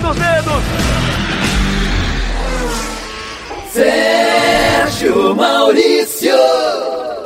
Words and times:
dos 0.00 0.16
dedos. 0.16 0.62
Sérgio 3.70 5.34
Maurício. 5.36 6.34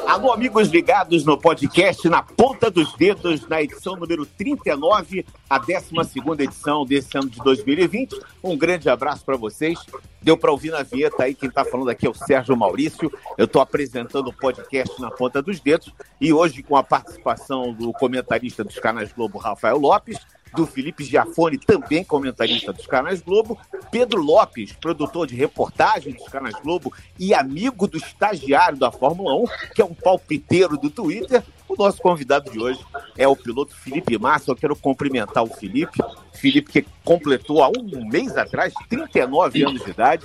Alô, 0.07 0.33
amigos 0.33 0.69
ligados 0.69 1.25
no 1.25 1.39
podcast 1.39 2.09
Na 2.09 2.23
Ponta 2.23 2.71
dos 2.71 2.93
Dedos, 2.95 3.49
na 3.49 3.63
edição 3.63 3.97
número 3.97 4.27
39, 4.27 5.25
a 5.49 5.59
12 5.59 6.43
edição 6.43 6.85
desse 6.85 7.17
ano 7.17 7.31
de 7.31 7.39
2020. 7.39 8.21
Um 8.43 8.57
grande 8.57 8.89
abraço 8.91 9.25
para 9.25 9.37
vocês. 9.37 9.79
Deu 10.21 10.37
para 10.37 10.51
ouvir 10.51 10.71
na 10.71 10.83
vinheta 10.83 11.25
aí, 11.25 11.35
quem 11.35 11.49
está 11.49 11.65
falando 11.65 11.91
aqui 11.91 12.07
é 12.07 12.11
o 12.11 12.15
Sérgio 12.15 12.57
Maurício. 12.57 13.11
Eu 13.39 13.47
estou 13.47 13.63
apresentando 13.63 14.29
o 14.29 14.33
podcast 14.33 15.01
Na 15.01 15.11
Ponta 15.11 15.41
dos 15.41 15.61
Dedos 15.61 15.93
e 16.21 16.33
hoje 16.33 16.63
com 16.63 16.77
a 16.77 16.83
participação 16.83 17.73
do 17.73 17.93
comentarista 17.93 18.63
dos 18.63 18.79
canais 18.79 19.13
Globo, 19.13 19.39
Rafael 19.39 19.79
Lopes, 19.79 20.19
do 20.55 20.67
Felipe 20.67 21.05
Giafone, 21.05 21.59
também 21.59 22.05
comentarista 22.05 22.73
dos 22.73 22.87
canais 22.87 23.21
Globo, 23.21 23.59
Pedro 23.91 24.23
Lopes, 24.23 24.73
produtor 24.73 25.27
de 25.27 25.35
reportagem 25.35 26.13
dos 26.13 26.29
canais 26.29 26.55
Globo 26.63 26.93
e 27.19 27.35
amigo 27.35 27.87
do 27.87 27.97
estagiário 27.97 28.79
da 28.79 28.91
Fórmula 28.91 29.35
1, 29.35 29.45
que 29.75 29.83
é 29.83 29.85
um 29.85 29.95
palpiteiro 29.95 30.77
do 30.77 30.91
Twitter. 30.91 31.43
O 31.69 31.77
nosso 31.77 32.01
convidado 32.01 32.51
de 32.51 32.59
hoje 32.59 32.81
é 33.17 33.27
o 33.27 33.37
piloto 33.37 33.75
Felipe 33.75 34.19
Massa. 34.19 34.51
Eu 34.51 34.57
quero 34.57 34.77
cumprimentar 34.77 35.43
o 35.43 35.49
Felipe. 35.49 35.99
Felipe 36.33 36.71
que 36.71 36.87
completou 37.05 37.63
há 37.63 37.69
um 37.69 38.09
mês 38.09 38.37
atrás 38.37 38.73
39 38.89 39.65
anos 39.65 39.85
de 39.85 39.91
idade 39.91 40.25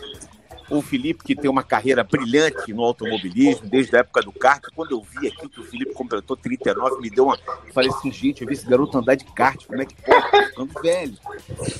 o 0.69 0.81
Felipe, 0.81 1.23
que 1.23 1.35
tem 1.35 1.49
uma 1.49 1.63
carreira 1.63 2.03
brilhante 2.03 2.73
no 2.73 2.83
automobilismo, 2.83 3.67
desde 3.67 3.95
a 3.95 3.99
época 3.99 4.21
do 4.21 4.31
kart. 4.31 4.63
Quando 4.75 4.91
eu 4.91 5.01
vi 5.01 5.27
aqui 5.27 5.49
que 5.49 5.59
o 5.59 5.63
Felipe 5.63 5.93
completou 5.93 6.37
39, 6.37 7.01
me 7.01 7.09
deu 7.09 7.25
uma. 7.25 7.37
Falei 7.73 7.89
assim, 7.89 8.11
gente, 8.11 8.41
eu 8.41 8.47
vi 8.47 8.53
esse 8.53 8.65
garoto 8.65 8.97
andar 8.97 9.15
de 9.15 9.25
kart, 9.25 9.65
como 9.65 9.81
é 9.81 9.85
que 9.85 9.95
pode? 10.01 10.47
Ficando 10.47 10.81
velho. 10.81 11.17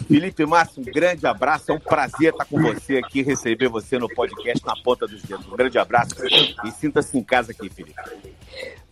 Felipe 0.08 0.46
Massa, 0.46 0.80
um 0.80 0.84
grande 0.84 1.26
abraço. 1.28 1.72
É 1.72 1.74
um 1.74 1.80
prazer 1.80 2.32
estar 2.32 2.46
com 2.46 2.62
você 2.62 2.98
aqui, 2.98 3.22
receber 3.22 3.68
você 3.68 3.98
no 3.98 4.10
podcast 4.10 4.66
na 4.66 4.76
ponta 4.76 5.08
dos 5.08 5.22
dedos. 5.22 5.46
Um 5.48 5.56
grande 5.56 5.78
abraço 5.78 6.16
e 6.66 6.72
sinta-se 6.72 7.18
em 7.18 7.24
casa 7.24 7.52
aqui, 7.52 7.70
Felipe. 7.70 7.96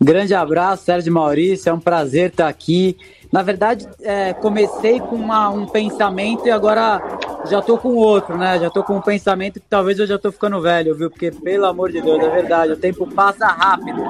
Grande 0.00 0.34
abraço, 0.34 0.84
Sérgio 0.84 1.12
Maurício. 1.12 1.70
É 1.70 1.72
um 1.72 1.80
prazer 1.80 2.30
estar 2.30 2.48
aqui. 2.48 2.96
Na 3.30 3.42
verdade, 3.42 3.86
é, 4.00 4.32
comecei 4.32 5.00
com 5.00 5.16
uma, 5.16 5.50
um 5.50 5.66
pensamento 5.66 6.46
e 6.46 6.50
agora 6.50 7.00
já 7.46 7.60
tô 7.60 7.76
com 7.76 7.94
outro, 7.94 8.36
né? 8.36 8.58
Já 8.58 8.70
tô 8.70 8.82
com 8.82 8.96
um 8.96 9.02
pensamento 9.02 9.60
que 9.60 9.66
talvez 9.68 9.98
eu 9.98 10.06
já 10.06 10.18
tô 10.18 10.32
ficando 10.32 10.60
velho, 10.60 10.94
viu? 10.94 11.10
Porque, 11.10 11.30
pelo 11.30 11.66
amor 11.66 11.92
de 11.92 12.00
Deus, 12.00 12.22
é 12.22 12.30
verdade, 12.30 12.72
o 12.72 12.76
tempo 12.76 13.06
passa 13.14 13.46
rápido. 13.46 14.02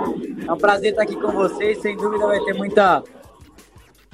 É 0.46 0.52
um 0.52 0.56
prazer 0.56 0.90
estar 0.90 1.02
aqui 1.02 1.16
com 1.16 1.32
vocês, 1.32 1.80
sem 1.80 1.96
dúvida 1.96 2.26
vai 2.26 2.40
ter 2.40 2.54
muita, 2.54 3.02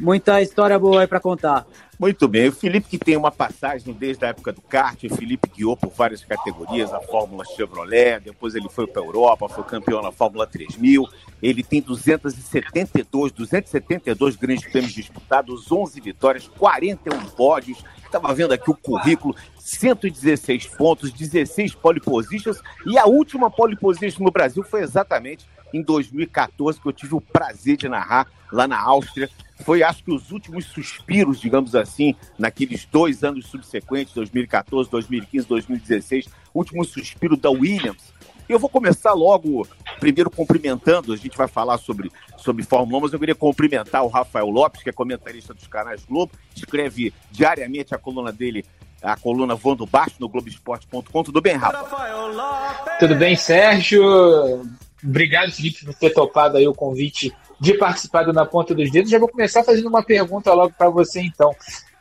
muita 0.00 0.41
história 0.42 0.78
boa 0.78 1.03
aí 1.03 1.06
para 1.06 1.20
contar. 1.20 1.67
Muito 1.98 2.27
bem. 2.27 2.48
O 2.48 2.53
Felipe 2.53 2.89
que 2.89 2.98
tem 2.98 3.17
uma 3.17 3.31
passagem 3.31 3.95
desde 3.95 4.25
a 4.25 4.28
época 4.28 4.53
do 4.53 4.61
kart, 4.61 5.03
o 5.05 5.14
Felipe 5.14 5.48
guiou 5.48 5.77
por 5.77 5.91
várias 5.91 6.25
categorias, 6.25 6.92
a 6.92 7.01
Fórmula 7.01 7.45
Chevrolet, 7.45 8.20
depois 8.20 8.55
ele 8.55 8.69
foi 8.69 8.86
para 8.86 9.01
a 9.01 9.05
Europa, 9.05 9.48
foi 9.48 9.62
campeão 9.64 10.03
na 10.03 10.11
Fórmula 10.11 10.47
3000. 10.47 11.06
Ele 11.41 11.62
tem 11.62 11.81
272, 11.81 13.33
272 13.33 14.36
grandes 14.36 14.69
prêmios 14.70 14.92
disputados, 14.92 15.70
11 15.70 16.01
vitórias, 16.01 16.48
41 16.48 17.27
pódios. 17.31 17.84
Estava 18.05 18.34
vendo 18.34 18.53
aqui 18.53 18.70
o 18.70 18.75
currículo, 18.75 19.34
116 19.58 20.67
pontos, 20.67 21.12
16 21.12 21.75
pole 21.77 22.01
positions 22.01 22.61
e 22.86 22.98
a 22.98 23.06
última 23.06 23.51
pole 23.51 23.77
position 23.77 24.25
no 24.25 24.31
Brasil 24.31 24.62
foi 24.62 24.83
exatamente 24.83 25.47
em 25.73 25.83
2014 25.83 26.81
que 26.81 26.86
eu 26.86 26.92
tive 26.92 27.14
o 27.14 27.20
prazer 27.20 27.77
de 27.77 27.89
narrar 27.89 28.29
lá 28.53 28.69
na 28.69 28.81
Áustria 28.81 29.29
foi, 29.63 29.83
acho 29.83 30.03
que, 30.03 30.11
os 30.11 30.31
últimos 30.33 30.67
suspiros, 30.67 31.41
digamos 31.41 31.75
assim, 31.75 32.15
naqueles 32.39 32.85
dois 32.87 33.23
anos 33.23 33.47
subsequentes, 33.47 34.15
2014, 34.15 34.91
2015, 34.91 35.47
2016, 35.47 36.29
último 36.53 36.85
suspiro 36.85 37.37
da 37.37 37.51
Williams. 37.51 38.13
Eu 38.48 38.59
vou 38.59 38.69
começar 38.69 39.13
logo, 39.14 39.67
primeiro 39.98 40.31
cumprimentando, 40.31 41.13
a 41.13 41.17
gente 41.17 41.37
vai 41.37 41.48
falar 41.48 41.79
sobre, 41.79 42.11
sobre 42.37 42.63
Fórmula 42.63 42.98
1, 42.98 43.01
mas 43.03 43.13
eu 43.13 43.19
queria 43.19 43.35
cumprimentar 43.35 44.05
o 44.05 44.09
Rafael 44.09 44.51
Lopes, 44.51 44.83
que 44.83 44.91
é 44.91 44.93
comentarista 44.93 45.55
dos 45.55 45.67
canais 45.67 46.05
Globo, 46.05 46.33
escreve 46.55 47.14
diariamente 47.31 47.95
a 47.95 47.98
coluna 47.98 48.31
dele, 48.31 48.64
a 49.03 49.17
coluna 49.17 49.55
Voando 49.55 49.87
Baixo 49.87 50.17
no 50.19 50.29
Globoesporte.com. 50.29 51.23
Tudo 51.23 51.41
bem, 51.41 51.57
Rafa? 51.57 52.98
Tudo 52.98 53.14
bem, 53.14 53.35
Sérgio? 53.35 54.63
Obrigado, 55.03 55.53
Felipe, 55.53 55.85
por 55.85 55.95
ter 55.95 56.11
topado 56.11 56.59
aí 56.59 56.67
o 56.67 56.75
convite 56.75 57.33
de 57.61 57.75
participar 57.75 58.25
do 58.25 58.33
Na 58.33 58.45
Ponta 58.45 58.75
dos 58.75 58.91
Dedos. 58.91 59.11
Já 59.11 59.19
vou 59.19 59.29
começar 59.29 59.65
fazendo 59.65 59.89
uma 59.89 60.03
pergunta 60.03 60.53
logo 60.53 60.75
para 60.77 60.89
você, 60.89 61.20
então. 61.20 61.51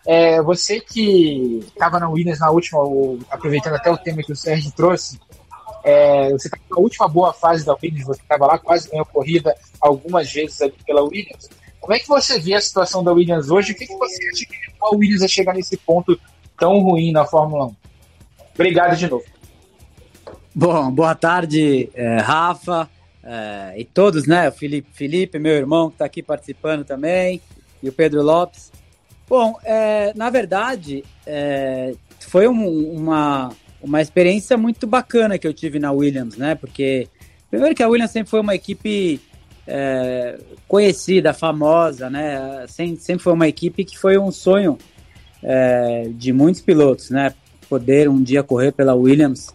É, 0.06 0.42
você 0.42 0.82
que 0.82 1.60
estava 1.66 1.98
na 1.98 2.10
Williams 2.10 2.40
na 2.40 2.52
última, 2.52 2.82
aproveitando 3.30 3.76
até 3.76 3.90
o 3.90 3.98
tema 3.98 4.22
que 4.22 4.34
o 4.34 4.36
Sérgio 4.36 4.72
trouxe, 4.76 5.18
é, 5.84 6.30
você 6.32 6.48
estava 6.48 6.64
na 6.70 6.78
última 6.78 7.08
boa 7.08 7.34
fase 7.34 7.66
da 7.66 7.76
Williams, 7.82 8.06
você 8.06 8.22
estava 8.22 8.46
lá, 8.46 8.58
quase 8.58 8.90
ganhou 8.90 9.06
corrida 9.06 9.56
algumas 9.80 10.32
vezes 10.32 10.62
ali 10.62 10.76
pela 10.86 11.04
Williams. 11.04 11.50
Como 11.80 11.94
é 11.94 12.00
que 12.00 12.08
você 12.08 12.40
vê 12.40 12.54
a 12.54 12.62
situação 12.62 13.04
da 13.04 13.12
Williams 13.12 13.50
hoje? 13.50 13.74
O 13.74 13.76
que, 13.76 13.86
que 13.86 13.98
você 13.98 14.16
acha 14.30 14.46
que 14.46 14.56
a 14.82 14.96
Williams 14.96 15.22
a 15.22 15.28
chegar 15.28 15.54
nesse 15.54 15.78
ponto 15.78 16.20
tão 16.58 16.80
ruim 16.80 17.12
na 17.12 17.26
Fórmula 17.26 17.66
1? 17.66 17.76
Obrigado 18.56 18.96
de 18.96 19.10
novo. 19.10 19.26
Bom, 20.56 20.92
boa 20.92 21.16
tarde, 21.16 21.90
é, 21.94 22.20
Rafa. 22.20 22.90
É, 23.24 23.74
e 23.78 23.86
todos, 23.86 24.28
né? 24.28 24.50
O 24.50 24.52
Felipe, 24.52 24.90
Felipe, 24.92 25.40
meu 25.40 25.54
irmão, 25.54 25.90
que 25.90 25.96
está 25.96 26.06
aqui 26.06 26.22
participando 26.22 26.84
também, 26.84 27.42
e 27.82 27.88
o 27.88 27.94
Pedro 27.94 28.22
Lopes. 28.22 28.72
Bom, 29.28 29.58
é, 29.64 30.14
na 30.16 30.30
verdade, 30.30 31.04
é, 31.26 31.96
foi 32.20 32.48
um, 32.48 32.92
uma, 32.92 33.52
uma 33.82 34.02
experiência 34.02 34.58
muito 34.58 34.86
bacana 34.86 35.38
que 35.38 35.48
eu 35.48 35.54
tive 35.54 35.80
na 35.80 35.92
Williams, 35.92 36.38
né? 36.38 36.56
Porque, 36.56 37.08
primeiro 37.50 37.74
que 37.74 37.82
a 37.82 37.88
Williams 37.88 38.12
sempre 38.12 38.30
foi 38.30 38.42
uma 38.42 38.56
equipe 38.56 39.22
é, 39.66 40.38
conhecida, 40.68 41.34
famosa, 41.34 42.10
né? 42.10 42.66
Sempre, 42.68 43.02
sempre 43.02 43.24
foi 43.24 43.34
uma 43.34 43.48
equipe 43.48 43.86
que 43.86 43.98
foi 43.98 44.18
um 44.18 44.32
sonho 44.32 44.78
é, 45.42 46.10
de 46.10 46.34
muitos 46.34 46.62
pilotos, 46.62 47.10
né? 47.10 47.34
Poder 47.70 48.10
um 48.10 48.22
dia 48.22 48.44
correr 48.44 48.74
pela 48.74 48.94
Williams 48.94 49.48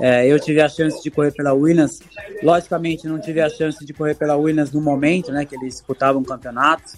é, 0.00 0.26
eu 0.26 0.40
tive 0.40 0.60
a 0.60 0.68
chance 0.68 1.02
de 1.02 1.10
correr 1.10 1.32
pela 1.32 1.52
Williams. 1.52 2.00
Logicamente, 2.42 3.06
não 3.06 3.20
tive 3.20 3.40
a 3.40 3.50
chance 3.50 3.84
de 3.84 3.92
correr 3.92 4.14
pela 4.14 4.36
Williams 4.36 4.72
no 4.72 4.80
momento, 4.80 5.30
né, 5.30 5.44
que 5.44 5.54
eles 5.54 5.74
disputavam 5.74 6.22
campeonatos. 6.22 6.96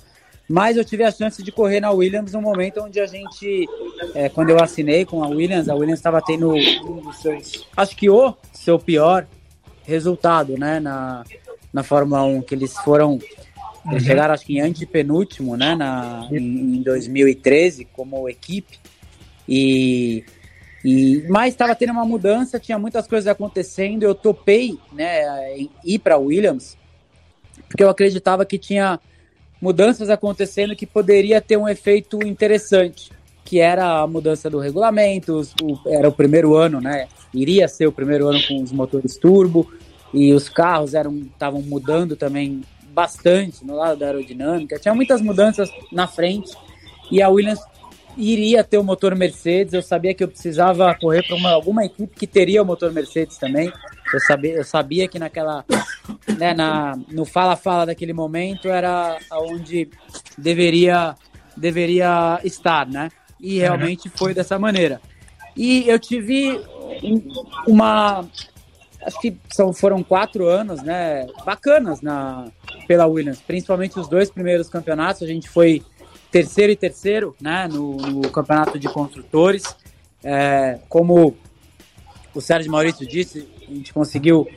Mas 0.49 0.77
eu 0.77 0.85
tive 0.85 1.03
a 1.05 1.11
chance 1.11 1.43
de 1.43 1.51
correr 1.51 1.81
na 1.81 1.91
Williams 1.91 2.33
no 2.33 2.43
momento 2.43 2.81
onde 2.81 3.01
a 3.01 3.07
gente, 3.07 3.67
é, 4.15 4.29
quando 4.29 4.51
eu 4.51 4.62
assinei 4.62 5.05
com 5.05 5.23
a 5.25 5.29
Williams, 5.29 5.69
a 5.69 5.75
Williams 5.75 5.99
estava 5.99 6.21
tendo 6.21 6.53
um 6.53 7.01
dos 7.01 7.17
seus, 7.17 7.67
acho 7.77 7.97
que 7.97 8.11
o 8.11 8.35
seu 8.53 8.79
pior 8.79 9.27
resultado, 9.85 10.59
né, 10.59 10.79
na, 10.79 11.25
na 11.73 11.83
Fórmula 11.83 12.25
1, 12.25 12.43
que 12.43 12.55
eles 12.55 12.77
foram, 12.79 13.19
eles 13.87 14.03
uhum. 14.03 14.09
chegaram 14.09 14.35
acho 14.35 14.45
que 14.45 14.59
em 14.59 14.61
antepenúltimo, 14.61 15.57
né, 15.57 15.75
na, 15.75 16.29
em, 16.31 16.77
em 16.77 16.83
2013 16.83 17.87
como 17.87 18.29
equipe. 18.29 18.79
E 19.49 20.25
e, 20.84 21.25
mas 21.28 21.54
estava 21.54 21.75
tendo 21.75 21.93
uma 21.93 22.04
mudança, 22.04 22.59
tinha 22.59 22.78
muitas 22.78 23.06
coisas 23.06 23.28
acontecendo. 23.28 24.03
Eu 24.03 24.15
topei 24.15 24.78
né, 24.93 25.56
em 25.56 25.70
ir 25.84 25.98
para 25.98 26.19
Williams, 26.19 26.76
porque 27.69 27.84
eu 27.84 27.88
acreditava 27.88 28.44
que 28.44 28.59
tinha 28.59 28.98
mudanças 29.60 30.10
acontecendo 30.10 30.75
que 30.75 30.87
poderia 30.87 31.41
ter 31.41 31.56
um 31.56 31.69
efeito 31.69 32.26
interessante, 32.26 33.12
que 33.44 33.60
era 33.60 34.00
a 34.00 34.06
mudança 34.06 34.50
do 34.50 34.59
regulamento, 34.59 35.41
o, 35.62 35.78
era 35.88 36.09
o 36.09 36.12
primeiro 36.12 36.56
ano, 36.56 36.81
né? 36.81 37.06
Iria 37.32 37.69
ser 37.69 37.87
o 37.87 37.93
primeiro 37.93 38.28
ano 38.28 38.41
com 38.47 38.60
os 38.60 38.72
motores 38.72 39.16
turbo 39.16 39.72
e 40.12 40.32
os 40.34 40.49
carros 40.49 40.94
eram 40.94 41.16
estavam 41.16 41.62
mudando 41.62 42.16
também 42.16 42.62
bastante 42.93 43.64
no 43.64 43.76
lado 43.76 43.99
da 43.99 44.06
aerodinâmica. 44.06 44.78
Tinha 44.78 44.94
muitas 44.94 45.20
mudanças 45.20 45.70
na 45.93 46.06
frente 46.06 46.53
e 47.11 47.23
a 47.23 47.28
Williams 47.28 47.61
iria 48.17 48.62
ter 48.62 48.79
o 48.79 48.85
motor 48.85 49.14
Mercedes, 49.14 49.75
eu 49.75 49.82
sabia 49.82 50.14
que 50.14 50.23
eu 50.23 50.29
precisava 50.29 50.94
correr 50.94 51.23
para 51.26 51.50
alguma 51.50 51.85
equipe 51.85 52.14
que 52.14 52.26
teria 52.26 52.62
o 52.62 52.67
motor 52.67 52.93
Mercedes 52.93 53.38
também. 53.38 53.73
Eu 54.12 54.20
sabia, 54.20 54.53
eu 54.55 54.64
sabia 54.64 55.09
que 55.09 55.19
naquela, 55.19 55.64
né, 56.38 56.53
na, 56.53 56.99
no 57.11 57.25
fala-fala 57.25 57.87
daquele 57.87 58.12
momento 58.12 58.69
era 58.69 59.19
onde 59.32 59.88
deveria, 60.37 61.14
deveria 61.56 62.38
estar, 62.44 62.87
né? 62.87 63.11
E 63.41 63.59
realmente 63.59 64.09
foi 64.11 64.35
dessa 64.35 64.59
maneira. 64.59 65.00
E 65.56 65.88
eu 65.88 65.99
tive 65.99 66.61
uma, 67.67 68.25
acho 69.05 69.20
que 69.20 69.37
são, 69.53 69.73
foram 69.73 70.03
quatro 70.03 70.47
anos, 70.47 70.82
né, 70.82 71.26
bacanas 71.44 72.00
na, 72.00 72.47
pela 72.87 73.06
Williams, 73.06 73.41
principalmente 73.41 73.99
os 73.99 74.09
dois 74.09 74.31
primeiros 74.31 74.69
campeonatos, 74.69 75.23
a 75.23 75.26
gente 75.26 75.49
foi 75.49 75.82
terceiro 76.32 76.73
e 76.73 76.76
terceiro 76.76 77.37
né, 77.40 77.69
no, 77.70 77.96
no 77.96 78.31
campeonato 78.31 78.79
de 78.79 78.88
construtores. 78.88 79.62
É, 80.25 80.79
como 80.88 81.37
o 82.34 82.40
Sérgio 82.40 82.73
Maurício 82.73 83.06
disse, 83.06 83.49
a 83.69 83.73
gente 83.73 83.93
conseguiu 83.93 84.49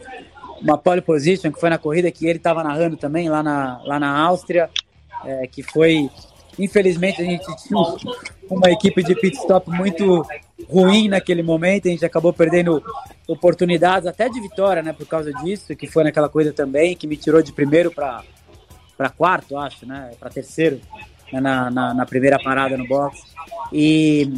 uma 0.62 0.77
pole 0.77 1.01
position, 1.01 1.51
que 1.51 1.60
foi 1.60 1.69
na 1.69 1.77
corrida 1.77 2.10
que 2.10 2.25
ele 2.25 2.38
estava 2.38 2.63
narrando 2.63 2.98
também 2.98 3.30
lá 3.30 3.44
na, 3.44 3.81
lá 3.83 4.00
na 4.00 4.18
Áustria, 4.18 4.69
é, 5.24 5.45
que 5.45 5.62
foi 5.62 6.10
Infelizmente, 6.57 7.22
a 7.22 7.25
gente 7.25 7.45
tinha 7.57 7.80
uma 8.50 8.71
equipe 8.71 9.04
de 9.04 9.13
pit 9.16 9.38
stop 9.38 9.69
muito 9.69 10.25
ruim 10.69 11.10
naquele 11.10 11.44
momento, 11.44 11.88
a 11.88 11.92
gente 11.92 12.06
acabou 12.06 12.31
perdendo 12.31 12.81
oportunidades 13.28 14.07
até 14.07 14.30
de 14.30 14.39
vitória, 14.39 14.81
né, 14.81 14.94
por 14.94 15.06
causa 15.06 15.33
disso, 15.33 15.75
que 15.75 15.88
foi 15.88 16.04
naquela 16.04 16.30
coisa 16.30 16.54
também, 16.54 16.95
que 16.95 17.07
me 17.07 17.18
tirou 17.18 17.42
de 17.42 17.51
primeiro 17.51 17.92
para 17.92 18.24
quarto, 19.18 19.57
acho, 19.57 19.86
né, 19.86 20.12
para 20.18 20.30
terceiro, 20.30 20.80
na, 21.31 21.69
na, 21.69 21.94
na, 21.94 22.06
primeira 22.06 22.39
parada 22.39 22.77
no 22.77 22.88
box. 22.88 23.24
E, 23.72 24.31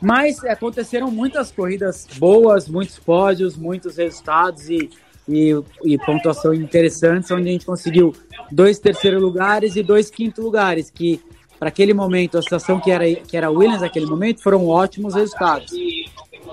mas 0.00 0.44
aconteceram 0.44 1.10
muitas 1.10 1.50
corridas 1.52 2.06
boas, 2.18 2.68
muitos 2.68 2.98
pódios, 2.98 3.56
muitos 3.56 3.96
resultados 3.96 4.68
e, 4.68 4.90
e, 5.28 5.54
e 5.84 5.98
pontuação 5.98 6.52
interessantes, 6.52 7.30
onde 7.30 7.48
a 7.48 7.52
gente 7.52 7.66
conseguiu 7.66 8.14
dois 8.50 8.78
terceiros 8.78 9.22
lugares 9.22 9.76
e 9.76 9.82
dois 9.82 10.10
quinto 10.10 10.42
lugares, 10.42 10.90
que 10.90 11.20
para 11.58 11.68
aquele 11.68 11.94
momento, 11.94 12.36
a 12.36 12.42
situação 12.42 12.80
que 12.80 12.90
era, 12.90 13.08
que 13.14 13.36
era 13.36 13.48
Williams 13.48 13.82
naquele 13.82 14.06
momento, 14.06 14.42
foram 14.42 14.66
ótimos 14.66 15.14
resultados. 15.14 15.70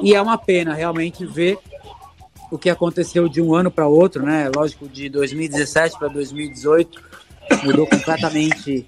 E 0.02 0.14
é 0.14 0.22
uma 0.22 0.38
pena 0.38 0.76
realmente 0.76 1.26
ver 1.26 1.58
o 2.52 2.60
que 2.60 2.70
aconteceu 2.70 3.28
de 3.28 3.42
um 3.42 3.56
ano 3.56 3.72
para 3.72 3.88
outro, 3.88 4.24
né? 4.24 4.50
Lógico, 4.56 4.88
de 4.88 5.10
2017 5.10 5.98
para 5.98 6.10
2018 6.10 7.02
mudou 7.64 7.88
completamente 7.88 8.86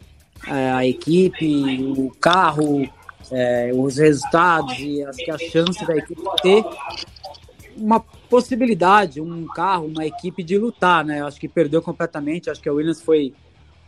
a 0.47 0.85
equipe, 0.85 1.83
o 1.97 2.11
carro, 2.19 2.87
é, 3.31 3.71
os 3.73 3.97
resultados 3.97 4.77
e 4.79 5.03
acho 5.03 5.19
que 5.19 5.31
a 5.31 5.37
chance 5.37 5.85
da 5.85 5.95
equipe 5.95 6.21
ter 6.41 6.63
uma 7.77 7.99
possibilidade, 7.99 9.21
um 9.21 9.45
carro, 9.47 9.87
uma 9.87 10.05
equipe 10.05 10.43
de 10.43 10.57
lutar, 10.57 11.03
né? 11.03 11.23
Acho 11.23 11.39
que 11.39 11.47
perdeu 11.47 11.81
completamente. 11.81 12.49
Acho 12.49 12.61
que 12.61 12.69
a 12.69 12.73
Williams 12.73 13.01
foi 13.01 13.33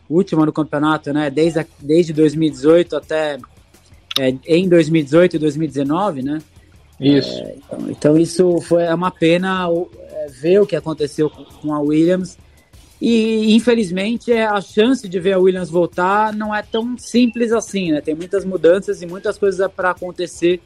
última 0.08 0.44
no 0.44 0.52
campeonato, 0.52 1.12
né? 1.12 1.30
Desde, 1.30 1.66
desde 1.80 2.12
2018 2.12 2.96
até 2.96 3.38
é, 4.18 4.34
em 4.46 4.68
2018 4.68 5.36
e 5.36 5.38
2019, 5.38 6.22
né? 6.22 6.38
Isso. 7.00 7.40
É, 7.40 7.56
então, 7.56 7.90
então, 7.90 8.18
isso 8.18 8.60
foi 8.60 8.84
é 8.84 8.94
uma 8.94 9.10
pena 9.10 9.66
é, 9.68 10.28
ver 10.28 10.60
o 10.60 10.66
que 10.66 10.76
aconteceu 10.76 11.28
com, 11.28 11.72
a 11.72 11.80
Williams. 11.80 12.38
E 13.06 13.54
infelizmente 13.54 14.32
é, 14.32 14.46
a 14.46 14.62
chance 14.62 15.06
de 15.06 15.20
ver 15.20 15.34
a 15.34 15.38
Williams 15.38 15.68
voltar 15.68 16.32
não 16.32 16.54
é 16.54 16.62
tão 16.62 16.96
simples 16.96 17.52
assim, 17.52 17.92
né? 17.92 18.00
Tem 18.00 18.14
muitas 18.14 18.46
mudanças 18.46 19.02
e 19.02 19.06
muitas 19.06 19.36
coisas 19.36 19.70
para 19.70 19.90
acontecer 19.90 20.58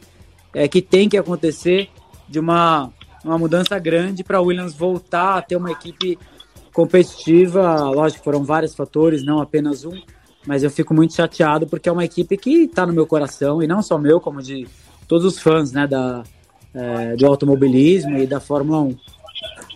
é, 0.55 0.69
que 0.69 0.81
tem 0.81 1.09
que 1.09 1.17
acontecer 1.17 1.89
de 2.29 2.39
uma, 2.39 2.93
uma 3.25 3.37
mudança 3.37 3.77
grande 3.81 4.23
para 4.23 4.39
a 4.39 4.41
Williams 4.41 4.73
voltar 4.73 5.39
a 5.39 5.43
ter 5.43 5.57
uma 5.57 5.73
equipe 5.73 6.17
competitiva, 6.73 7.91
lógico, 7.91 8.23
foram 8.23 8.45
vários 8.45 8.73
fatores, 8.73 9.25
não 9.25 9.41
apenas 9.41 9.85
um, 9.85 10.01
mas 10.47 10.63
eu 10.63 10.71
fico 10.71 10.95
muito 10.95 11.15
chateado 11.15 11.67
porque 11.67 11.89
é 11.89 11.93
uma 11.93 12.05
equipe 12.05 12.37
que 12.37 12.67
está 12.67 12.87
no 12.87 12.93
meu 12.93 13.05
coração, 13.05 13.61
e 13.61 13.67
não 13.67 13.83
só 13.83 13.99
meu, 13.99 14.21
como 14.21 14.41
de 14.41 14.65
todos 15.09 15.25
os 15.25 15.41
fãs 15.41 15.73
né, 15.73 15.89
da, 15.89 16.23
é, 16.73 17.17
do 17.17 17.27
automobilismo 17.27 18.17
e 18.17 18.29
da 18.29 18.39
Fórmula 18.39 18.81
1. 18.81 18.97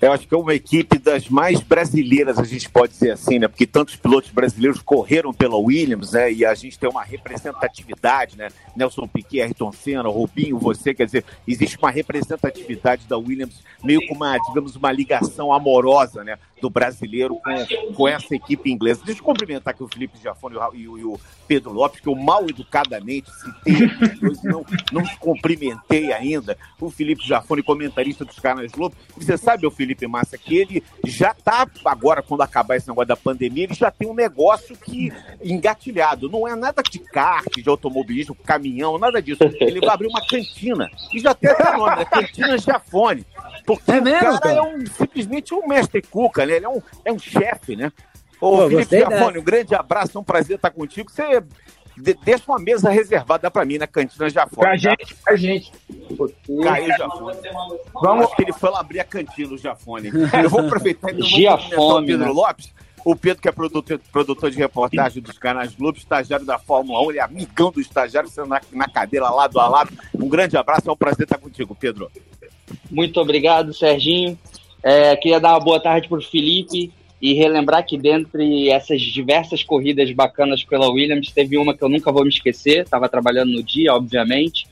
Eu 0.02 0.10
acho 0.10 0.26
que 0.26 0.34
é 0.34 0.37
uma 0.37 0.52
equipe 0.52 0.99
das 0.99 1.28
mais 1.28 1.60
brasileiras, 1.60 2.37
a 2.37 2.43
gente 2.43 2.69
pode 2.69 2.93
dizer 2.93 3.12
assim, 3.12 3.38
né? 3.38 3.46
Porque 3.46 3.64
tantos 3.64 3.94
pilotos 3.94 4.32
brasileiros 4.32 4.82
correram 4.82 5.32
pela 5.32 5.56
Williams, 5.56 6.10
né? 6.10 6.32
E 6.32 6.44
a 6.44 6.52
gente 6.54 6.76
tem 6.76 6.90
uma 6.90 7.04
representatividade, 7.04 8.37
né? 8.37 8.49
Nelson 8.75 9.06
Piquet, 9.06 9.43
Ayrton 9.43 9.70
Senna, 9.70 10.08
Rubinho, 10.08 10.58
você, 10.58 10.93
quer 10.93 11.06
dizer, 11.06 11.25
existe 11.46 11.78
uma 11.78 11.93
representatividade 11.93 13.06
da 13.06 13.16
Williams, 13.16 13.62
meio 13.84 14.04
com 14.08 14.14
uma, 14.16 14.37
digamos, 14.38 14.75
uma 14.75 14.90
ligação 14.90 15.52
amorosa, 15.52 16.25
né? 16.25 16.37
Do 16.60 16.69
brasileiro 16.69 17.37
com, 17.37 17.94
com 17.94 18.08
essa 18.08 18.34
equipe 18.34 18.72
inglesa. 18.72 19.02
Deixa 19.04 19.20
eu 19.20 19.25
cumprimentar 19.25 19.72
aqui 19.72 19.84
o 19.84 19.88
Felipe 19.88 20.19
Giafone 20.20 20.56
e 20.75 20.88
o, 20.88 20.99
e 20.99 21.04
o 21.04 21.20
Pedro 21.46 21.72
Lopes, 21.72 22.00
que 22.00 22.08
eu 22.08 22.14
mal 22.16 22.44
educadamente 22.49 23.31
citei 23.31 23.87
não, 24.44 24.64
não 24.93 25.06
cumprimentei 25.20 26.12
ainda. 26.12 26.56
O 26.81 26.90
Felipe 26.90 27.25
Giafone, 27.25 27.62
comentarista 27.62 28.25
dos 28.25 28.38
canais 28.38 28.72
Globo. 28.72 28.96
Você 29.16 29.37
sabe, 29.37 29.66
o 29.66 29.70
Felipe, 29.70 29.92
Felipe 29.93 30.06
Massa, 30.06 30.39
que 30.39 30.56
ele 30.56 30.83
já 31.05 31.33
está, 31.33 31.67
agora, 31.85 32.23
quando 32.23 32.43
acabar 32.43 32.77
esse 32.77 32.89
negócio 32.89 33.09
da 33.09 33.17
pandemia, 33.17 33.65
ele 33.65 33.75
já 33.75 33.91
tem 33.91 34.09
um 34.09 34.15
negócio 34.15 34.77
que 34.77 35.12
engatilhado. 35.43 36.29
Não 36.29 36.49
é 36.49 36.55
nada 36.56 36.83
de 36.83 36.99
kart, 36.99 37.53
de 37.55 37.69
automobilismo, 37.69 38.35
caminhão, 38.35 38.99
nada 38.99 39.21
disso. 39.21 39.43
Ele 39.61 39.81
vai 39.81 39.91
abrir 39.91 40.09
uma 40.09 40.27
cantina. 40.27 40.91
E 41.12 41.21
já 41.21 41.35
tem 41.35 41.50
até 41.50 41.77
nome, 41.77 41.97
né? 41.97 42.05
Cantina 42.05 42.59
Jafone. 42.59 43.27
Porque 43.67 43.93
é 43.93 44.00
mesmo, 44.00 44.19
o 44.19 44.23
cara, 44.23 44.41
cara, 44.41 44.55
é 44.56 44.62
um, 44.62 44.87
simplesmente 44.87 45.55
um 45.55 45.67
mestre 45.67 46.03
cuca, 46.03 46.47
né? 46.47 46.56
Ele 46.56 46.65
é 46.65 46.69
um, 46.69 46.83
é 47.05 47.12
um 47.12 47.19
chefe, 47.19 47.77
né? 47.77 47.93
Ô, 48.41 48.56
Pô, 48.56 48.69
Felipe 48.69 48.99
Jafone, 48.99 49.38
um 49.38 49.45
grande 49.45 49.75
abraço, 49.75 50.17
é 50.17 50.21
um 50.21 50.25
prazer 50.25 50.56
estar 50.56 50.71
contigo. 50.71 51.11
Você 51.11 51.43
de, 52.02 52.14
deixa 52.14 52.43
uma 52.49 52.58
mesa 52.58 52.90
reservada 52.90 53.49
para 53.49 53.64
mim 53.64 53.78
na 53.78 53.87
cantina 53.87 54.28
Jafone. 54.28 54.60
Pra 54.60 54.70
tá? 54.70 54.76
gente, 54.76 55.14
pra 55.14 55.37
gente. 55.37 55.72
Caiu 56.64 56.88
Jafone. 56.99 57.38
Vamos. 57.94 58.26
Acho 58.26 58.37
que 58.37 58.43
ele 58.43 58.52
foi 58.52 58.70
lá 58.70 58.81
abrir 58.81 58.99
a 58.99 59.04
cantina, 59.04 59.54
o 59.54 59.58
Jafone. 59.58 60.10
Eu 60.43 60.50
vou 60.50 60.60
aproveitar 60.60 61.12
então 61.12 61.28
vou 61.76 61.99
o 62.02 62.04
Pedro 62.04 62.26
né? 62.26 62.32
Lopes. 62.32 62.72
O 63.04 63.16
Pedro, 63.16 63.43
que 63.43 63.49
é 63.49 63.52
produtor, 63.52 64.00
produtor 64.12 64.50
de 64.50 64.58
reportagem 64.58 65.22
dos 65.22 65.37
canais 65.37 65.75
Globo, 65.75 65.99
estagiário 65.99 66.46
da 66.46 66.56
Fórmula 66.56 67.00
1, 67.06 67.10
ele 67.10 67.19
é 67.19 67.22
amigão 67.22 67.72
do 67.72 67.81
estagiário, 67.81 68.28
sendo 68.28 68.46
na, 68.46 68.60
na 68.72 68.88
cadeira 68.88 69.28
lado 69.28 69.58
a 69.58 69.69
lado. 69.69 69.93
Um 70.14 70.28
grande 70.28 70.56
abraço, 70.56 70.88
é 70.88 70.93
um 70.93 70.96
prazer 70.96 71.25
estar 71.25 71.38
contigo, 71.38 71.75
Pedro. 71.75 72.10
Muito 72.90 73.20
obrigado, 73.20 73.75
Serginho. 73.75 74.38
É, 74.82 75.16
queria 75.16 75.40
dar 75.40 75.50
uma 75.50 75.60
boa 75.60 75.81
tarde 75.81 76.08
para 76.08 76.19
o 76.19 76.22
Felipe, 76.22 76.93
e 77.23 77.35
relembrar 77.35 77.87
que 77.87 77.97
dentre 77.97 78.69
essas 78.69 79.01
diversas 79.01 79.63
corridas 79.63 80.11
bacanas 80.11 80.65
pela 80.65 80.91
Williams, 80.91 81.31
teve 81.31 81.57
uma 81.57 81.73
que 81.73 81.85
eu 81.85 81.89
nunca 81.89 82.11
vou 82.11 82.25
me 82.25 82.29
esquecer, 82.29 82.83
estava 82.83 83.09
trabalhando 83.09 83.53
no 83.53 83.63
dia, 83.63 83.95
obviamente, 83.95 84.67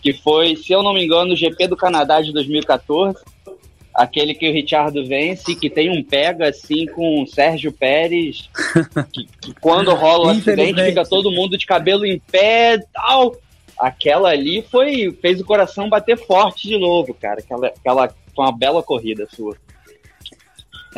que 0.00 0.12
foi, 0.12 0.54
se 0.54 0.72
eu 0.72 0.80
não 0.80 0.94
me 0.94 1.04
engano, 1.04 1.32
o 1.32 1.36
GP 1.36 1.66
do 1.66 1.76
Canadá 1.76 2.20
de 2.20 2.32
2014, 2.32 3.18
aquele 3.92 4.32
que 4.32 4.48
o 4.48 4.52
Richardo 4.52 5.04
vence, 5.04 5.56
que 5.56 5.68
tem 5.68 5.90
um 5.90 6.00
pega 6.04 6.48
assim 6.48 6.86
com 6.86 7.20
o 7.20 7.26
Sérgio 7.26 7.72
Pérez, 7.72 8.48
que, 9.12 9.26
que 9.40 9.52
quando 9.60 9.92
rola 9.92 10.28
o 10.28 10.30
acidente 10.30 10.80
fica 10.80 11.04
todo 11.04 11.32
mundo 11.32 11.58
de 11.58 11.66
cabelo 11.66 12.06
em 12.06 12.20
pé 12.30 12.78
tal. 12.94 13.34
Aquela 13.76 14.30
ali 14.30 14.60
foi 14.62 15.16
fez 15.22 15.40
o 15.40 15.44
coração 15.44 15.88
bater 15.88 16.16
forte 16.16 16.66
de 16.66 16.76
novo, 16.78 17.14
cara. 17.14 17.38
Aquela, 17.38 17.68
aquela 17.68 18.08
foi 18.34 18.44
uma 18.44 18.56
bela 18.56 18.82
corrida 18.82 19.26
sua. 19.32 19.56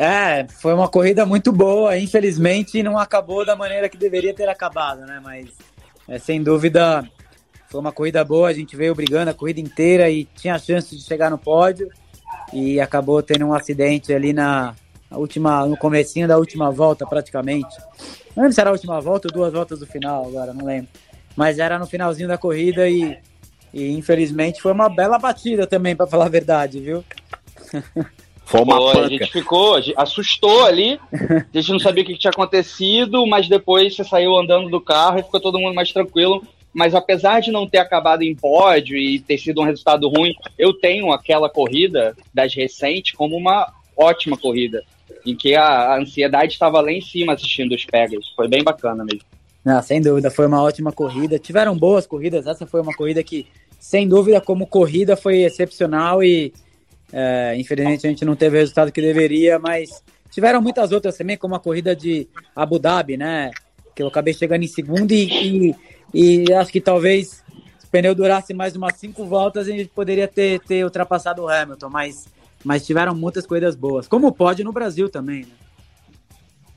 É, 0.03 0.47
foi 0.47 0.73
uma 0.73 0.87
corrida 0.87 1.27
muito 1.27 1.51
boa. 1.51 1.95
Infelizmente, 1.95 2.81
não 2.81 2.97
acabou 2.97 3.45
da 3.45 3.55
maneira 3.55 3.87
que 3.87 3.95
deveria 3.95 4.33
ter 4.33 4.49
acabado, 4.49 5.01
né? 5.01 5.21
Mas, 5.23 5.49
é, 6.07 6.17
sem 6.17 6.41
dúvida, 6.41 7.07
foi 7.69 7.79
uma 7.79 7.91
corrida 7.91 8.25
boa. 8.25 8.49
A 8.49 8.53
gente 8.53 8.75
veio 8.75 8.95
brigando 8.95 9.29
a 9.29 9.33
corrida 9.35 9.59
inteira 9.59 10.09
e 10.09 10.25
tinha 10.25 10.55
a 10.55 10.59
chance 10.59 10.97
de 10.97 11.03
chegar 11.03 11.29
no 11.29 11.37
pódio. 11.37 11.87
E 12.51 12.81
acabou 12.81 13.21
tendo 13.21 13.45
um 13.45 13.53
acidente 13.53 14.11
ali 14.11 14.33
na 14.33 14.73
última, 15.11 15.67
no 15.67 15.77
comecinho 15.77 16.27
da 16.27 16.35
última 16.35 16.71
volta, 16.71 17.05
praticamente. 17.05 17.77
Não 18.35 18.41
lembro 18.41 18.53
se 18.53 18.59
era 18.59 18.71
a 18.71 18.73
última 18.73 18.99
volta 18.99 19.27
ou 19.27 19.33
duas 19.35 19.53
voltas 19.53 19.81
do 19.81 19.85
final, 19.85 20.25
agora, 20.25 20.51
não 20.51 20.65
lembro. 20.65 20.89
Mas 21.35 21.59
era 21.59 21.77
no 21.77 21.85
finalzinho 21.85 22.27
da 22.27 22.39
corrida 22.39 22.89
e, 22.89 23.19
e 23.71 23.91
infelizmente 23.91 24.63
foi 24.63 24.71
uma 24.71 24.89
bela 24.89 25.19
batida 25.19 25.67
também, 25.67 25.95
para 25.95 26.07
falar 26.07 26.25
a 26.25 26.29
verdade, 26.29 26.79
viu? 26.79 27.05
Foi 28.51 28.61
uma 28.63 28.75
Pô, 28.75 28.89
a 28.89 29.07
gente 29.07 29.31
ficou, 29.31 29.75
a 29.75 29.81
gente 29.81 29.93
assustou 29.97 30.65
ali, 30.65 30.99
a 31.13 31.57
gente 31.57 31.71
não 31.71 31.79
sabia 31.79 32.03
o 32.03 32.05
que 32.05 32.17
tinha 32.17 32.31
acontecido, 32.31 33.25
mas 33.25 33.47
depois 33.47 33.95
você 33.95 34.03
saiu 34.03 34.35
andando 34.35 34.69
do 34.69 34.81
carro 34.81 35.19
e 35.19 35.23
ficou 35.23 35.39
todo 35.39 35.57
mundo 35.57 35.73
mais 35.73 35.93
tranquilo. 35.93 36.43
Mas 36.73 36.93
apesar 36.93 37.39
de 37.39 37.49
não 37.49 37.65
ter 37.65 37.77
acabado 37.77 38.23
em 38.23 38.35
pódio 38.35 38.97
e 38.97 39.21
ter 39.21 39.37
sido 39.37 39.61
um 39.61 39.63
resultado 39.63 40.09
ruim, 40.09 40.33
eu 40.57 40.73
tenho 40.73 41.13
aquela 41.13 41.49
corrida 41.49 42.13
das 42.33 42.53
recentes 42.53 43.13
como 43.13 43.37
uma 43.37 43.71
ótima 43.95 44.37
corrida, 44.37 44.83
em 45.25 45.33
que 45.33 45.55
a, 45.55 45.93
a 45.93 45.99
ansiedade 45.99 46.51
estava 46.51 46.81
lá 46.81 46.91
em 46.91 47.01
cima 47.01 47.31
assistindo 47.31 47.73
os 47.73 47.85
pegas. 47.85 48.27
Foi 48.35 48.49
bem 48.49 48.63
bacana 48.63 49.05
mesmo. 49.05 49.23
Não, 49.63 49.81
sem 49.81 50.01
dúvida, 50.01 50.29
foi 50.29 50.47
uma 50.47 50.61
ótima 50.61 50.91
corrida. 50.91 51.39
Tiveram 51.39 51.77
boas 51.77 52.05
corridas, 52.05 52.47
essa 52.47 52.67
foi 52.67 52.81
uma 52.81 52.93
corrida 52.93 53.23
que, 53.23 53.47
sem 53.79 54.09
dúvida, 54.09 54.41
como 54.41 54.67
corrida, 54.67 55.15
foi 55.15 55.43
excepcional 55.43 56.21
e 56.21 56.51
é, 57.11 57.55
infelizmente 57.57 58.07
a 58.07 58.09
gente 58.09 58.25
não 58.25 58.35
teve 58.35 58.57
o 58.57 58.59
resultado 58.59 58.91
que 58.91 59.01
deveria, 59.01 59.59
mas 59.59 60.03
tiveram 60.29 60.61
muitas 60.61 60.91
outras 60.91 61.17
também, 61.17 61.37
como 61.37 61.55
a 61.55 61.59
corrida 61.59 61.95
de 61.95 62.27
Abu 62.55 62.79
Dhabi, 62.79 63.17
né? 63.17 63.51
Que 63.95 64.01
eu 64.01 64.07
acabei 64.07 64.33
chegando 64.33 64.63
em 64.63 64.67
segundo 64.67 65.11
e, 65.11 65.75
e, 66.13 66.45
e 66.45 66.53
acho 66.53 66.71
que 66.71 66.79
talvez 66.79 67.43
se 67.79 67.87
o 67.87 67.89
pneu 67.91 68.15
durasse 68.15 68.53
mais 68.53 68.75
umas 68.75 68.95
cinco 68.95 69.25
voltas, 69.25 69.67
a 69.67 69.71
gente 69.71 69.89
poderia 69.89 70.27
ter, 70.27 70.59
ter 70.61 70.83
ultrapassado 70.83 71.43
o 71.43 71.49
Hamilton, 71.49 71.89
mas, 71.89 72.25
mas 72.63 72.85
tiveram 72.85 73.13
muitas 73.13 73.45
corridas 73.45 73.75
boas, 73.75 74.07
como 74.07 74.31
pode 74.31 74.63
no 74.63 74.71
Brasil 74.71 75.09
também, 75.09 75.41
né? 75.41 75.55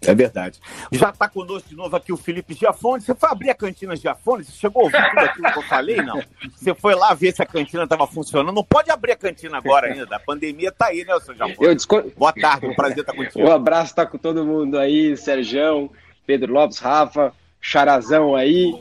É 0.07 0.15
verdade. 0.15 0.61
Já 0.93 1.11
está 1.11 1.29
conosco 1.29 1.69
de 1.69 1.77
novo 1.77 1.95
aqui 1.97 2.13
o 2.13 2.17
Felipe 2.17 2.55
Giafone. 2.55 3.03
Você 3.03 3.15
foi 3.15 3.29
abrir 3.29 3.51
a 3.51 3.55
cantina 3.55 3.97
Giafone? 3.97 4.45
Você 4.45 4.53
chegou 4.53 4.83
a 4.83 4.85
ouvir 4.85 5.11
tudo 5.11 5.19
aquilo 5.21 5.53
que 5.53 5.59
eu 5.59 5.63
falei? 5.63 5.97
Não. 5.97 6.23
Você 6.55 6.75
foi 6.75 6.95
lá 6.95 7.15
ver 7.15 7.35
se 7.35 7.43
a 7.43 7.47
cantina 7.47 7.85
estava 7.85 8.07
funcionando. 8.07 8.55
Não 8.55 8.65
pode 8.65 8.91
abrir 8.91 9.13
a 9.13 9.17
cantina 9.17 9.59
agora 9.59 9.89
ainda. 9.89 10.17
A 10.17 10.21
pandemia 10.21 10.69
está 10.69 10.87
aí, 10.87 11.05
né, 11.05 11.19
seu 11.21 11.35
Giafone? 11.35 11.69
Eu. 11.69 12.13
Boa 12.17 12.33
tarde, 12.33 12.67
um 12.67 12.75
prazer 12.75 13.01
estar 13.01 13.15
contigo. 13.15 13.47
Um 13.47 13.53
abraço, 13.53 13.95
tá 13.95 14.07
com 14.07 14.19
todo 14.19 14.45
mundo 14.45 14.79
aí, 14.79 15.17
Serjão, 15.17 15.91
Pedro 16.27 16.53
Lopes, 16.53 16.79
Rafa, 16.79 17.33
Charazão 17.61 18.35
aí. 18.35 18.75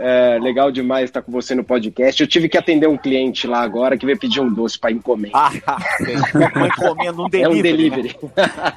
É, 0.00 0.38
legal 0.38 0.70
demais 0.70 1.06
estar 1.06 1.22
com 1.22 1.32
você 1.32 1.56
no 1.56 1.64
podcast. 1.64 2.22
Eu 2.22 2.28
tive 2.28 2.48
que 2.48 2.56
atender 2.56 2.86
um 2.86 2.96
cliente 2.96 3.48
lá 3.48 3.60
agora 3.62 3.98
que 3.98 4.06
veio 4.06 4.16
pedir 4.16 4.40
um 4.40 4.52
doce 4.52 4.78
para 4.78 4.92
encomenda. 4.92 5.36
Ah, 5.36 5.50
uma 6.54 6.68
encomenda, 6.68 7.22
um 7.22 7.28
delivery. 7.28 7.38
É 7.48 7.48
um 7.48 7.62
delivery. 7.62 8.16
Né? 8.36 8.72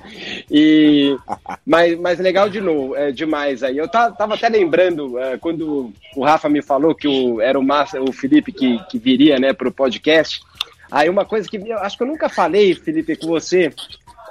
e, 0.50 1.18
mas, 1.64 2.00
mas 2.00 2.20
legal 2.20 2.50
de 2.50 2.60
novo, 2.60 2.96
é 2.96 3.12
demais 3.12 3.62
aí. 3.62 3.78
Eu 3.78 3.88
tava 3.88 4.34
até 4.34 4.50
lembrando 4.50 5.20
é, 5.20 5.38
quando 5.38 5.94
o 6.16 6.24
Rafa 6.24 6.50
me 6.50 6.62
falou 6.62 6.96
que 6.96 7.08
o, 7.08 7.40
era 7.40 7.60
o, 7.60 7.64
Massa, 7.64 8.02
o 8.02 8.12
Felipe 8.12 8.52
que, 8.52 8.80
que 8.90 8.98
viria 8.98 9.38
né, 9.38 9.54
para 9.54 9.68
o 9.68 9.72
podcast. 9.72 10.42
Aí 10.90 11.08
uma 11.08 11.24
coisa 11.24 11.48
que 11.48 11.58
eu 11.58 11.78
acho 11.78 11.98
que 11.98 12.04
eu 12.04 12.08
nunca 12.08 12.30
falei, 12.30 12.74
Felipe, 12.74 13.16
com 13.16 13.28
você 13.28 13.72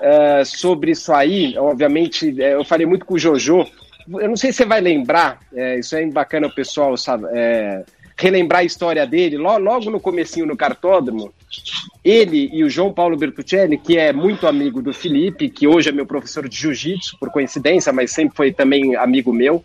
é, 0.01 0.45
sobre 0.45 0.91
isso 0.91 1.13
aí. 1.13 1.57
Obviamente, 1.57 2.43
é, 2.43 2.55
eu 2.55 2.65
falei 2.65 2.85
muito 2.85 3.07
com 3.07 3.15
o 3.15 3.19
Jojo 3.19 3.65
eu 4.19 4.29
não 4.29 4.37
sei 4.37 4.53
se 4.53 4.59
você 4.59 4.65
vai 4.65 4.81
lembrar, 4.81 5.41
é, 5.55 5.79
isso 5.79 5.95
é 5.95 6.05
bacana 6.07 6.47
o 6.47 6.55
pessoal 6.55 6.97
sabe, 6.97 7.27
é, 7.33 7.85
relembrar 8.17 8.61
a 8.61 8.65
história 8.65 9.07
dele, 9.07 9.37
logo, 9.37 9.59
logo 9.59 9.91
no 9.91 10.01
comecinho 10.01 10.47
no 10.47 10.57
cartódromo, 10.57 11.33
ele 12.05 12.51
e 12.53 12.65
o 12.65 12.71
João 12.71 12.93
Paulo 12.93 13.17
Bertuccelli, 13.17 13.79
que 13.79 13.97
é 13.99 14.13
muito 14.13 14.47
amigo 14.47 14.83
do 14.83 14.93
Felipe, 14.93 15.49
que 15.49 15.67
hoje 15.67 15.89
é 15.89 15.93
meu 15.93 16.07
professor 16.07 16.49
de 16.49 16.57
jiu-jitsu, 16.57 17.19
por 17.19 17.31
coincidência, 17.31 17.93
mas 17.93 18.13
sempre 18.13 18.37
foi 18.37 18.53
também 18.53 18.97
amigo 18.97 19.33
meu, 19.33 19.65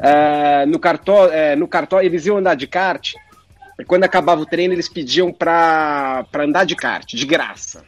é, 0.00 0.66
no, 0.66 0.78
cartó, 0.78 1.28
é, 1.28 1.54
no 1.54 1.68
cartó 1.68 2.00
eles 2.00 2.26
iam 2.26 2.38
andar 2.38 2.54
de 2.54 2.66
kart, 2.66 3.14
e 3.78 3.84
quando 3.84 4.04
acabava 4.04 4.40
o 4.40 4.46
treino 4.46 4.72
eles 4.74 4.88
pediam 4.88 5.32
para 5.32 6.24
andar 6.38 6.64
de 6.64 6.76
kart, 6.76 7.12
de 7.12 7.26
graça. 7.26 7.84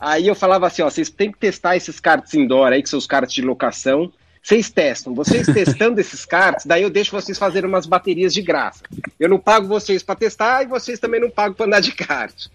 Aí 0.00 0.26
eu 0.26 0.34
falava 0.34 0.66
assim, 0.66 0.80
ó, 0.80 0.88
vocês 0.88 1.10
têm 1.10 1.30
que 1.30 1.38
testar 1.38 1.76
esses 1.76 2.00
karts 2.00 2.32
indoor 2.32 2.72
aí, 2.72 2.82
que 2.82 2.88
são 2.88 2.98
os 2.98 3.06
karts 3.06 3.34
de 3.34 3.42
locação, 3.42 4.10
vocês 4.42 4.70
testam. 4.70 5.14
Vocês 5.14 5.46
testando 5.46 6.00
esses 6.00 6.24
cards, 6.24 6.66
daí 6.66 6.82
eu 6.82 6.90
deixo 6.90 7.12
vocês 7.12 7.38
fazerem 7.38 7.68
umas 7.68 7.86
baterias 7.86 8.32
de 8.32 8.42
graça. 8.42 8.82
Eu 9.18 9.28
não 9.28 9.38
pago 9.38 9.66
vocês 9.66 10.02
para 10.02 10.16
testar 10.16 10.62
e 10.62 10.66
vocês 10.66 10.98
também 10.98 11.20
não 11.20 11.30
pagam 11.30 11.54
para 11.54 11.66
andar 11.66 11.80
de 11.80 11.92
kart. 11.92 12.46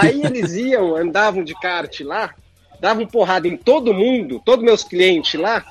Aí 0.00 0.22
eles 0.24 0.52
iam, 0.52 0.96
andavam 0.96 1.42
de 1.42 1.54
kart 1.54 2.00
lá, 2.00 2.34
davam 2.80 3.06
porrada 3.06 3.48
em 3.48 3.56
todo 3.56 3.94
mundo, 3.94 4.42
todos 4.44 4.64
meus 4.64 4.84
clientes 4.84 5.40
lá, 5.40 5.64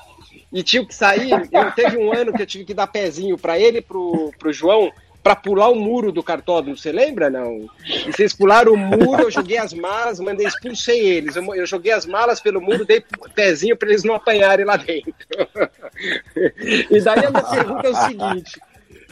e 0.52 0.62
tinham 0.62 0.84
que 0.84 0.94
sair. 0.94 1.30
Eu 1.30 1.72
teve 1.72 1.96
um 1.96 2.12
ano 2.12 2.32
que 2.32 2.42
eu 2.42 2.46
tive 2.46 2.64
que 2.64 2.74
dar 2.74 2.86
pezinho 2.86 3.38
para 3.38 3.58
ele, 3.58 3.80
pro, 3.80 4.32
pro 4.38 4.52
João, 4.52 4.90
para 5.22 5.36
pular 5.36 5.68
o 5.68 5.76
muro 5.76 6.10
do 6.10 6.22
cartódromo, 6.22 6.76
você 6.76 6.90
lembra, 6.90 7.30
não? 7.30 7.68
E 7.86 8.12
vocês 8.12 8.32
pularam 8.32 8.72
o 8.72 8.76
muro, 8.76 9.22
eu 9.22 9.30
joguei 9.30 9.56
as 9.56 9.72
malas, 9.72 10.18
mandei, 10.18 10.46
expulsei 10.46 11.00
eles. 11.00 11.36
Eu, 11.36 11.54
eu 11.54 11.64
joguei 11.64 11.92
as 11.92 12.04
malas 12.04 12.40
pelo 12.40 12.60
muro, 12.60 12.84
dei 12.84 13.04
pezinho 13.34 13.76
para 13.76 13.90
eles 13.90 14.02
não 14.02 14.14
apanharem 14.14 14.64
lá 14.64 14.76
dentro. 14.76 15.12
e 16.90 17.00
daí 17.00 17.24
a 17.24 17.30
minha 17.30 17.42
pergunta 17.44 17.86
é 17.86 17.90
o 17.90 17.94
seguinte. 17.94 18.60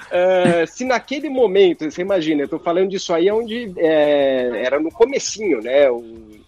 Uh, 0.01 0.67
se 0.67 0.85
naquele 0.85 1.29
momento, 1.29 1.89
você 1.89 2.01
imagina, 2.03 2.43
eu 2.43 2.49
tô 2.49 2.59
falando 2.59 2.89
disso 2.89 3.15
aí 3.15 3.31
onde 3.31 3.73
é, 3.77 4.65
era 4.65 4.81
no 4.81 4.91
comecinho, 4.91 5.61
né? 5.63 5.89
O, 5.91 6.41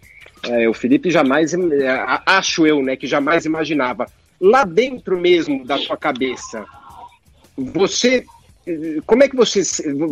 é, 0.45 0.69
o 0.69 0.75
Felipe 0.75 1.11
jamais, 1.11 1.52
acho 2.26 2.66
eu, 2.66 2.83
né, 2.83 2.97
que 2.97 3.07
jamais 3.07 3.45
imaginava. 3.45 4.07
Lá 4.40 4.64
dentro 4.64 5.16
mesmo 5.16 5.64
da 5.64 5.78
sua 5.78 5.97
cabeça, 5.97 6.64
você 7.57 8.25
como 9.07 9.23
é 9.23 9.28
que 9.28 9.37
você. 9.37 9.62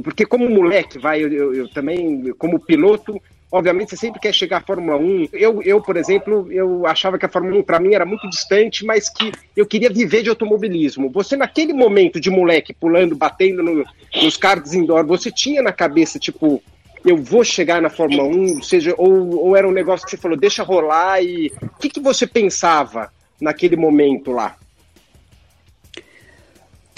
Porque, 0.03 0.27
como 0.27 0.49
moleque, 0.49 0.99
vai, 0.99 1.23
eu, 1.23 1.55
eu, 1.55 1.69
também, 1.69 2.33
como 2.39 2.59
piloto, 2.59 3.21
obviamente 3.51 3.91
você 3.91 3.97
sempre 3.97 4.21
quer 4.21 4.33
chegar 4.33 4.59
à 4.59 4.61
Fórmula 4.61 4.97
1. 4.97 5.29
Eu, 5.33 5.63
eu 5.63 5.81
por 5.81 5.97
exemplo, 5.97 6.51
eu 6.51 6.87
achava 6.87 7.19
que 7.19 7.27
a 7.27 7.29
Fórmula 7.29 7.59
1 7.59 7.63
para 7.63 7.81
mim 7.81 7.95
era 7.95 8.05
muito 8.05 8.29
distante, 8.29 8.85
mas 8.85 9.09
que 9.09 9.33
eu 9.57 9.67
queria 9.67 9.91
viver 9.91 10.23
de 10.23 10.31
automobilismo. 10.31 11.11
Você, 11.11 11.37
naquele 11.37 11.73
momento 11.73 12.21
de 12.21 12.31
moleque, 12.31 12.75
pulando, 12.75 13.17
batendo 13.17 13.63
no, 13.63 13.85
nos 14.23 14.37
carros 14.37 14.75
indoor, 14.75 15.07
você 15.07 15.31
tinha 15.31 15.63
na 15.63 15.73
cabeça, 15.73 16.19
tipo, 16.19 16.63
eu 17.05 17.17
vou 17.17 17.45
chegar 17.45 17.81
na 17.81 17.89
Fórmula 17.89 18.25
1, 18.25 18.63
seja, 18.63 18.95
ou, 18.99 19.47
ou 19.47 19.57
era 19.57 19.69
um 19.69 19.73
negócio 19.73 20.05
que 20.05 20.11
você 20.11 20.17
falou, 20.17 20.37
deixa 20.37 20.63
rolar 20.63 21.23
e. 21.23 21.53
O 21.63 21.79
que, 21.79 21.89
que 21.89 22.01
você 22.01 22.27
pensava 22.27 23.13
naquele 23.41 23.77
momento 23.77 24.33
lá? 24.33 24.57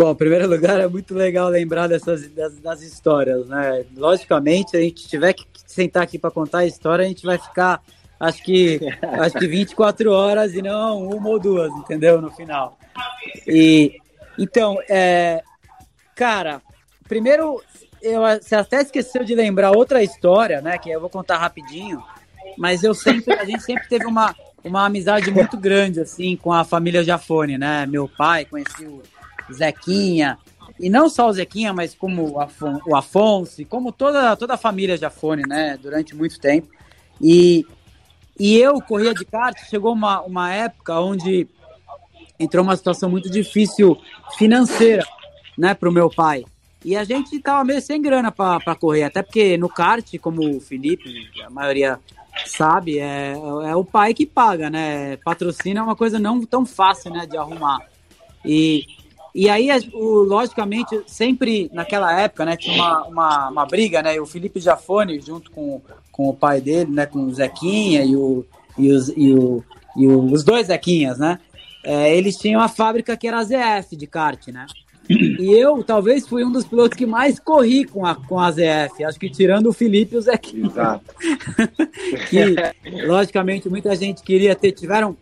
Bom, 0.02 0.10
em 0.10 0.16
primeiro 0.16 0.48
lugar, 0.48 0.80
é 0.80 0.88
muito 0.88 1.14
legal 1.14 1.48
lembrar 1.48 1.86
dessas 1.86 2.28
das, 2.30 2.58
das 2.58 2.82
histórias, 2.82 3.46
né? 3.46 3.84
Logicamente, 3.96 4.72
se 4.72 4.76
a 4.76 4.80
gente 4.80 5.06
tiver 5.06 5.32
que 5.32 5.46
sentar 5.64 6.02
aqui 6.02 6.18
para 6.18 6.28
contar 6.28 6.58
a 6.58 6.66
história, 6.66 7.04
a 7.04 7.08
gente 7.08 7.24
vai 7.24 7.38
ficar, 7.38 7.80
acho 8.18 8.42
que, 8.42 8.80
acho 9.20 9.38
que 9.38 9.46
24 9.46 10.10
horas 10.10 10.54
e 10.54 10.60
não 10.60 11.06
uma 11.06 11.28
ou 11.28 11.38
duas, 11.38 11.70
entendeu? 11.74 12.20
No 12.20 12.32
final. 12.32 12.76
E 13.46 14.00
então, 14.36 14.76
é, 14.90 15.40
cara, 16.16 16.60
primeiro, 17.06 17.62
eu, 18.02 18.22
você 18.22 18.56
até 18.56 18.82
esqueceu 18.82 19.22
de 19.22 19.36
lembrar 19.36 19.70
outra 19.70 20.02
história, 20.02 20.60
né? 20.60 20.78
Que 20.78 20.90
eu 20.90 21.00
vou 21.00 21.10
contar 21.10 21.38
rapidinho. 21.38 22.02
Mas 22.58 22.82
eu 22.82 22.92
sempre, 22.92 23.34
a 23.34 23.44
gente 23.44 23.62
sempre 23.62 23.88
teve 23.88 24.06
uma, 24.06 24.34
uma 24.64 24.84
amizade 24.84 25.30
muito 25.30 25.56
grande 25.56 26.00
assim 26.00 26.34
com 26.34 26.52
a 26.52 26.64
família 26.64 27.04
Jafone, 27.04 27.56
né? 27.56 27.86
Meu 27.86 28.08
pai 28.08 28.44
conhecia 28.44 28.88
o 28.88 29.00
Zequinha, 29.52 30.38
e 30.78 30.90
não 30.90 31.08
só 31.08 31.28
o 31.28 31.32
Zequinha, 31.32 31.72
mas 31.72 31.94
como 31.94 32.34
o 32.86 32.96
Afonso, 32.96 33.64
como 33.66 33.92
toda, 33.92 34.36
toda 34.36 34.54
a 34.54 34.58
família 34.58 34.96
Jafone, 34.96 35.42
né, 35.46 35.78
durante 35.80 36.14
muito 36.14 36.40
tempo. 36.40 36.68
E, 37.20 37.64
e 38.38 38.56
eu 38.58 38.80
corria 38.80 39.14
de 39.14 39.24
kart, 39.24 39.56
chegou 39.68 39.92
uma, 39.92 40.22
uma 40.22 40.52
época 40.52 40.98
onde 40.98 41.46
entrou 42.38 42.64
uma 42.64 42.76
situação 42.76 43.08
muito 43.08 43.30
difícil 43.30 43.96
financeira, 44.36 45.06
né, 45.56 45.74
para 45.74 45.88
o 45.88 45.92
meu 45.92 46.10
pai. 46.10 46.44
E 46.84 46.96
a 46.96 47.04
gente 47.04 47.38
tava 47.38 47.64
meio 47.64 47.80
sem 47.80 48.02
grana 48.02 48.32
para 48.32 48.74
correr, 48.74 49.04
até 49.04 49.22
porque 49.22 49.56
no 49.56 49.68
kart, 49.68 50.18
como 50.20 50.56
o 50.56 50.60
Felipe, 50.60 51.30
a 51.44 51.50
maioria 51.50 52.00
sabe, 52.44 52.98
é, 52.98 53.34
é 53.34 53.76
o 53.76 53.84
pai 53.84 54.14
que 54.14 54.26
paga, 54.26 54.68
né? 54.68 55.16
Patrocínio 55.18 55.78
é 55.78 55.82
uma 55.82 55.94
coisa 55.94 56.18
não 56.18 56.44
tão 56.44 56.66
fácil, 56.66 57.12
né, 57.12 57.24
de 57.24 57.36
arrumar. 57.36 57.78
E 58.44 58.84
e 59.34 59.48
aí, 59.48 59.68
o, 59.94 60.22
logicamente, 60.22 61.00
sempre 61.06 61.70
naquela 61.72 62.18
época, 62.20 62.44
né, 62.44 62.56
tinha 62.56 62.74
uma, 62.74 63.04
uma, 63.06 63.48
uma, 63.48 63.66
briga, 63.66 64.02
né? 64.02 64.20
O 64.20 64.26
Felipe 64.26 64.60
Jafone, 64.60 65.20
junto 65.20 65.50
com, 65.50 65.80
com 66.10 66.28
o 66.28 66.34
pai 66.34 66.60
dele, 66.60 66.90
né, 66.90 67.06
com 67.06 67.20
o 67.20 67.34
Zequinha 67.34 68.04
e, 68.04 68.14
o, 68.14 68.44
e, 68.76 68.90
os, 68.90 69.08
e, 69.16 69.32
o, 69.32 69.64
e 69.96 70.06
os 70.06 70.44
dois 70.44 70.66
Zequinhas, 70.66 71.18
né? 71.18 71.38
É, 71.82 72.14
eles 72.16 72.36
tinham 72.36 72.60
a 72.60 72.68
fábrica 72.68 73.16
que 73.16 73.26
era 73.26 73.38
a 73.38 73.44
ZF 73.44 73.96
de 73.96 74.06
kart, 74.06 74.48
né? 74.48 74.66
E 75.08 75.52
eu, 75.52 75.82
talvez, 75.82 76.28
fui 76.28 76.44
um 76.44 76.52
dos 76.52 76.64
pilotos 76.64 76.96
que 76.96 77.06
mais 77.06 77.38
corri 77.38 77.84
com 77.84 78.06
a, 78.06 78.14
com 78.14 78.38
a 78.38 78.50
ZF. 78.50 79.04
Acho 79.04 79.18
que 79.18 79.28
tirando 79.28 79.66
o 79.66 79.72
Felipe 79.72 80.14
e 80.14 80.18
o 80.18 80.22
Zequinha. 80.22 80.66
Exato. 80.66 81.04
que, 82.30 83.04
logicamente, 83.04 83.68
muita 83.68 83.96
gente 83.96 84.22
queria 84.22 84.54
ter. 84.54 84.72
Tiveram 84.72 85.16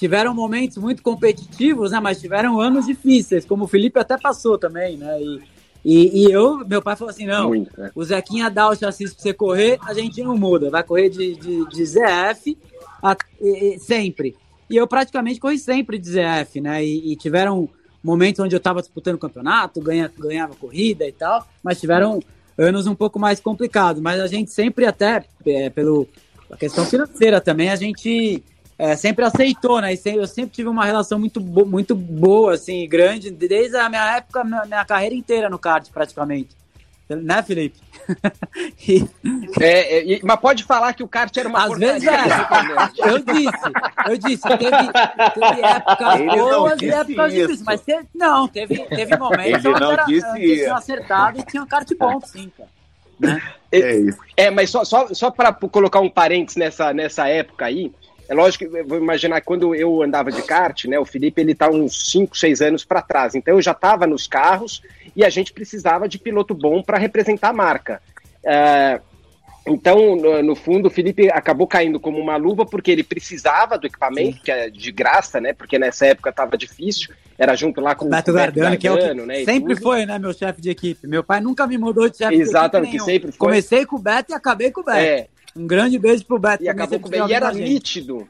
tiveram 0.00 0.34
momentos 0.34 0.78
muito 0.78 1.02
competitivos, 1.02 1.90
né? 1.90 2.00
Mas 2.00 2.18
tiveram 2.18 2.58
anos 2.58 2.86
difíceis, 2.86 3.44
como 3.44 3.64
o 3.64 3.68
Felipe 3.68 4.00
até 4.00 4.16
passou 4.16 4.56
também, 4.56 4.96
né? 4.96 5.20
E, 5.20 5.42
e, 5.84 6.22
e 6.22 6.32
eu, 6.32 6.66
meu 6.66 6.80
pai 6.80 6.96
falou 6.96 7.10
assim: 7.10 7.26
não, 7.26 7.48
muito, 7.48 7.78
né? 7.78 7.90
o 7.94 8.02
Zequinha 8.02 8.48
dá 8.48 8.70
o 8.70 8.74
chassi 8.74 9.04
pra 9.04 9.14
você 9.18 9.34
correr, 9.34 9.78
a 9.86 9.92
gente 9.92 10.22
não 10.22 10.38
muda, 10.38 10.70
vai 10.70 10.82
correr 10.82 11.10
de, 11.10 11.36
de, 11.36 11.68
de 11.68 11.84
ZF 11.84 12.56
a, 13.02 13.14
e, 13.38 13.78
sempre. 13.78 14.34
E 14.70 14.76
eu 14.76 14.86
praticamente 14.86 15.38
corri 15.38 15.58
sempre 15.58 15.98
de 15.98 16.12
ZF, 16.12 16.62
né? 16.62 16.82
E, 16.82 17.12
e 17.12 17.16
tiveram 17.16 17.68
momentos 18.02 18.42
onde 18.42 18.56
eu 18.56 18.58
estava 18.58 18.80
disputando 18.80 19.16
o 19.16 19.18
campeonato, 19.18 19.82
ganha, 19.82 20.10
ganhava 20.18 20.54
corrida 20.54 21.06
e 21.06 21.12
tal, 21.12 21.46
mas 21.62 21.78
tiveram 21.78 22.22
anos 22.56 22.86
um 22.86 22.94
pouco 22.94 23.18
mais 23.18 23.38
complicados. 23.38 24.00
Mas 24.00 24.18
a 24.18 24.26
gente 24.26 24.50
sempre, 24.50 24.86
até 24.86 25.26
é, 25.44 25.68
pelo 25.68 26.08
a 26.50 26.56
questão 26.56 26.86
financeira 26.86 27.38
também, 27.38 27.68
a 27.68 27.76
gente 27.76 28.42
é, 28.80 28.96
sempre 28.96 29.26
aceitou, 29.26 29.78
né? 29.78 29.92
eu 29.92 30.26
sempre 30.26 30.52
tive 30.52 30.70
uma 30.70 30.86
relação 30.86 31.18
muito, 31.18 31.38
bo 31.38 31.66
muito 31.66 31.94
boa, 31.94 32.54
assim, 32.54 32.88
grande, 32.88 33.30
desde 33.30 33.76
a 33.76 33.90
minha 33.90 34.16
época, 34.16 34.42
minha, 34.42 34.64
minha 34.64 34.84
carreira 34.86 35.14
inteira 35.14 35.50
no 35.50 35.58
kart, 35.58 35.86
praticamente. 35.90 36.56
Né, 37.10 37.42
Felipe? 37.42 37.78
e... 38.88 39.06
É, 39.60 40.14
é, 40.14 40.20
mas 40.22 40.40
pode 40.40 40.64
falar 40.64 40.94
que 40.94 41.02
o 41.02 41.08
kart 41.08 41.36
era 41.36 41.46
uma 41.46 41.64
Às 41.64 41.76
vezes 41.76 42.08
é. 42.08 42.14
eu 43.06 43.18
disse, 43.18 43.58
eu 44.08 44.16
disse, 44.16 44.48
teve, 44.48 44.92
teve 45.34 45.60
épocas 45.62 46.20
boas 46.20 46.80
e 46.80 46.88
épocas 46.88 47.32
difíceis, 47.32 47.62
mas 47.62 47.80
teve, 47.82 48.08
não, 48.14 48.48
teve, 48.48 48.78
teve 48.86 49.16
momentos 49.18 49.64
onde 49.66 49.84
era, 49.84 50.04
tinha 50.06 50.74
acertado 50.74 51.38
e 51.38 51.44
tinha 51.44 51.62
um 51.62 51.66
kart 51.66 51.90
bom, 51.98 52.18
sim, 52.22 52.50
cara. 52.56 52.70
Né? 53.18 53.42
É, 53.70 53.96
isso. 53.96 54.18
é, 54.36 54.50
mas 54.50 54.70
só, 54.70 54.84
só, 54.84 55.12
só 55.12 55.30
para 55.30 55.52
colocar 55.52 56.00
um 56.00 56.08
parênteses 56.08 56.56
nessa, 56.56 56.94
nessa 56.94 57.28
época 57.28 57.66
aí, 57.66 57.92
é 58.30 58.34
lógico 58.34 58.64
que 58.64 58.82
vou 58.84 58.96
imaginar 58.96 59.40
quando 59.40 59.74
eu 59.74 60.04
andava 60.04 60.30
de 60.30 60.40
kart, 60.42 60.84
né? 60.84 60.96
O 61.00 61.04
Felipe 61.04 61.40
ele 61.40 61.52
tá 61.52 61.68
uns 61.68 62.12
5, 62.12 62.38
6 62.38 62.60
anos 62.62 62.84
para 62.84 63.02
trás. 63.02 63.34
Então 63.34 63.54
eu 63.54 63.60
já 63.60 63.72
estava 63.72 64.06
nos 64.06 64.28
carros 64.28 64.80
e 65.16 65.24
a 65.24 65.28
gente 65.28 65.52
precisava 65.52 66.08
de 66.08 66.16
piloto 66.16 66.54
bom 66.54 66.80
para 66.80 66.96
representar 66.96 67.48
a 67.48 67.52
marca. 67.52 68.00
É, 68.44 69.00
então, 69.66 70.14
no, 70.14 70.40
no, 70.44 70.54
fundo, 70.54 70.86
o 70.86 70.90
Felipe 70.90 71.28
acabou 71.28 71.66
caindo 71.66 71.98
como 71.98 72.18
uma 72.18 72.36
luva 72.36 72.64
porque 72.64 72.92
ele 72.92 73.02
precisava 73.02 73.76
do 73.76 73.88
equipamento, 73.88 74.36
Sim. 74.36 74.42
que 74.44 74.52
é 74.52 74.70
de 74.70 74.92
graça, 74.92 75.40
né? 75.40 75.52
Porque 75.52 75.76
nessa 75.76 76.06
época 76.06 76.30
estava 76.30 76.56
difícil. 76.56 77.12
era 77.36 77.56
junto 77.56 77.80
lá 77.80 77.96
com 77.96 78.08
Beto 78.08 78.30
o 78.30 78.34
Beto 78.34 78.54
Gardano, 78.54 78.78
que 78.78 78.86
é 78.86 78.92
o 78.92 78.96
que 78.96 79.14
né, 79.26 79.44
sempre 79.44 79.74
foi, 79.74 80.06
né, 80.06 80.20
meu 80.20 80.32
chefe 80.32 80.62
de 80.62 80.70
equipe. 80.70 81.04
Meu 81.08 81.24
pai 81.24 81.40
nunca 81.40 81.66
me 81.66 81.76
mudou 81.76 82.08
de 82.08 82.18
chefe 82.18 82.36
Exatamente, 82.36 82.92
de 82.92 82.96
equipe 82.96 83.12
sempre 83.12 83.32
foi. 83.32 83.38
Comecei 83.38 83.84
com 83.84 83.96
o 83.96 83.98
Beto 83.98 84.30
e 84.30 84.34
acabei 84.36 84.70
com 84.70 84.82
o 84.82 84.84
Beto. 84.84 84.98
É. 84.98 85.26
Um 85.56 85.66
grande 85.66 85.98
beijo 85.98 86.24
pro 86.24 86.38
Beto. 86.38 86.62
E 86.62 86.68
acabou 86.68 87.00
com. 87.00 87.10
E 87.28 87.32
era 87.32 87.52
nítido. 87.52 88.26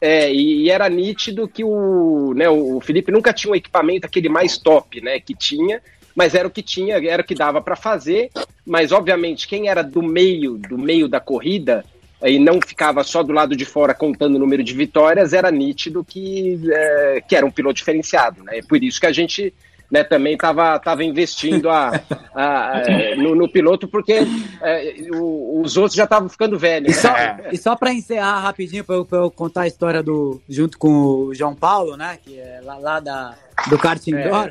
É, 0.00 0.32
e, 0.32 0.62
e, 0.62 0.70
era 0.70 0.88
nítido 0.88 1.46
que 1.46 1.62
o, 1.62 2.34
né, 2.34 2.48
o 2.48 2.80
Felipe 2.80 3.12
nunca 3.12 3.32
tinha 3.32 3.52
um 3.52 3.54
equipamento 3.54 4.04
aquele 4.04 4.28
mais 4.28 4.58
top, 4.58 5.00
né, 5.00 5.20
que 5.20 5.32
tinha, 5.32 5.80
mas 6.12 6.34
era 6.34 6.48
o 6.48 6.50
que 6.50 6.60
tinha, 6.60 6.96
era 7.08 7.22
o 7.22 7.24
que 7.24 7.36
dava 7.36 7.62
para 7.62 7.76
fazer, 7.76 8.28
mas 8.66 8.90
obviamente 8.90 9.46
quem 9.46 9.68
era 9.68 9.80
do 9.80 10.02
meio, 10.02 10.58
do 10.58 10.76
meio 10.76 11.06
da 11.06 11.20
corrida, 11.20 11.84
e 12.20 12.36
não 12.36 12.60
ficava 12.60 13.04
só 13.04 13.22
do 13.22 13.32
lado 13.32 13.54
de 13.56 13.64
fora 13.64 13.94
contando 13.94 14.34
o 14.34 14.38
número 14.40 14.64
de 14.64 14.74
vitórias, 14.74 15.32
era 15.32 15.52
nítido 15.52 16.04
que, 16.04 16.60
é, 16.68 17.20
que 17.20 17.36
era 17.36 17.46
um 17.46 17.50
piloto 17.50 17.76
diferenciado. 17.76 18.42
Né? 18.42 18.58
É 18.58 18.62
por 18.62 18.82
isso 18.82 19.00
que 19.00 19.06
a 19.06 19.12
gente 19.12 19.54
né, 19.92 20.02
também 20.02 20.32
estava 20.32 20.78
tava 20.78 21.04
investindo 21.04 21.68
a, 21.68 21.92
a, 22.34 22.78
a 22.78 23.16
no, 23.16 23.34
no, 23.34 23.46
piloto, 23.46 23.86
porque 23.86 24.20
é, 24.62 24.94
o, 25.12 25.60
os 25.60 25.76
outros 25.76 25.94
já 25.94 26.04
estavam 26.04 26.30
ficando 26.30 26.58
velhos. 26.58 26.96
E 26.96 26.98
só, 26.98 27.12
né? 27.12 27.50
só 27.60 27.76
para 27.76 27.92
encerrar 27.92 28.40
rapidinho, 28.40 28.82
para 28.82 28.94
eu, 28.96 29.06
eu, 29.12 29.30
contar 29.30 29.62
a 29.62 29.66
história 29.66 30.02
do 30.02 30.40
junto 30.48 30.78
com 30.78 30.88
o 30.88 31.34
João 31.34 31.54
Paulo, 31.54 31.94
né, 31.94 32.18
que 32.24 32.40
é 32.40 32.62
lá, 32.64 32.78
lá 32.78 33.00
da, 33.00 33.34
do 33.68 33.76
kart 33.76 34.04
indoor, 34.06 34.50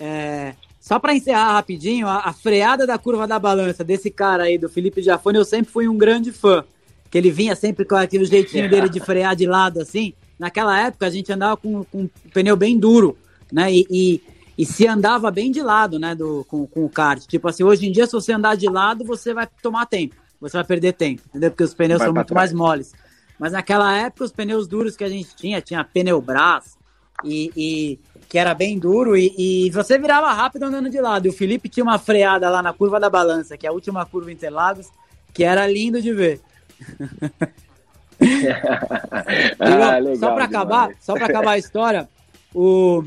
é. 0.00 0.04
é 0.04 0.54
só 0.80 0.98
para 0.98 1.14
encerrar 1.14 1.52
rapidinho, 1.52 2.08
a, 2.08 2.28
a, 2.28 2.32
freada 2.32 2.84
da 2.84 2.98
curva 2.98 3.24
da 3.24 3.38
balança 3.38 3.84
desse 3.84 4.10
cara 4.10 4.42
aí, 4.42 4.58
do 4.58 4.68
Felipe 4.68 5.00
Jafone, 5.00 5.38
eu 5.38 5.44
sempre 5.44 5.70
fui 5.70 5.86
um 5.86 5.96
grande 5.96 6.32
fã 6.32 6.64
que 7.08 7.16
ele 7.16 7.30
vinha 7.30 7.54
sempre 7.54 7.84
com 7.84 7.94
aquele 7.94 8.24
jeitinho 8.24 8.68
dele 8.68 8.88
de 8.88 8.98
frear 8.98 9.36
de 9.36 9.46
lado 9.46 9.80
assim. 9.80 10.12
Naquela 10.36 10.80
época 10.80 11.06
a 11.06 11.10
gente 11.10 11.32
andava 11.32 11.56
com, 11.56 11.84
com 11.84 12.00
um 12.00 12.10
pneu 12.32 12.56
bem 12.56 12.76
duro, 12.76 13.16
né? 13.52 13.72
E, 13.72 13.86
e, 13.88 14.22
e, 14.62 14.66
se 14.66 14.86
andava 14.86 15.30
bem 15.30 15.50
de 15.50 15.62
lado, 15.62 15.98
né? 15.98 16.14
Do, 16.14 16.44
com, 16.44 16.66
com 16.66 16.84
o 16.84 16.88
kart. 16.88 17.24
Tipo 17.26 17.48
assim, 17.48 17.64
hoje 17.64 17.86
em 17.86 17.92
dia, 17.92 18.06
se 18.06 18.12
você 18.12 18.32
andar 18.32 18.56
de 18.56 18.68
lado, 18.68 19.04
você 19.04 19.34
vai 19.34 19.48
tomar 19.62 19.86
tempo, 19.86 20.14
você 20.40 20.56
vai 20.56 20.64
perder 20.64 20.92
tempo, 20.92 21.22
entendeu? 21.28 21.50
Porque 21.50 21.64
os 21.64 21.74
pneus 21.74 21.98
vai 21.98 22.08
são 22.08 22.14
muito 22.14 22.28
trás. 22.28 22.52
mais 22.52 22.58
moles. 22.58 22.92
Mas 23.38 23.52
naquela 23.52 23.96
época, 23.96 24.24
os 24.24 24.32
pneus 24.32 24.68
duros 24.68 24.96
que 24.96 25.04
a 25.04 25.08
gente 25.08 25.34
tinha, 25.34 25.60
tinha 25.60 25.82
pneu 25.84 26.20
Brás 26.20 26.76
e, 27.24 27.50
e 27.56 27.98
que 28.28 28.38
era 28.38 28.54
bem 28.54 28.78
duro, 28.78 29.16
e, 29.16 29.34
e, 29.36 29.70
você 29.70 29.98
virava 29.98 30.32
rápido 30.32 30.64
andando 30.64 30.88
de 30.88 31.00
lado. 31.00 31.26
E 31.26 31.28
o 31.28 31.32
Felipe 31.32 31.68
tinha 31.68 31.84
uma 31.84 31.98
freada 31.98 32.48
lá 32.48 32.62
na 32.62 32.72
curva 32.72 32.98
da 32.98 33.10
balança, 33.10 33.56
que 33.56 33.66
é 33.66 33.68
a 33.68 33.72
última 33.72 34.06
curva 34.06 34.32
Interlagos, 34.32 34.90
que 35.34 35.44
era 35.44 35.66
lindo 35.66 36.00
de 36.00 36.12
ver. 36.12 36.40
ah, 39.58 39.98
só 40.18 40.34
para 40.34 40.44
acabar, 40.44 40.90
só 41.00 41.14
para 41.14 41.26
acabar 41.26 41.52
a 41.52 41.58
história, 41.58 42.08
o 42.54 43.02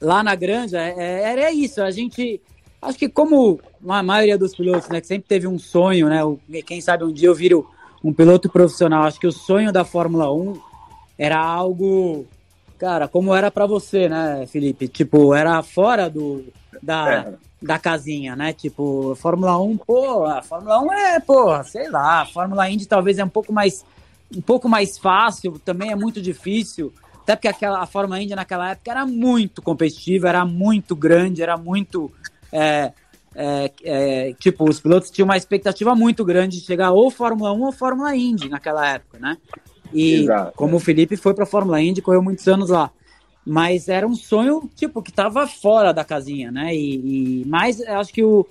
lá 0.00 0.22
na 0.22 0.34
Granja 0.34 0.78
é, 0.78 0.94
é, 0.96 1.32
era 1.32 1.52
isso. 1.52 1.82
A 1.82 1.90
gente 1.90 2.40
acho 2.80 2.98
que 2.98 3.08
como 3.08 3.60
a 3.88 4.02
maioria 4.02 4.38
dos 4.38 4.54
pilotos, 4.54 4.88
né, 4.88 5.00
que 5.00 5.06
sempre 5.06 5.28
teve 5.28 5.46
um 5.46 5.58
sonho, 5.58 6.08
né, 6.08 6.20
quem 6.66 6.80
sabe 6.80 7.04
um 7.04 7.12
dia 7.12 7.28
eu 7.28 7.34
viro 7.34 7.68
um 8.02 8.12
piloto 8.12 8.48
profissional. 8.48 9.04
Acho 9.04 9.20
que 9.20 9.26
o 9.26 9.32
sonho 9.32 9.72
da 9.72 9.84
Fórmula 9.84 10.32
1 10.32 10.60
era 11.18 11.38
algo, 11.38 12.26
cara, 12.78 13.06
como 13.06 13.34
era 13.34 13.50
para 13.50 13.66
você, 13.66 14.08
né, 14.08 14.46
Felipe? 14.46 14.88
Tipo, 14.88 15.34
era 15.34 15.62
fora 15.62 16.08
do 16.08 16.44
da 16.82 17.36
é 17.36 17.50
da 17.62 17.78
casinha, 17.78 18.34
né? 18.34 18.52
Tipo, 18.52 19.14
Fórmula 19.16 19.58
1, 19.60 19.76
pô, 19.78 20.24
a 20.24 20.42
Fórmula 20.42 20.80
1 20.80 20.92
é, 20.92 21.20
pô, 21.20 21.62
sei 21.64 21.90
lá, 21.90 22.22
a 22.22 22.26
Fórmula 22.26 22.68
Indy 22.70 22.86
talvez 22.86 23.18
é 23.18 23.24
um 23.24 23.28
pouco 23.28 23.52
mais 23.52 23.84
um 24.34 24.40
pouco 24.40 24.68
mais 24.68 24.96
fácil, 24.96 25.58
também 25.64 25.90
é 25.90 25.96
muito 25.96 26.22
difícil. 26.22 26.92
Até 27.30 27.36
porque 27.36 27.48
aquela, 27.48 27.80
a 27.80 27.86
Fórmula 27.86 28.20
Indy 28.20 28.34
naquela 28.34 28.72
época 28.72 28.90
era 28.90 29.06
muito 29.06 29.62
competitiva, 29.62 30.28
era 30.28 30.44
muito 30.44 30.96
grande, 30.96 31.42
era 31.42 31.56
muito. 31.56 32.10
É, 32.52 32.92
é, 33.34 33.70
é, 33.84 34.32
tipo, 34.34 34.68
os 34.68 34.80
pilotos 34.80 35.10
tinham 35.10 35.26
uma 35.26 35.36
expectativa 35.36 35.94
muito 35.94 36.24
grande 36.24 36.58
de 36.58 36.66
chegar 36.66 36.90
ou 36.90 37.08
Fórmula 37.10 37.52
1 37.52 37.62
ou 37.62 37.72
Fórmula 37.72 38.16
Indy 38.16 38.48
naquela 38.48 38.88
época, 38.88 39.18
né? 39.20 39.38
E 39.92 40.22
Exato. 40.22 40.52
como 40.56 40.76
o 40.76 40.80
Felipe 40.80 41.16
foi 41.16 41.32
para 41.32 41.44
a 41.44 41.46
Fórmula 41.46 41.80
Indy, 41.80 42.02
correu 42.02 42.22
muitos 42.22 42.46
anos 42.48 42.70
lá 42.70 42.90
mas 43.46 43.88
era 43.88 44.06
um 44.06 44.14
sonho 44.14 44.68
tipo 44.76 45.02
que 45.02 45.10
estava 45.10 45.46
fora 45.46 45.92
da 45.92 46.04
casinha, 46.04 46.52
né? 46.52 46.74
E, 46.74 47.40
e 47.42 47.44
mas 47.46 47.80
acho 47.80 48.12
que 48.12 48.22
o 48.22 48.46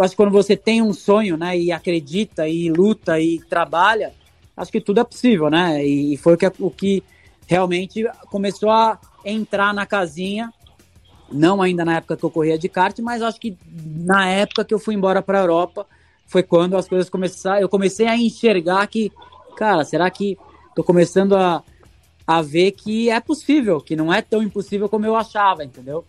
acho 0.00 0.10
que 0.10 0.16
quando 0.16 0.30
você 0.30 0.56
tem 0.56 0.80
um 0.80 0.92
sonho, 0.92 1.36
né, 1.36 1.58
e 1.58 1.72
acredita 1.72 2.48
e 2.48 2.70
luta 2.70 3.18
e 3.18 3.40
trabalha, 3.40 4.12
acho 4.56 4.70
que 4.70 4.80
tudo 4.80 5.00
é 5.00 5.04
possível, 5.04 5.50
né? 5.50 5.84
E, 5.84 6.14
e 6.14 6.16
foi 6.16 6.34
o 6.34 6.36
que, 6.36 6.52
o 6.60 6.70
que 6.70 7.02
realmente 7.46 8.04
começou 8.30 8.70
a 8.70 8.98
entrar 9.24 9.72
na 9.72 9.86
casinha, 9.86 10.52
não 11.30 11.62
ainda 11.62 11.84
na 11.84 11.96
época 11.96 12.16
que 12.16 12.24
eu 12.24 12.30
corria 12.30 12.58
de 12.58 12.68
kart, 12.68 12.98
mas 13.00 13.22
acho 13.22 13.40
que 13.40 13.56
na 13.70 14.28
época 14.28 14.64
que 14.64 14.74
eu 14.74 14.78
fui 14.78 14.94
embora 14.94 15.22
para 15.22 15.38
a 15.38 15.42
Europa 15.42 15.86
foi 16.26 16.42
quando 16.42 16.76
as 16.76 16.88
coisas 16.88 17.10
começaram, 17.10 17.60
eu 17.60 17.68
comecei 17.68 18.06
a 18.06 18.16
enxergar 18.16 18.86
que, 18.86 19.12
cara, 19.56 19.84
será 19.84 20.10
que 20.10 20.38
tô 20.74 20.82
começando 20.82 21.36
a 21.36 21.62
a 22.26 22.40
ver 22.40 22.72
que 22.72 23.10
é 23.10 23.20
possível, 23.20 23.80
que 23.80 23.96
não 23.96 24.12
é 24.12 24.22
tão 24.22 24.42
impossível 24.42 24.88
como 24.88 25.06
eu 25.06 25.16
achava, 25.16 25.64
entendeu? 25.64 26.04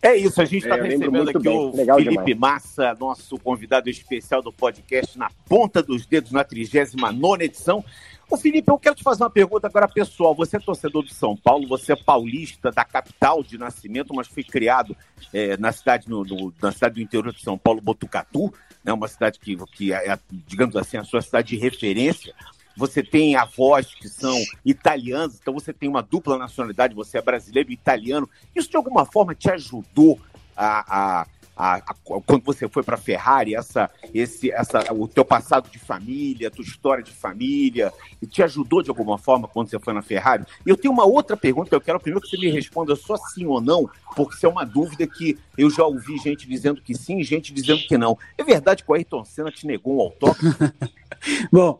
É 0.00 0.16
isso, 0.16 0.40
a 0.40 0.44
gente 0.44 0.64
está 0.64 0.76
é, 0.76 0.82
recebendo 0.82 1.30
aqui 1.30 1.38
bem. 1.38 1.56
o 1.56 1.76
Legal 1.76 1.98
Felipe 1.98 2.24
demais. 2.24 2.64
Massa, 2.64 2.96
nosso 2.98 3.38
convidado 3.38 3.88
especial 3.88 4.42
do 4.42 4.52
podcast 4.52 5.16
na 5.16 5.30
ponta 5.48 5.80
dos 5.82 6.04
dedos 6.04 6.32
na 6.32 6.42
39 6.42 7.44
edição. 7.44 7.84
Ô 8.32 8.36
Felipe, 8.38 8.70
eu 8.70 8.78
quero 8.78 8.94
te 8.94 9.02
fazer 9.02 9.22
uma 9.22 9.28
pergunta 9.28 9.66
agora 9.66 9.86
pessoal. 9.86 10.34
Você 10.34 10.56
é 10.56 10.58
torcedor 10.58 11.02
do 11.02 11.12
São 11.12 11.36
Paulo, 11.36 11.68
você 11.68 11.92
é 11.92 11.96
paulista 11.96 12.70
da 12.70 12.82
capital 12.82 13.42
de 13.42 13.58
nascimento, 13.58 14.14
mas 14.14 14.26
foi 14.26 14.42
criado 14.42 14.96
é, 15.34 15.54
na, 15.58 15.70
cidade, 15.70 16.08
no, 16.08 16.24
no, 16.24 16.50
na 16.62 16.72
cidade 16.72 16.94
do 16.94 17.02
interior 17.02 17.30
de 17.30 17.42
São 17.42 17.58
Paulo, 17.58 17.82
Botucatu, 17.82 18.50
né, 18.82 18.90
uma 18.90 19.06
cidade 19.06 19.38
que, 19.38 19.54
que 19.76 19.92
é, 19.92 20.18
digamos 20.30 20.74
assim, 20.76 20.96
a 20.96 21.04
sua 21.04 21.20
cidade 21.20 21.48
de 21.48 21.56
referência 21.58 22.34
você 22.74 23.02
tem 23.02 23.36
avós 23.36 23.94
que 23.94 24.08
são 24.08 24.34
italianos, 24.64 25.38
então 25.38 25.52
você 25.52 25.70
tem 25.70 25.86
uma 25.86 26.02
dupla 26.02 26.38
nacionalidade, 26.38 26.94
você 26.94 27.18
é 27.18 27.22
brasileiro 27.22 27.70
e 27.70 27.74
italiano. 27.74 28.26
Isso 28.56 28.70
de 28.70 28.78
alguma 28.78 29.04
forma 29.04 29.34
te 29.34 29.50
ajudou 29.50 30.18
a, 30.56 31.20
a, 31.20 31.26
a, 31.62 31.76
a 31.76 31.94
quando 32.26 32.42
você 32.42 32.68
foi 32.68 32.82
para 32.82 32.96
a 32.96 32.98
Ferrari, 32.98 33.54
essa, 33.54 33.88
esse, 34.12 34.50
essa, 34.50 34.92
o 34.92 35.06
teu 35.06 35.24
passado 35.24 35.70
de 35.70 35.78
família, 35.78 36.48
a 36.48 36.50
tua 36.50 36.64
história 36.64 37.04
de 37.04 37.12
família, 37.12 37.92
te 38.28 38.42
ajudou 38.42 38.82
de 38.82 38.90
alguma 38.90 39.16
forma 39.16 39.46
quando 39.46 39.70
você 39.70 39.78
foi 39.78 39.94
na 39.94 40.02
Ferrari? 40.02 40.44
E 40.66 40.70
eu 40.70 40.76
tenho 40.76 40.92
uma 40.92 41.04
outra 41.04 41.36
pergunta 41.36 41.68
que 41.68 41.76
eu 41.76 41.80
quero 41.80 42.00
primeiro 42.00 42.20
que 42.20 42.28
você 42.28 42.36
me 42.36 42.50
responda 42.50 42.96
só 42.96 43.16
sim 43.16 43.46
ou 43.46 43.60
não, 43.60 43.88
porque 44.16 44.34
isso 44.34 44.44
é 44.44 44.48
uma 44.48 44.64
dúvida 44.64 45.06
que 45.06 45.38
eu 45.56 45.70
já 45.70 45.84
ouvi 45.84 46.18
gente 46.18 46.48
dizendo 46.48 46.82
que 46.82 46.96
sim 46.96 47.22
gente 47.22 47.54
dizendo 47.54 47.82
que 47.86 47.96
não. 47.96 48.18
É 48.36 48.42
verdade 48.42 48.82
que 48.82 48.90
o 48.90 48.94
Ayrton 48.94 49.24
Senna 49.24 49.52
te 49.52 49.64
negou 49.64 49.98
um 49.98 50.00
autógrafo? 50.00 50.74
Bom, 51.52 51.78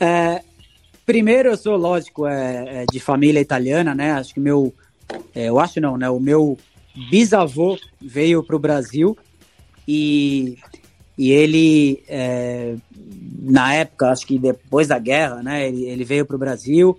é, 0.00 0.42
primeiro, 1.06 1.50
eu 1.50 1.56
sou, 1.56 1.76
lógico, 1.76 2.26
é, 2.26 2.82
é, 2.82 2.86
de 2.90 2.98
família 2.98 3.40
italiana, 3.40 3.94
né? 3.94 4.12
Acho 4.12 4.34
que 4.34 4.40
meu. 4.40 4.74
É, 5.32 5.44
eu 5.44 5.60
acho 5.60 5.80
não, 5.80 5.96
né? 5.96 6.10
O 6.10 6.18
meu 6.18 6.58
bisavô 6.94 7.78
veio 8.00 8.42
para 8.42 8.56
o 8.56 8.58
Brasil 8.58 9.16
e, 9.86 10.56
e 11.18 11.32
ele, 11.32 12.02
é, 12.08 12.76
na 13.42 13.74
época, 13.74 14.10
acho 14.10 14.26
que 14.26 14.38
depois 14.38 14.88
da 14.88 14.98
guerra, 14.98 15.42
né? 15.42 15.68
Ele, 15.68 15.84
ele 15.84 16.04
veio 16.04 16.24
para 16.24 16.36
o 16.36 16.38
Brasil 16.38 16.98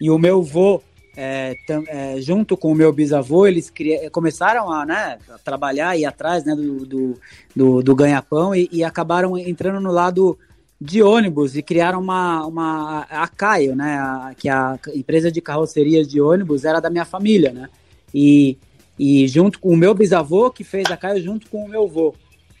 e 0.00 0.10
o 0.10 0.18
meu 0.18 0.40
avô. 0.40 0.82
É, 1.14 1.54
é, 1.88 2.20
junto 2.22 2.56
com 2.56 2.72
o 2.72 2.74
meu 2.74 2.90
bisavô, 2.90 3.46
eles 3.46 3.70
começaram 4.10 4.72
a, 4.72 4.86
né, 4.86 5.18
a 5.28 5.36
trabalhar 5.36 5.94
e 5.94 6.06
atrás 6.06 6.42
né, 6.42 6.56
do, 6.56 6.86
do, 6.86 7.20
do, 7.54 7.82
do 7.82 7.94
ganha-pão 7.94 8.54
e, 8.54 8.66
e, 8.72 8.82
acabaram 8.82 9.36
entrando 9.36 9.78
no 9.78 9.92
lado 9.92 10.38
de 10.80 11.02
ônibus 11.02 11.54
e 11.54 11.62
criaram 11.62 12.00
uma, 12.00 12.46
uma 12.46 13.00
a 13.10 13.28
Caio, 13.28 13.76
né, 13.76 13.98
a, 13.98 14.34
que 14.34 14.48
a 14.48 14.78
empresa 14.94 15.30
de 15.30 15.42
carrocerias 15.42 16.08
de 16.08 16.18
ônibus 16.18 16.64
era 16.64 16.80
da 16.80 16.88
minha 16.88 17.04
família, 17.04 17.52
né, 17.52 17.68
e, 18.14 18.56
e 19.04 19.26
junto 19.26 19.58
com 19.58 19.70
o 19.70 19.76
meu 19.76 19.92
bisavô 19.94 20.48
que 20.48 20.62
fez 20.62 20.88
a 20.88 20.96
Caio 20.96 21.20
junto 21.20 21.50
com 21.50 21.64
o 21.64 21.68
meu 21.68 21.82
avô, 21.82 22.14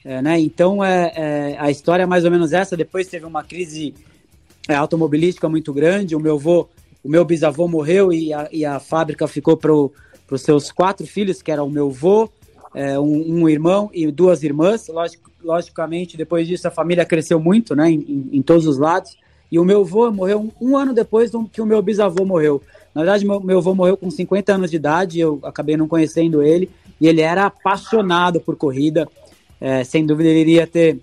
é, 0.04 0.20
né, 0.20 0.40
então 0.40 0.82
é, 0.82 1.12
é, 1.14 1.56
a 1.56 1.70
história 1.70 2.02
é 2.02 2.06
mais 2.06 2.24
ou 2.24 2.32
menos 2.32 2.52
essa, 2.52 2.76
depois 2.76 3.06
teve 3.06 3.24
uma 3.24 3.44
crise 3.44 3.94
é, 4.68 4.74
automobilística 4.74 5.48
muito 5.48 5.72
grande, 5.72 6.16
o 6.16 6.20
meu 6.20 6.34
avô, 6.34 6.68
o 7.04 7.08
meu 7.08 7.24
bisavô 7.24 7.68
morreu 7.68 8.12
e 8.12 8.34
a, 8.34 8.48
e 8.50 8.64
a 8.64 8.80
fábrica 8.80 9.28
ficou 9.28 9.56
para 9.56 9.72
os 9.72 10.42
seus 10.42 10.72
quatro 10.72 11.06
filhos, 11.06 11.40
que 11.40 11.52
era 11.52 11.62
o 11.62 11.70
meu 11.70 11.86
avô, 11.90 12.28
é, 12.74 12.98
um, 12.98 13.42
um, 13.42 13.48
irmão 13.48 13.88
e 13.94 14.10
duas 14.10 14.42
irmãs. 14.42 14.88
Lógico, 14.88 15.30
logicamente, 15.44 16.16
depois 16.16 16.48
disso 16.48 16.66
a 16.66 16.72
família 16.72 17.04
cresceu 17.04 17.38
muito, 17.38 17.76
né, 17.76 17.88
em, 17.88 18.30
em 18.32 18.42
todos 18.42 18.66
os 18.66 18.78
lados. 18.78 19.16
E 19.50 19.60
o 19.60 19.64
meu 19.64 19.82
avô 19.82 20.10
morreu 20.10 20.40
um, 20.40 20.70
um, 20.70 20.76
ano 20.76 20.92
depois 20.92 21.30
do 21.30 21.46
que 21.46 21.60
o 21.60 21.66
meu 21.66 21.80
bisavô 21.82 22.24
morreu. 22.24 22.60
Na 22.94 23.02
verdade, 23.02 23.24
meu, 23.24 23.40
meu 23.40 23.58
avô 23.58 23.74
morreu 23.74 23.96
com 23.96 24.10
50 24.10 24.54
anos 24.54 24.70
de 24.70 24.76
idade, 24.76 25.20
eu 25.20 25.40
acabei 25.42 25.76
não 25.76 25.88
conhecendo 25.88 26.42
ele, 26.42 26.70
e 27.00 27.08
ele 27.08 27.20
era 27.20 27.46
apaixonado 27.46 28.40
por 28.40 28.56
corrida. 28.56 29.08
É, 29.60 29.82
sem 29.84 30.04
dúvida, 30.04 30.28
ele 30.28 30.40
iria 30.40 30.66
ter 30.66 30.98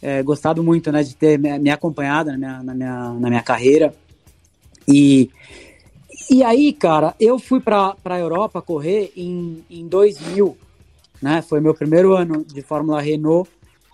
é, 0.00 0.22
gostado 0.22 0.62
muito 0.62 0.92
né, 0.92 1.02
de 1.02 1.16
ter 1.16 1.38
me, 1.38 1.58
me 1.58 1.70
acompanhado 1.70 2.30
na 2.30 2.38
minha, 2.38 2.62
na, 2.62 2.74
minha, 2.74 3.12
na 3.14 3.28
minha 3.28 3.42
carreira. 3.42 3.94
E 4.86 5.30
E 6.30 6.42
aí, 6.42 6.72
cara, 6.72 7.14
eu 7.18 7.38
fui 7.38 7.60
para 7.60 7.96
a 8.04 8.18
Europa 8.18 8.62
correr 8.62 9.12
em, 9.16 9.64
em 9.70 9.88
2000, 9.88 10.56
né? 11.20 11.42
Foi 11.42 11.60
meu 11.60 11.74
primeiro 11.74 12.14
ano 12.14 12.44
de 12.44 12.62
Fórmula 12.62 13.00
Renault. 13.00 13.50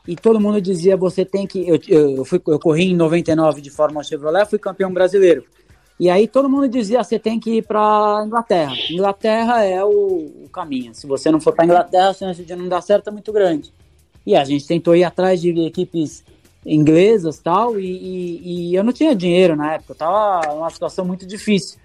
E 0.07 0.17
todo 0.17 0.41
mundo 0.41 0.61
dizia, 0.61 0.97
você 0.97 1.25
tem 1.25 1.47
que... 1.47 1.69
Eu, 1.69 1.79
eu, 1.89 2.25
fui, 2.25 2.41
eu 2.47 2.59
corri 2.59 2.91
em 2.91 2.97
99 2.97 3.61
de 3.61 3.71
Fórmula 3.71 4.03
Chevrolet, 4.03 4.47
fui 4.47 4.59
campeão 4.59 4.93
brasileiro. 4.93 5.45
E 6.01 6.09
aí 6.09 6.27
todo 6.27 6.49
mundo 6.49 6.67
dizia, 6.67 7.05
você 7.05 7.19
tem 7.19 7.39
que 7.39 7.59
ir 7.59 7.63
para 7.63 8.25
Inglaterra. 8.27 8.73
Inglaterra 8.89 9.63
é 9.63 9.85
o, 9.85 10.33
o, 10.45 10.49
caminho. 10.51 10.95
Se 10.95 11.07
você 11.07 11.31
não 11.31 11.39
for 11.39 11.55
para 11.55 11.67
Inglaterra, 11.67 12.09
a 12.09 12.15
chance 12.15 12.43
de 12.43 12.57
não 12.57 12.67
dar 12.71 12.81
certo 12.81 13.09
é 13.09 13.13
muito 13.13 13.31
grande. 13.31 13.71
E 14.27 14.35
a 14.35 14.43
gente 14.43 14.67
tentou 14.67 14.97
ir 14.97 15.05
atrás 15.05 15.43
de 15.43 15.51
equipes 15.61 16.25
inglesas 16.65 17.39
tal, 17.39 17.79
e, 17.79 17.85
e, 17.85 18.71
e 18.71 18.75
eu 18.75 18.83
não 18.83 18.95
tinha 18.95 19.15
dinheiro 19.15 19.55
na 19.55 19.75
época, 19.75 19.93
eu 19.93 19.97
tava 19.97 20.71
situação 20.71 21.05
muito 21.05 21.27
difícil. 21.27 21.79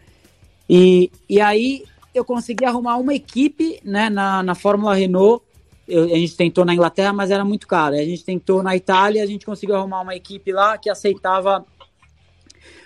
E, 0.69 1.11
e 1.27 1.41
aí 1.41 1.83
eu 2.13 2.23
consegui 2.23 2.63
arrumar 2.63 2.95
uma 2.95 3.13
equipe 3.13 3.81
né, 3.83 4.09
na, 4.09 4.41
na 4.41 4.55
Fórmula 4.55 4.95
Renault. 4.95 5.43
Eu, 5.85 6.05
a 6.05 6.07
gente 6.07 6.37
tentou 6.37 6.63
na 6.63 6.73
Inglaterra, 6.73 7.11
mas 7.11 7.31
era 7.31 7.43
muito 7.43 7.67
caro. 7.67 7.95
A 7.95 8.05
gente 8.05 8.23
tentou 8.23 8.63
na 8.63 8.77
Itália, 8.77 9.21
a 9.21 9.27
gente 9.27 9.45
conseguiu 9.45 9.75
arrumar 9.75 9.99
uma 9.99 10.15
equipe 10.15 10.53
lá 10.53 10.77
que 10.77 10.89
aceitava 10.89 11.65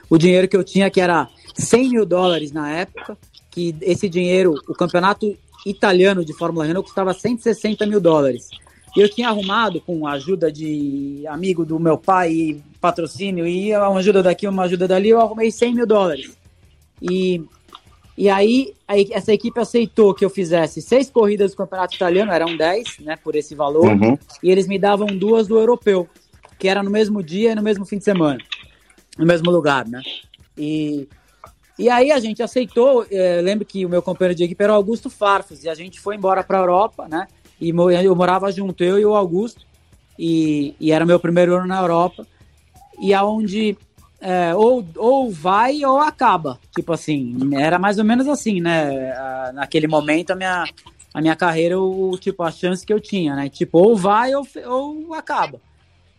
o 0.09 0.17
dinheiro 0.17 0.47
que 0.47 0.57
eu 0.57 0.63
tinha, 0.63 0.89
que 0.89 0.99
era 0.99 1.29
100 1.53 1.89
mil 1.89 2.05
dólares 2.05 2.51
na 2.51 2.69
época. 2.71 3.17
Que 3.51 3.75
esse 3.81 4.07
dinheiro, 4.07 4.55
o 4.67 4.73
campeonato 4.73 5.35
italiano 5.65 6.23
de 6.23 6.33
Fórmula 6.33 6.65
Renault 6.65 6.87
custava 6.87 7.13
160 7.13 7.85
mil 7.85 7.99
dólares. 7.99 8.49
E 8.95 9.01
eu 9.01 9.09
tinha 9.09 9.29
arrumado 9.29 9.79
com 9.81 10.07
a 10.07 10.13
ajuda 10.13 10.51
de 10.51 11.23
amigo 11.27 11.65
do 11.65 11.79
meu 11.79 11.97
pai, 11.97 12.61
patrocínio, 12.81 13.47
e 13.47 13.75
uma 13.75 13.99
ajuda 13.99 14.23
daqui, 14.23 14.47
uma 14.47 14.63
ajuda 14.63 14.87
dali, 14.87 15.09
eu 15.09 15.21
arrumei 15.21 15.51
100 15.51 15.75
mil 15.75 15.85
dólares. 15.85 16.37
E, 17.01 17.43
e 18.17 18.29
aí, 18.29 18.73
aí 18.87 19.07
essa 19.11 19.31
equipe 19.31 19.59
aceitou 19.59 20.13
que 20.13 20.25
eu 20.25 20.29
fizesse 20.29 20.81
seis 20.81 21.09
corridas 21.09 21.51
do 21.51 21.57
campeonato 21.57 21.95
italiano, 21.95 22.31
eram 22.31 22.57
10, 22.57 22.99
né, 23.01 23.15
por 23.15 23.35
esse 23.35 23.53
valor, 23.53 23.85
uhum. 23.85 24.17
e 24.41 24.49
eles 24.49 24.67
me 24.67 24.79
davam 24.79 25.07
duas 25.07 25.47
do 25.47 25.57
europeu, 25.57 26.07
que 26.57 26.67
era 26.67 26.81
no 26.81 26.89
mesmo 26.89 27.21
dia 27.21 27.51
e 27.51 27.55
no 27.55 27.61
mesmo 27.61 27.85
fim 27.85 27.99
de 27.99 28.03
semana, 28.03 28.39
no 29.19 29.25
mesmo 29.25 29.51
lugar, 29.51 29.86
né. 29.86 30.01
E, 30.58 31.08
e 31.77 31.89
aí 31.89 32.10
a 32.10 32.19
gente 32.19 32.41
aceitou, 32.41 33.05
eh, 33.12 33.41
lembro 33.41 33.65
que 33.65 33.86
o 33.86 33.89
meu 33.89 34.01
companheiro 34.01 34.36
de 34.36 34.45
equipe 34.45 34.63
era 34.63 34.71
o 34.71 34.75
Augusto 34.77 35.10
Farfus, 35.10 35.65
e 35.65 35.69
a 35.69 35.75
gente 35.75 35.99
foi 35.99 36.15
embora 36.15 36.41
para 36.41 36.58
a 36.58 36.62
Europa, 36.62 37.08
né, 37.10 37.27
e 37.60 37.69
eu 37.69 38.15
morava 38.15 38.49
junto, 38.49 38.82
eu 38.82 38.97
e 38.97 39.05
o 39.05 39.13
Augusto, 39.13 39.65
e, 40.17 40.73
e 40.79 40.91
era 40.93 41.05
meu 41.05 41.19
primeiro 41.19 41.55
ano 41.58 41.67
na 41.67 41.82
Europa, 41.82 42.25
e 42.97 43.13
aonde 43.13 43.77
é, 44.21 44.55
ou, 44.55 44.86
ou 44.95 45.29
vai 45.29 45.84
ou 45.84 45.99
acaba, 45.99 46.58
tipo 46.73 46.93
assim, 46.93 47.38
era 47.55 47.77
mais 47.77 47.97
ou 47.97 48.05
menos 48.05 48.27
assim, 48.27 48.62
né, 48.62 49.13
naquele 49.53 49.88
momento 49.88 50.32
a 50.32 50.36
minha, 50.36 50.65
a 51.13 51.21
minha 51.21 51.36
carreira, 51.36 51.77
o, 51.77 52.17
tipo, 52.17 52.41
a 52.43 52.51
chance 52.51 52.86
que 52.86 52.93
eu 52.93 53.01
tinha, 53.01 53.36
né, 53.36 53.49
tipo, 53.49 53.79
ou 53.79 53.97
vai 53.97 54.34
ou, 54.34 54.47
ou 54.65 55.13
acaba, 55.13 55.60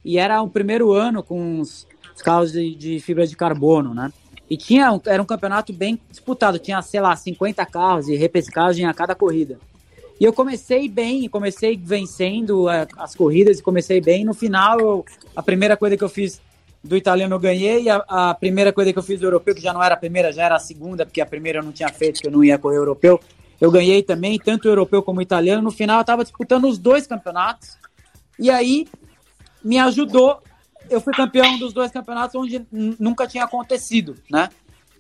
e 0.05 0.19
era 0.19 0.43
o 0.43 0.49
primeiro 0.49 0.93
ano 0.93 1.23
com 1.23 1.61
os, 1.61 1.87
os 2.15 2.23
carros 2.23 2.53
de, 2.53 2.75
de 2.75 3.01
fibra 3.01 3.27
de 3.27 3.37
carbono, 3.37 3.95
né, 3.95 4.13
e 4.51 4.57
tinha, 4.57 5.01
era 5.07 5.23
um 5.23 5.27
campeonato 5.27 5.73
bem 5.73 5.99
disputado, 6.11 6.59
tinha, 6.59 6.83
sei 6.83 7.01
lá, 7.01 7.15
50 7.15 7.65
carros 7.67 8.09
e 8.09 8.17
repescagem 8.17 8.85
a 8.85 8.93
cada 8.93 9.15
corrida. 9.15 9.59
E 10.21 10.25
eu 10.25 10.33
comecei 10.33 10.89
bem, 10.89 11.29
comecei 11.29 11.77
vencendo 11.77 12.69
é, 12.69 12.87
as 12.99 13.15
corridas 13.15 13.61
e 13.61 13.63
comecei 13.63 14.01
bem. 14.01 14.25
No 14.25 14.35
final, 14.35 14.79
eu, 14.79 15.05
a 15.35 15.43
primeira 15.43 15.77
coisa 15.77 15.97
que 15.97 16.05
eu 16.05 16.09
fiz 16.09 16.43
do 16.83 16.97
italiano 16.97 17.35
eu 17.35 17.39
ganhei, 17.39 17.89
a, 17.89 18.05
a 18.09 18.35
primeira 18.35 18.73
coisa 18.73 18.93
que 18.93 18.99
eu 18.99 19.03
fiz 19.03 19.21
do 19.21 19.27
europeu, 19.27 19.55
que 19.55 19.63
já 19.63 19.73
não 19.73 19.83
era 19.83 19.95
a 19.95 19.97
primeira, 19.97 20.33
já 20.33 20.45
era 20.45 20.57
a 20.57 20.59
segunda, 20.59 21.07
porque 21.07 21.21
a 21.21 21.27
primeira 21.27 21.61
eu 21.61 21.63
não 21.63 21.73
tinha 21.73 21.89
feito, 21.89 22.21
que 22.21 22.27
eu 22.27 22.33
não 22.33 22.43
ia 22.43 22.59
correr 22.59 22.77
europeu, 22.77 23.21
eu 23.61 23.71
ganhei 23.71 24.03
também, 24.03 24.39
tanto 24.39 24.69
europeu 24.69 25.03
como 25.03 25.23
italiano. 25.23 25.63
No 25.63 25.71
final, 25.71 25.99
eu 25.99 26.03
estava 26.03 26.23
disputando 26.23 26.67
os 26.67 26.77
dois 26.77 27.07
campeonatos. 27.07 27.77
E 28.39 28.51
aí, 28.51 28.89
me 29.63 29.79
ajudou. 29.79 30.43
Eu 30.91 31.01
fui 31.01 31.13
campeão 31.13 31.59
dos 31.59 31.73
dois 31.73 31.91
campeonatos 31.91 32.35
onde 32.35 32.67
nunca 32.71 33.27
tinha 33.27 33.45
acontecido, 33.45 34.17
né? 34.31 34.49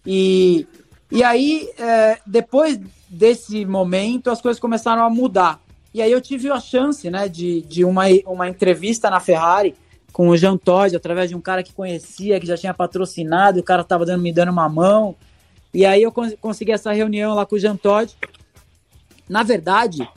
E, 0.06 0.66
e 1.10 1.22
aí, 1.22 1.68
é, 1.78 2.18
depois 2.26 2.80
desse 3.08 3.66
momento, 3.66 4.30
as 4.30 4.40
coisas 4.40 4.60
começaram 4.60 5.04
a 5.04 5.10
mudar. 5.10 5.60
E 5.92 6.00
aí 6.00 6.10
eu 6.10 6.20
tive 6.20 6.50
a 6.50 6.60
chance, 6.60 7.10
né, 7.10 7.28
de, 7.28 7.62
de 7.62 7.84
uma, 7.84 8.04
uma 8.26 8.48
entrevista 8.48 9.10
na 9.10 9.18
Ferrari 9.18 9.74
com 10.12 10.28
o 10.28 10.36
Jean 10.36 10.56
Todt, 10.56 10.94
através 10.94 11.30
de 11.30 11.36
um 11.36 11.40
cara 11.40 11.62
que 11.62 11.72
conhecia, 11.72 12.38
que 12.38 12.46
já 12.46 12.56
tinha 12.56 12.72
patrocinado, 12.72 13.60
o 13.60 13.62
cara 13.64 13.82
estava 13.82 14.06
dando, 14.06 14.22
me 14.22 14.32
dando 14.32 14.50
uma 14.52 14.68
mão. 14.68 15.16
E 15.72 15.84
aí 15.84 16.02
eu 16.02 16.12
cons 16.12 16.34
consegui 16.40 16.72
essa 16.72 16.92
reunião 16.92 17.34
lá 17.34 17.44
com 17.44 17.56
o 17.56 17.58
Jean 17.58 17.76
Todt. 17.76 18.16
Na 19.28 19.42
verdade, 19.42 20.08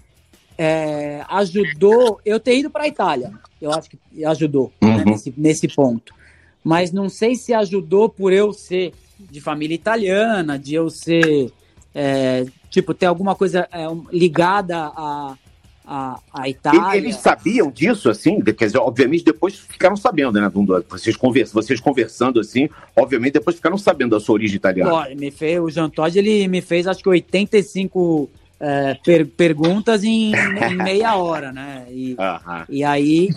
é, 0.58 1.24
ajudou 1.30 2.20
eu 2.26 2.40
ter 2.40 2.58
ido 2.58 2.70
para 2.70 2.84
a 2.84 2.88
Itália. 2.88 3.34
Eu 3.64 3.72
acho 3.72 3.90
que 3.90 3.98
ajudou 4.26 4.72
uhum. 4.82 4.98
né, 4.98 5.04
nesse, 5.06 5.34
nesse 5.38 5.68
ponto. 5.68 6.14
Mas 6.64 6.92
não 6.92 7.10
sei 7.10 7.36
se 7.36 7.54
ajudou 7.54 8.10
por 8.10 8.32
eu 8.32 8.54
ser 8.54 8.94
de 9.20 9.40
família 9.42 9.76
italiana, 9.76 10.58
de 10.58 10.76
eu 10.76 10.90
ser 10.90 11.52
é, 11.94 12.46
tipo, 12.70 12.94
ter 12.94 13.06
alguma 13.06 13.36
coisa 13.36 13.68
é, 13.72 13.86
ligada 14.12 14.78
a, 14.78 15.38
a, 15.86 16.20
a 16.34 16.50
Itália. 16.50 16.98
Eles 16.98 17.18
sabiam 17.18 17.70
disso, 17.70 18.10
assim? 18.10 18.42
Quer 18.42 18.66
dizer, 18.66 18.80
obviamente 18.80 19.24
depois 19.24 19.58
ficaram 19.58 19.96
sabendo, 19.96 20.40
né? 20.40 20.52
Vocês, 20.90 21.16
conversando, 21.16 21.62
vocês 21.62 21.80
conversando 21.80 22.40
assim, 22.40 22.70
obviamente 22.96 23.34
depois 23.34 23.56
ficaram 23.56 23.78
sabendo 23.78 24.12
da 24.12 24.20
sua 24.20 24.34
origem 24.34 24.58
italiana. 24.58 24.94
Olha, 24.94 25.16
me 25.16 25.32
fez, 25.32 25.60
o 25.60 25.70
Jean 25.70 25.90
Todt, 25.90 26.18
ele 26.18 26.48
me 26.48 26.62
fez 26.62 26.88
acho 26.88 27.04
que 27.04 27.10
85 27.10 28.30
é, 28.66 28.94
per, 29.04 29.28
perguntas 29.28 30.04
em, 30.04 30.32
em, 30.34 30.76
meia 30.76 31.16
hora, 31.16 31.52
né? 31.52 31.86
E, 31.90 32.16
e 32.70 32.84
aí 32.84 33.28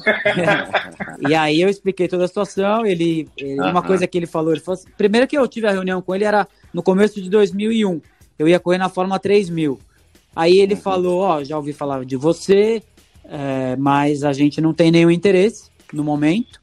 e 1.28 1.34
aí 1.34 1.60
eu 1.60 1.68
expliquei 1.68 2.06
toda 2.06 2.24
a 2.24 2.28
situação. 2.28 2.86
Ele, 2.86 3.28
ele 3.36 3.60
uma 3.60 3.82
coisa 3.82 4.06
que 4.06 4.16
ele 4.16 4.26
falou, 4.26 4.52
ele 4.52 4.60
falou 4.60 4.78
assim, 4.78 4.88
primeiro 4.96 5.26
que 5.26 5.36
eu 5.36 5.48
tive 5.48 5.66
a 5.66 5.72
reunião 5.72 6.00
com 6.00 6.14
ele 6.14 6.24
era 6.24 6.46
no 6.72 6.82
começo 6.82 7.20
de 7.20 7.28
2001 7.28 8.00
eu 8.38 8.48
ia 8.48 8.60
correr 8.60 8.78
na 8.78 8.88
Fórmula 8.88 9.18
3000. 9.18 9.78
Aí 10.34 10.58
ele 10.58 10.74
uhum. 10.74 10.80
falou, 10.80 11.20
ó, 11.20 11.42
já 11.42 11.56
ouvi 11.56 11.72
falar 11.72 12.04
de 12.04 12.16
você, 12.16 12.82
é, 13.24 13.74
mas 13.76 14.22
a 14.22 14.32
gente 14.32 14.60
não 14.60 14.74
tem 14.74 14.90
nenhum 14.90 15.10
interesse 15.10 15.70
no 15.92 16.04
momento, 16.04 16.60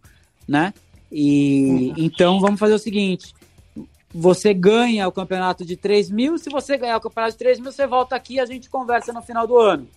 né? 0.48 0.74
E 1.12 1.66
uhum. 1.66 1.94
então 1.98 2.40
vamos 2.40 2.60
fazer 2.60 2.74
o 2.74 2.80
seguinte: 2.80 3.34
você 4.14 4.54
ganha 4.54 5.08
o 5.08 5.12
campeonato 5.12 5.66
de 5.66 5.76
3 5.76 6.12
mil, 6.12 6.38
se 6.38 6.50
você 6.50 6.78
ganhar 6.78 6.98
o 6.98 7.02
campeonato 7.02 7.34
de 7.34 7.40
3 7.40 7.60
mil, 7.60 7.72
você 7.72 7.88
volta 7.88 8.16
aqui 8.16 8.36
e 8.36 8.40
a 8.40 8.46
gente 8.46 8.70
conversa 8.70 9.12
no 9.12 9.22
final 9.22 9.48
do 9.48 9.58
ano. 9.58 9.88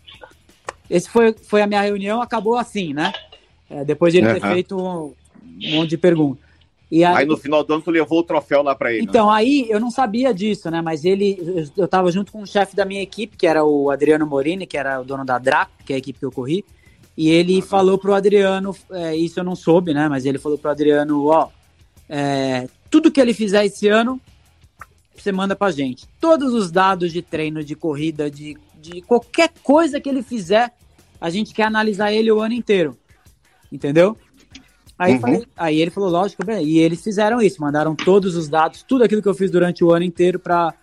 Esse 0.89 1.09
foi, 1.09 1.35
foi 1.35 1.63
a 1.63 1.67
minha 1.67 1.83
reunião, 1.83 2.23
acabou 2.23 2.57
assim, 2.57 2.95
né? 2.95 3.13
É, 3.69 3.85
depois 3.85 4.13
de 4.13 4.21
ele 4.21 4.29
uhum. 4.29 4.35
ter 4.35 4.41
feito 4.41 4.77
um, 4.77 5.13
um 5.63 5.77
monte 5.77 5.91
de 5.91 5.99
perguntas. 5.99 6.47
Aí, 6.91 7.05
aí, 7.05 7.27
no 7.27 7.37
final 7.37 7.65
do 7.65 7.75
ano 7.75 7.83
tu 7.83 7.91
levou 7.91 8.21
o 8.21 8.23
troféu 8.23 8.63
lá 8.63 8.75
para 8.75 8.93
ele. 8.93 9.03
Então, 9.03 9.27
né? 9.27 9.33
aí 9.35 9.67
eu 9.69 9.81
não 9.81 9.91
sabia 9.91 10.33
disso, 10.33 10.71
né? 10.71 10.81
Mas 10.81 11.05
ele, 11.05 11.69
eu 11.77 11.89
tava 11.89 12.13
junto 12.13 12.31
com 12.31 12.43
o 12.43 12.47
chefe 12.47 12.77
da 12.77 12.85
minha 12.85 13.03
equipe, 13.03 13.37
que 13.37 13.47
era 13.47 13.65
o 13.65 13.91
Adriano 13.91 14.25
Morini, 14.25 14.67
que 14.67 14.79
era 14.79 15.01
o 15.01 15.05
dono 15.05 15.25
da 15.25 15.37
Draco, 15.37 15.73
que 15.85 15.93
é 15.93 15.97
a 15.97 15.99
equipe 15.99 16.19
que 16.19 16.25
eu 16.25 16.31
corri. 16.31 16.65
E 17.17 17.29
ele 17.29 17.57
uhum. 17.57 17.63
falou 17.63 17.99
pro 17.99 18.15
Adriano, 18.15 18.77
é, 18.93 19.17
isso 19.17 19.41
eu 19.41 19.45
não 19.45 19.57
soube, 19.57 19.93
né? 19.93 20.09
Mas 20.09 20.25
ele 20.25 20.39
falou 20.39 20.57
pro 20.57 20.71
Adriano, 20.71 21.27
ó, 21.27 21.49
é, 22.09 22.69
tudo 22.91 23.11
que 23.11 23.21
ele 23.21 23.35
fizer 23.35 23.65
esse 23.65 23.89
ano, 23.89 24.21
você 25.15 25.33
manda 25.33 25.57
pra 25.57 25.71
gente. 25.71 26.07
Todos 26.21 26.53
os 26.53 26.71
dados 26.71 27.13
de 27.13 27.23
treino, 27.23 27.65
de 27.65 27.75
corrida, 27.75 28.31
de, 28.31 28.57
de 28.81 29.03
qualquer 29.03 29.51
coisa 29.63 30.01
que 30.01 30.09
ele 30.09 30.23
fizer, 30.23 30.73
a 31.21 31.31
gente 31.31 31.55
quer 31.55 31.65
analisar 31.65 32.13
ele 32.13 32.31
o 32.31 32.41
ano 32.41 32.55
inteiro. 32.55 32.97
Entendeu? 33.73 34.17
Aí, 34.99 35.15
uhum. 35.15 35.21
falei, 35.21 35.47
aí 35.57 35.81
ele 35.81 35.91
falou, 35.91 36.09
lógico, 36.09 36.45
bem, 36.45 36.65
e 36.65 36.79
eles 36.79 37.03
fizeram 37.03 37.41
isso, 37.43 37.61
mandaram 37.61 37.95
todos 37.95 38.35
os 38.35 38.49
dados, 38.49 38.83
tudo 38.83 39.05
aquilo 39.05 39.21
que 39.21 39.29
eu 39.29 39.35
fiz 39.35 39.51
durante 39.51 39.85
o 39.85 39.93
ano 39.93 40.05
inteiro 40.05 40.39
para 40.39 40.75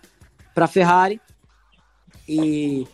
para 0.54 0.68
Ferrari. 0.68 1.20
E, 2.28 2.86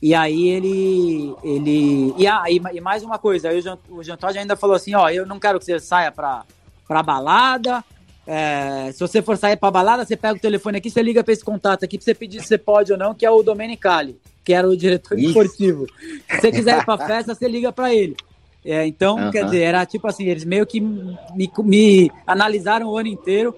e 0.00 0.14
aí 0.14 0.48
ele 0.48 1.34
ele 1.42 2.14
e, 2.16 2.26
ah, 2.28 2.44
e, 2.48 2.80
mais 2.80 3.02
uma 3.02 3.18
coisa, 3.18 3.48
aí 3.48 3.58
o 3.58 3.62
Jean, 3.62 3.78
o 3.88 4.02
Jean 4.02 4.16
Todt 4.16 4.38
ainda 4.38 4.54
falou 4.54 4.76
assim, 4.76 4.94
ó, 4.94 5.08
eu 5.08 5.26
não 5.26 5.40
quero 5.40 5.58
que 5.58 5.64
você 5.64 5.80
saia 5.80 6.12
para 6.12 6.44
para 6.86 7.02
balada. 7.02 7.84
É, 8.26 8.90
se 8.92 9.00
você 9.00 9.20
for 9.20 9.36
sair 9.36 9.56
para 9.56 9.70
balada, 9.70 10.04
você 10.04 10.16
pega 10.16 10.34
o 10.34 10.40
telefone 10.40 10.78
aqui, 10.78 10.90
você 10.90 11.02
liga 11.02 11.22
para 11.22 11.32
esse 11.32 11.44
contato 11.44 11.84
aqui 11.84 11.98
para 11.98 12.04
você 12.04 12.14
pedir 12.14 12.40
se 12.40 12.48
você 12.48 12.58
pode 12.58 12.92
ou 12.92 12.98
não, 12.98 13.14
que 13.14 13.26
é 13.26 13.30
o 13.30 13.42
Domenicali, 13.42 14.18
que 14.42 14.54
era 14.54 14.66
o 14.66 14.76
diretor 14.76 15.18
Isso. 15.18 15.28
esportivo. 15.28 15.86
Se 16.30 16.40
você 16.40 16.50
quiser 16.50 16.80
ir 16.80 16.84
para 16.84 17.06
festa, 17.06 17.34
você 17.34 17.46
liga 17.46 17.70
para 17.70 17.94
ele. 17.94 18.16
É, 18.64 18.86
então, 18.86 19.16
uhum. 19.16 19.30
quer 19.30 19.44
dizer, 19.44 19.60
era 19.60 19.84
tipo 19.84 20.08
assim, 20.08 20.24
eles 20.24 20.44
meio 20.44 20.64
que 20.64 20.80
me, 20.80 21.50
me, 21.58 22.10
analisaram 22.26 22.88
o 22.88 22.96
ano 22.96 23.08
inteiro. 23.08 23.54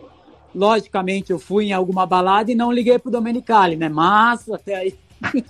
Logicamente, 0.52 1.30
eu 1.30 1.38
fui 1.38 1.66
em 1.66 1.72
alguma 1.72 2.04
balada 2.04 2.50
e 2.50 2.54
não 2.54 2.72
liguei 2.72 2.98
pro 2.98 3.10
Domenicali, 3.10 3.76
né? 3.76 3.88
Mas 3.88 4.50
até 4.50 4.74
aí. 4.74 4.94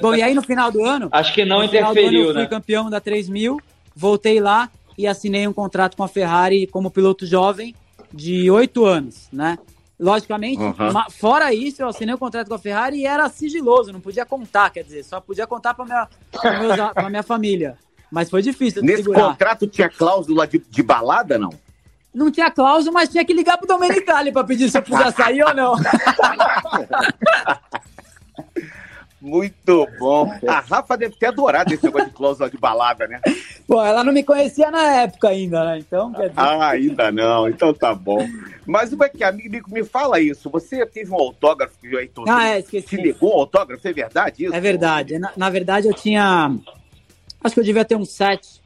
Bom, 0.00 0.14
e 0.14 0.22
aí 0.22 0.34
no 0.34 0.42
final 0.42 0.70
do 0.70 0.84
ano. 0.84 1.08
Acho 1.10 1.34
que 1.34 1.44
não 1.44 1.64
interferiu, 1.64 2.28
eu 2.28 2.34
fui 2.34 2.42
né? 2.42 2.48
campeão 2.48 2.90
da 2.90 3.00
3000, 3.00 3.58
voltei 3.96 4.38
lá 4.38 4.70
e 5.02 5.06
assinei 5.06 5.46
um 5.46 5.52
contrato 5.52 5.96
com 5.96 6.02
a 6.04 6.08
Ferrari 6.08 6.66
como 6.66 6.90
piloto 6.90 7.26
jovem 7.26 7.74
de 8.12 8.50
oito 8.50 8.84
anos, 8.84 9.28
né? 9.32 9.58
Logicamente, 9.98 10.60
Uhum. 10.60 10.74
fora 11.10 11.52
isso, 11.54 11.80
eu 11.82 11.88
assinei 11.88 12.14
o 12.14 12.18
contrato 12.18 12.48
com 12.48 12.54
a 12.54 12.58
Ferrari 12.58 12.98
e 12.98 13.06
era 13.06 13.28
sigiloso, 13.28 13.92
não 13.92 14.00
podia 14.00 14.24
contar, 14.26 14.70
quer 14.70 14.82
dizer, 14.82 15.04
só 15.04 15.20
podia 15.20 15.46
contar 15.46 15.74
para 15.74 15.84
minha, 15.84 16.08
pra 16.32 16.58
meus 16.58 16.78
a- 16.78 16.92
pra 16.94 17.08
minha 17.10 17.22
família. 17.22 17.76
Mas 18.10 18.28
foi 18.28 18.42
difícil 18.42 18.82
Nesse 18.82 19.04
segurar. 19.04 19.28
contrato 19.30 19.66
tinha 19.66 19.88
cláusula 19.88 20.46
de, 20.46 20.58
de 20.58 20.82
balada, 20.82 21.38
não? 21.38 21.50
Não 22.14 22.30
tinha 22.30 22.50
cláusula, 22.50 22.92
mas 22.92 23.08
tinha 23.08 23.24
que 23.24 23.32
ligar 23.32 23.56
pro 23.56 23.66
Domenicali 23.66 24.30
para 24.32 24.44
pedir 24.44 24.68
se 24.70 24.76
eu 24.76 24.82
podia 24.82 25.10
sair 25.12 25.42
ou 25.42 25.54
não. 25.54 25.74
Muito 29.22 29.86
bom. 30.00 30.28
A 30.48 30.58
Rafa 30.58 30.96
deve 30.96 31.14
ter 31.14 31.26
adorado 31.26 31.72
esse 31.72 31.84
negócio 31.84 32.08
de 32.08 32.14
cláusula 32.14 32.50
de 32.50 32.58
balada, 32.58 33.06
né? 33.06 33.20
Pô, 33.68 33.80
ela 33.80 34.02
não 34.02 34.12
me 34.12 34.24
conhecia 34.24 34.68
na 34.68 34.82
época 35.02 35.28
ainda, 35.28 35.64
né? 35.64 35.78
Então, 35.78 36.10
quer 36.12 36.30
dizer, 36.30 36.40
Ah, 36.40 36.70
ainda 36.70 37.12
não. 37.12 37.48
Então 37.48 37.72
tá 37.72 37.94
bom. 37.94 38.26
Mas 38.66 38.90
como 38.90 39.04
é 39.04 39.08
que, 39.08 39.22
amigo, 39.22 39.70
me 39.72 39.84
fala 39.84 40.18
isso. 40.20 40.50
Você 40.50 40.84
teve 40.84 41.12
um 41.12 41.14
autógrafo 41.14 41.78
que 41.80 41.94
o 41.94 41.98
Ayrton 41.98 42.24
Ah, 42.26 42.48
é, 42.48 42.58
esqueci. 42.58 42.96
negou 42.96 43.36
um 43.36 43.40
autógrafo? 43.40 43.86
É 43.86 43.92
verdade 43.92 44.44
isso? 44.44 44.54
É 44.54 44.60
verdade. 44.60 45.18
Na, 45.20 45.32
na 45.36 45.50
verdade, 45.50 45.86
eu 45.86 45.94
tinha. 45.94 46.52
Acho 47.44 47.54
que 47.54 47.60
eu 47.60 47.64
devia 47.64 47.84
ter 47.84 47.94
uns 47.94 48.10
sete 48.10 48.60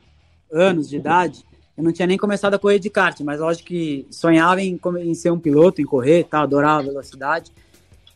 anos 0.51 0.89
de 0.89 0.97
idade. 0.97 1.45
Eu 1.77 1.85
não 1.85 1.93
tinha 1.93 2.07
nem 2.07 2.17
começado 2.17 2.55
a 2.55 2.59
correr 2.59 2.79
de 2.79 2.89
kart, 2.89 3.21
mas 3.21 3.41
lógico 3.41 3.69
que 3.69 4.07
sonhava 4.11 4.63
em, 4.63 4.81
em 5.01 5.15
ser 5.15 5.31
um 5.31 5.39
piloto, 5.39 5.83
em 5.83 5.85
correr 5.85 6.21
e 6.21 6.25
tal, 6.25 6.45
adorava 6.45 6.81
a 6.81 6.85
velocidade. 6.85 7.53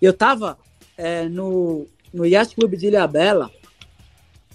E 0.00 0.06
eu 0.06 0.14
tava 0.14 0.56
é, 0.96 1.28
no, 1.28 1.86
no 2.12 2.26
Yacht 2.26 2.54
Club 2.54 2.74
de 2.74 2.86
Ilhabela. 2.86 3.50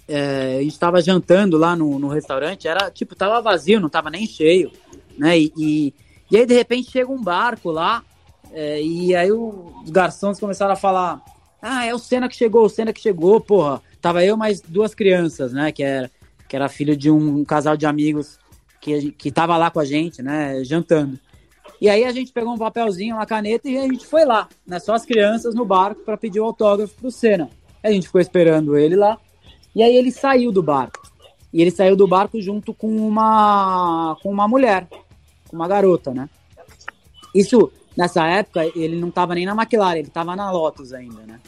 É, 0.08 0.58
a 0.60 0.62
gente 0.62 0.78
tava 0.78 1.00
jantando 1.00 1.56
lá 1.56 1.74
no, 1.74 1.98
no 1.98 2.08
restaurante, 2.08 2.68
era 2.68 2.90
tipo, 2.90 3.16
tava 3.16 3.40
vazio, 3.40 3.80
não 3.80 3.88
tava 3.88 4.08
nem 4.08 4.24
cheio, 4.26 4.70
né? 5.18 5.36
E, 5.38 5.52
e, 5.56 5.94
e 6.30 6.36
aí, 6.36 6.46
de 6.46 6.54
repente, 6.54 6.90
chega 6.90 7.10
um 7.10 7.20
barco 7.20 7.70
lá, 7.70 8.04
é, 8.52 8.80
e 8.80 9.14
aí 9.16 9.32
os 9.32 9.90
garçons 9.90 10.38
começaram 10.38 10.72
a 10.72 10.76
falar: 10.76 11.20
Ah, 11.60 11.84
é 11.84 11.94
o 11.94 11.98
Senna 11.98 12.28
que 12.28 12.36
chegou, 12.36 12.64
o 12.64 12.68
Senna 12.68 12.92
que 12.92 13.00
chegou, 13.00 13.40
porra. 13.40 13.82
Tava 14.00 14.24
eu 14.24 14.36
mais 14.36 14.60
duas 14.60 14.94
crianças, 14.94 15.52
né? 15.52 15.72
Que 15.72 15.82
era, 15.82 16.10
que 16.48 16.54
era 16.54 16.68
filho 16.68 16.96
de 16.96 17.10
um 17.10 17.44
casal 17.44 17.76
de 17.76 17.86
amigos 17.86 18.38
que, 18.80 19.10
que 19.10 19.32
tava 19.32 19.56
lá 19.56 19.70
com 19.70 19.80
a 19.80 19.84
gente, 19.84 20.22
né? 20.22 20.62
Jantando. 20.62 21.18
E 21.80 21.88
aí 21.88 22.04
a 22.04 22.12
gente 22.12 22.32
pegou 22.32 22.54
um 22.54 22.58
papelzinho, 22.58 23.16
uma 23.16 23.26
caneta 23.26 23.68
e 23.68 23.76
a 23.76 23.82
gente 23.82 24.06
foi 24.06 24.24
lá, 24.24 24.48
né? 24.66 24.78
Só 24.78 24.94
as 24.94 25.04
crianças 25.04 25.54
no 25.54 25.64
barco 25.64 26.02
para 26.02 26.16
pedir 26.16 26.40
o 26.40 26.44
autógrafo 26.44 26.94
pro 26.94 27.10
Senna. 27.10 27.50
A 27.82 27.90
gente 27.90 28.06
ficou 28.06 28.20
esperando 28.20 28.76
ele 28.76 28.96
lá. 28.96 29.18
E 29.74 29.82
aí 29.82 29.94
ele 29.94 30.10
saiu 30.10 30.50
do 30.50 30.62
barco. 30.62 31.02
E 31.52 31.60
ele 31.60 31.70
saiu 31.70 31.94
do 31.94 32.06
barco 32.08 32.40
junto 32.40 32.72
com 32.72 32.88
uma 32.88 34.16
com 34.22 34.30
uma 34.30 34.48
mulher, 34.48 34.86
com 35.48 35.56
uma 35.56 35.68
garota, 35.68 36.12
né? 36.12 36.28
Isso 37.34 37.70
nessa 37.96 38.26
época 38.26 38.64
ele 38.74 38.96
não 38.96 39.10
tava 39.10 39.34
nem 39.34 39.44
na 39.46 39.52
McLaren, 39.52 39.98
ele 39.98 40.08
tava 40.08 40.34
na 40.34 40.50
Lotus 40.50 40.92
ainda, 40.92 41.22
né? 41.22 41.40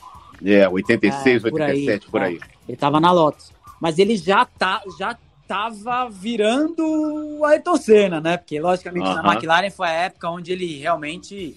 É, 0.45 0.69
86, 0.69 1.45
É, 1.45 1.51
por 1.51 1.63
aí, 1.63 1.71
87, 1.81 2.11
por 2.11 2.23
aí. 2.23 2.37
é. 2.37 2.41
Ele 2.69 2.77
tava 2.77 3.01
na 3.01 3.11
Lotus. 3.11 3.53
Mas 3.81 3.99
ele 3.99 4.17
já, 4.17 4.45
tá, 4.45 4.83
já 4.99 5.17
tava 5.49 6.09
virando 6.11 7.43
Ayrton 7.45 7.77
Senna, 7.77 8.21
né? 8.21 8.37
Porque, 8.37 8.61
logicamente, 8.61 9.09
na. 9.09 9.33
McLaren 9.33 9.71
foi 9.71 9.89
a 9.89 9.93
época 9.93 10.31
onde 10.31 10.53
ele 10.53 10.79
realmente 10.79 11.57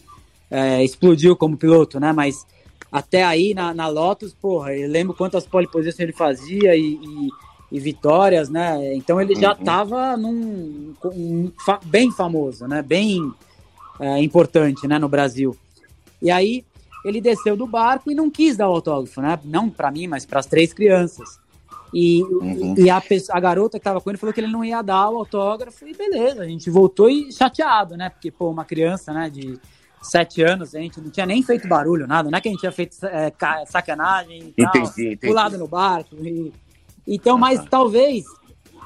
é, 0.49 0.81
explodiu 0.83 1.35
como 1.35 1.57
piloto, 1.57 1.99
né? 1.99 2.13
Mas 2.13 2.47
até 2.91 3.23
aí, 3.23 3.53
na, 3.53 3.73
na 3.73 3.87
Lotus, 3.87 4.33
porra, 4.33 4.73
eu 4.73 4.89
lembro 4.89 5.13
quantas 5.13 5.45
pole 5.45 5.67
positions 5.67 5.99
ele 5.99 6.13
fazia 6.13 6.75
e, 6.75 6.93
e- 6.95 7.29
e 7.73 7.79
vitórias, 7.79 8.49
né? 8.49 8.93
Então 8.95 9.19
ele 9.21 9.35
já 9.35 9.55
Uhum. 9.55 9.63
tava 9.63 10.17
num, 10.17 10.93
um 11.05 11.51
bem 11.85 12.11
famoso, 12.11 12.67
né? 12.67 12.81
Bem 12.81 13.31
é, 13.99 14.21
importante, 14.21 14.87
né? 14.87 14.97
No 14.99 15.07
Brasil. 15.09 15.55
E 16.21 16.31
aí 16.31 16.65
ele 17.03 17.19
desceu 17.19 17.57
do 17.57 17.65
barco 17.67 18.11
e 18.11 18.15
não 18.15 18.29
quis 18.29 18.55
dar 18.55 18.69
o 18.69 18.73
autógrafo, 18.73 19.21
né? 19.21 19.37
Não 19.45 19.69
para 19.69 19.89
mim, 19.91 20.07
mas 20.07 20.25
para 20.25 20.39
as 20.39 20.45
três 20.45 20.71
crianças. 20.73 21.40
E, 21.93 22.23
Uhum. 22.23 22.75
e 22.77 22.89
a, 22.89 23.01
a 23.31 23.39
garota 23.39 23.77
que 23.77 23.83
tava 23.83 23.99
com 23.99 24.09
ele 24.09 24.17
falou 24.17 24.33
que 24.33 24.39
ele 24.39 24.51
não 24.51 24.63
ia 24.63 24.81
dar 24.81 25.09
o 25.09 25.17
autógrafo 25.17 25.85
e 25.85 25.93
beleza, 25.93 26.41
a 26.43 26.47
gente 26.47 26.69
voltou 26.69 27.09
e 27.09 27.31
chateado, 27.31 27.97
né? 27.97 28.09
Porque, 28.09 28.31
pô, 28.31 28.49
uma 28.49 28.63
criança, 28.63 29.11
né, 29.11 29.29
de 29.29 29.59
sete 30.01 30.41
anos, 30.41 30.73
a 30.73 30.79
gente 30.79 30.99
não 31.01 31.09
tinha 31.11 31.25
nem 31.25 31.43
feito 31.43 31.67
barulho, 31.67 32.07
nada, 32.07 32.31
não 32.31 32.37
é 32.37 32.41
que 32.41 32.47
a 32.47 32.51
gente 32.51 32.61
tinha 32.61 32.71
feito 32.71 32.95
é, 33.05 33.29
ca- 33.29 33.65
sacanagem 33.65 34.53
e 34.57 34.63
tal, 34.63 34.75
Entendi, 34.77 35.01
entendi. 35.13 35.17
pulado 35.17 35.57
no 35.57 35.67
barco. 35.67 36.15
e- 36.25 36.51
então, 37.05 37.37
mas 37.37 37.65
talvez 37.65 38.25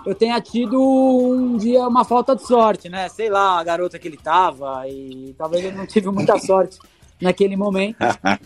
eu 0.05 0.15
tenha 0.15 0.39
tido 0.41 0.81
um 0.81 1.57
dia 1.57 1.87
uma 1.87 2.03
falta 2.03 2.35
de 2.35 2.43
sorte, 2.45 2.89
né? 2.89 3.07
Sei 3.09 3.29
lá, 3.29 3.59
a 3.59 3.63
garota 3.63 3.99
que 3.99 4.07
ele 4.07 4.17
tava 4.17 4.87
e 4.87 5.33
talvez 5.37 5.63
eu 5.63 5.71
não 5.73 5.85
tive 5.85 6.09
muita 6.09 6.37
sorte 6.39 6.79
naquele 7.21 7.55
momento, 7.55 7.97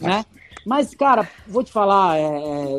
né? 0.02 0.26
Mas, 0.65 0.93
cara, 0.93 1.28
vou 1.48 1.63
te 1.63 1.72
falar, 1.72 2.17
é, 2.17 2.22
é, 2.22 2.76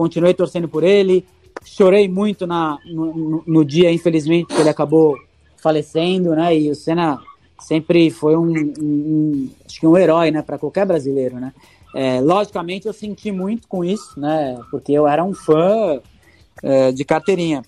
continuei 0.00 0.32
torcendo 0.32 0.66
por 0.66 0.82
ele, 0.82 1.26
chorei 1.62 2.08
muito 2.08 2.46
na, 2.46 2.78
no, 2.86 3.44
no- 3.46 3.64
dia, 3.66 3.92
infelizmente, 3.92 4.46
que 4.46 4.58
ele 4.58 4.70
acabou 4.70 5.14
falecendo, 5.58 6.34
né? 6.34 6.56
E 6.56 6.70
o 6.70 6.74
Senna 6.74 7.20
sempre 7.58 8.08
foi 8.10 8.34
um, 8.34 8.46
um- 8.50 8.72
um- 8.80 9.50
acho 9.66 9.78
que 9.78 9.86
um 9.86 9.98
herói, 9.98 10.30
né, 10.30 10.40
para 10.40 10.56
qualquer 10.58 10.86
brasileiro, 10.86 11.36
né? 11.38 11.52
É, 11.94 12.18
logicamente, 12.18 12.86
eu 12.86 12.94
senti 12.94 13.30
muito 13.30 13.68
com 13.68 13.84
isso, 13.84 14.18
né? 14.18 14.58
Porque 14.70 14.90
eu 14.90 15.06
era 15.06 15.22
um 15.22 15.34
fã 15.34 16.00
é, 16.62 16.92
de 16.92 17.04
carteirinha. 17.04 17.60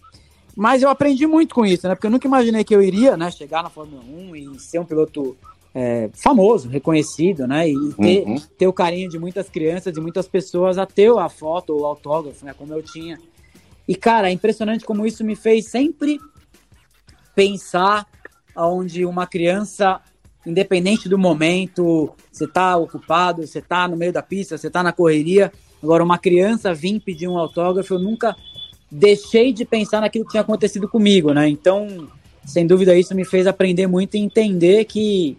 Mas 0.57 0.83
eu 0.83 0.89
aprendi 0.89 1.27
muito 1.27 1.55
com 1.55 1.67
isso, 1.67 1.87
né? 1.87 1.95
Porque 1.95 2.07
eu 2.07 2.11
nunca 2.11 2.27
imaginei 2.27 2.65
que 2.65 2.75
eu 2.75 2.83
iria, 2.83 3.15
né, 3.15 3.31
chegar 3.31 3.63
na 3.63 3.69
Fórmula 3.69 4.03
1 4.03 4.35
e 4.37 4.59
ser 4.59 4.79
um 4.79 4.87
piloto 4.87 5.37
é, 5.75 6.11
famoso, 6.13 6.69
reconhecido, 6.69 7.47
né? 7.47 7.69
E 7.69 7.75
ter, 7.95 8.25
Uhum. 8.27 8.37
ter 8.59 8.67
o 8.67 8.73
carinho 8.73 9.09
de 9.09 9.19
muitas 9.19 9.49
crianças 9.49 9.97
e 9.97 10.01
muitas 10.01 10.29
pessoas 10.29 10.77
a 10.79 10.85
ter 10.87 11.11
a 11.11 11.29
foto 11.29 11.71
ou 11.75 11.83
o 11.83 11.87
autógrafo, 11.87 12.45
né? 12.45 12.55
Como 12.57 12.73
eu 12.75 12.83
tinha. 12.83 13.19
E, 13.89 13.95
cara, 13.95 14.29
é 14.29 14.33
impressionante 14.33 14.85
como 14.85 15.07
isso 15.07 15.25
me 15.25 15.35
fez 15.35 15.69
sempre 15.71 16.19
pensar 17.35 18.07
onde 18.57 19.05
uma 19.07 19.27
criança, 19.27 20.01
independente 20.47 21.09
do 21.09 21.19
momento, 21.19 22.13
você 22.31 22.47
tá 22.47 22.77
ocupado, 22.77 23.47
você 23.47 23.61
tá 23.63 23.89
no 23.89 23.97
meio 23.97 24.13
da 24.13 24.23
pista, 24.23 24.59
você 24.59 24.69
tá 24.71 24.83
na 24.83 24.93
correria, 24.93 25.51
agora 25.83 26.05
uma 26.05 26.19
criança 26.19 26.75
vir 26.75 27.01
pedir 27.01 27.29
um 27.29 27.39
autógrafo, 27.39 27.95
eu 27.95 27.99
nunca 27.99 28.37
deixei 28.91 29.53
de 29.53 29.65
pensar 29.65 30.03
naquilo 30.03 30.27
que 30.27 30.33
tinha 30.33 30.43
acontecido 30.43 30.87
comigo, 30.87 31.33
né? 31.33 31.49
Então, 31.49 32.09
sem 32.45 32.67
dúvida, 32.67 32.95
isso 32.95 33.15
me 33.15 33.25
fez 33.25 33.47
aprender 33.47 33.87
muito 33.87 34.17
e 34.17 34.21
entender 34.21 34.85
que, 34.85 35.39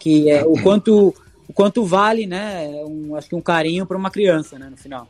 que 0.00 0.28
é, 0.28 0.42
o 0.44 0.60
quanto 0.62 1.14
o 1.46 1.52
quanto 1.52 1.84
vale, 1.84 2.26
né? 2.26 2.68
Um, 2.86 3.14
acho 3.16 3.28
que 3.28 3.34
um 3.34 3.40
carinho 3.40 3.84
para 3.84 3.96
uma 3.96 4.10
criança, 4.10 4.58
né? 4.58 4.68
No 4.70 4.76
final. 4.76 5.08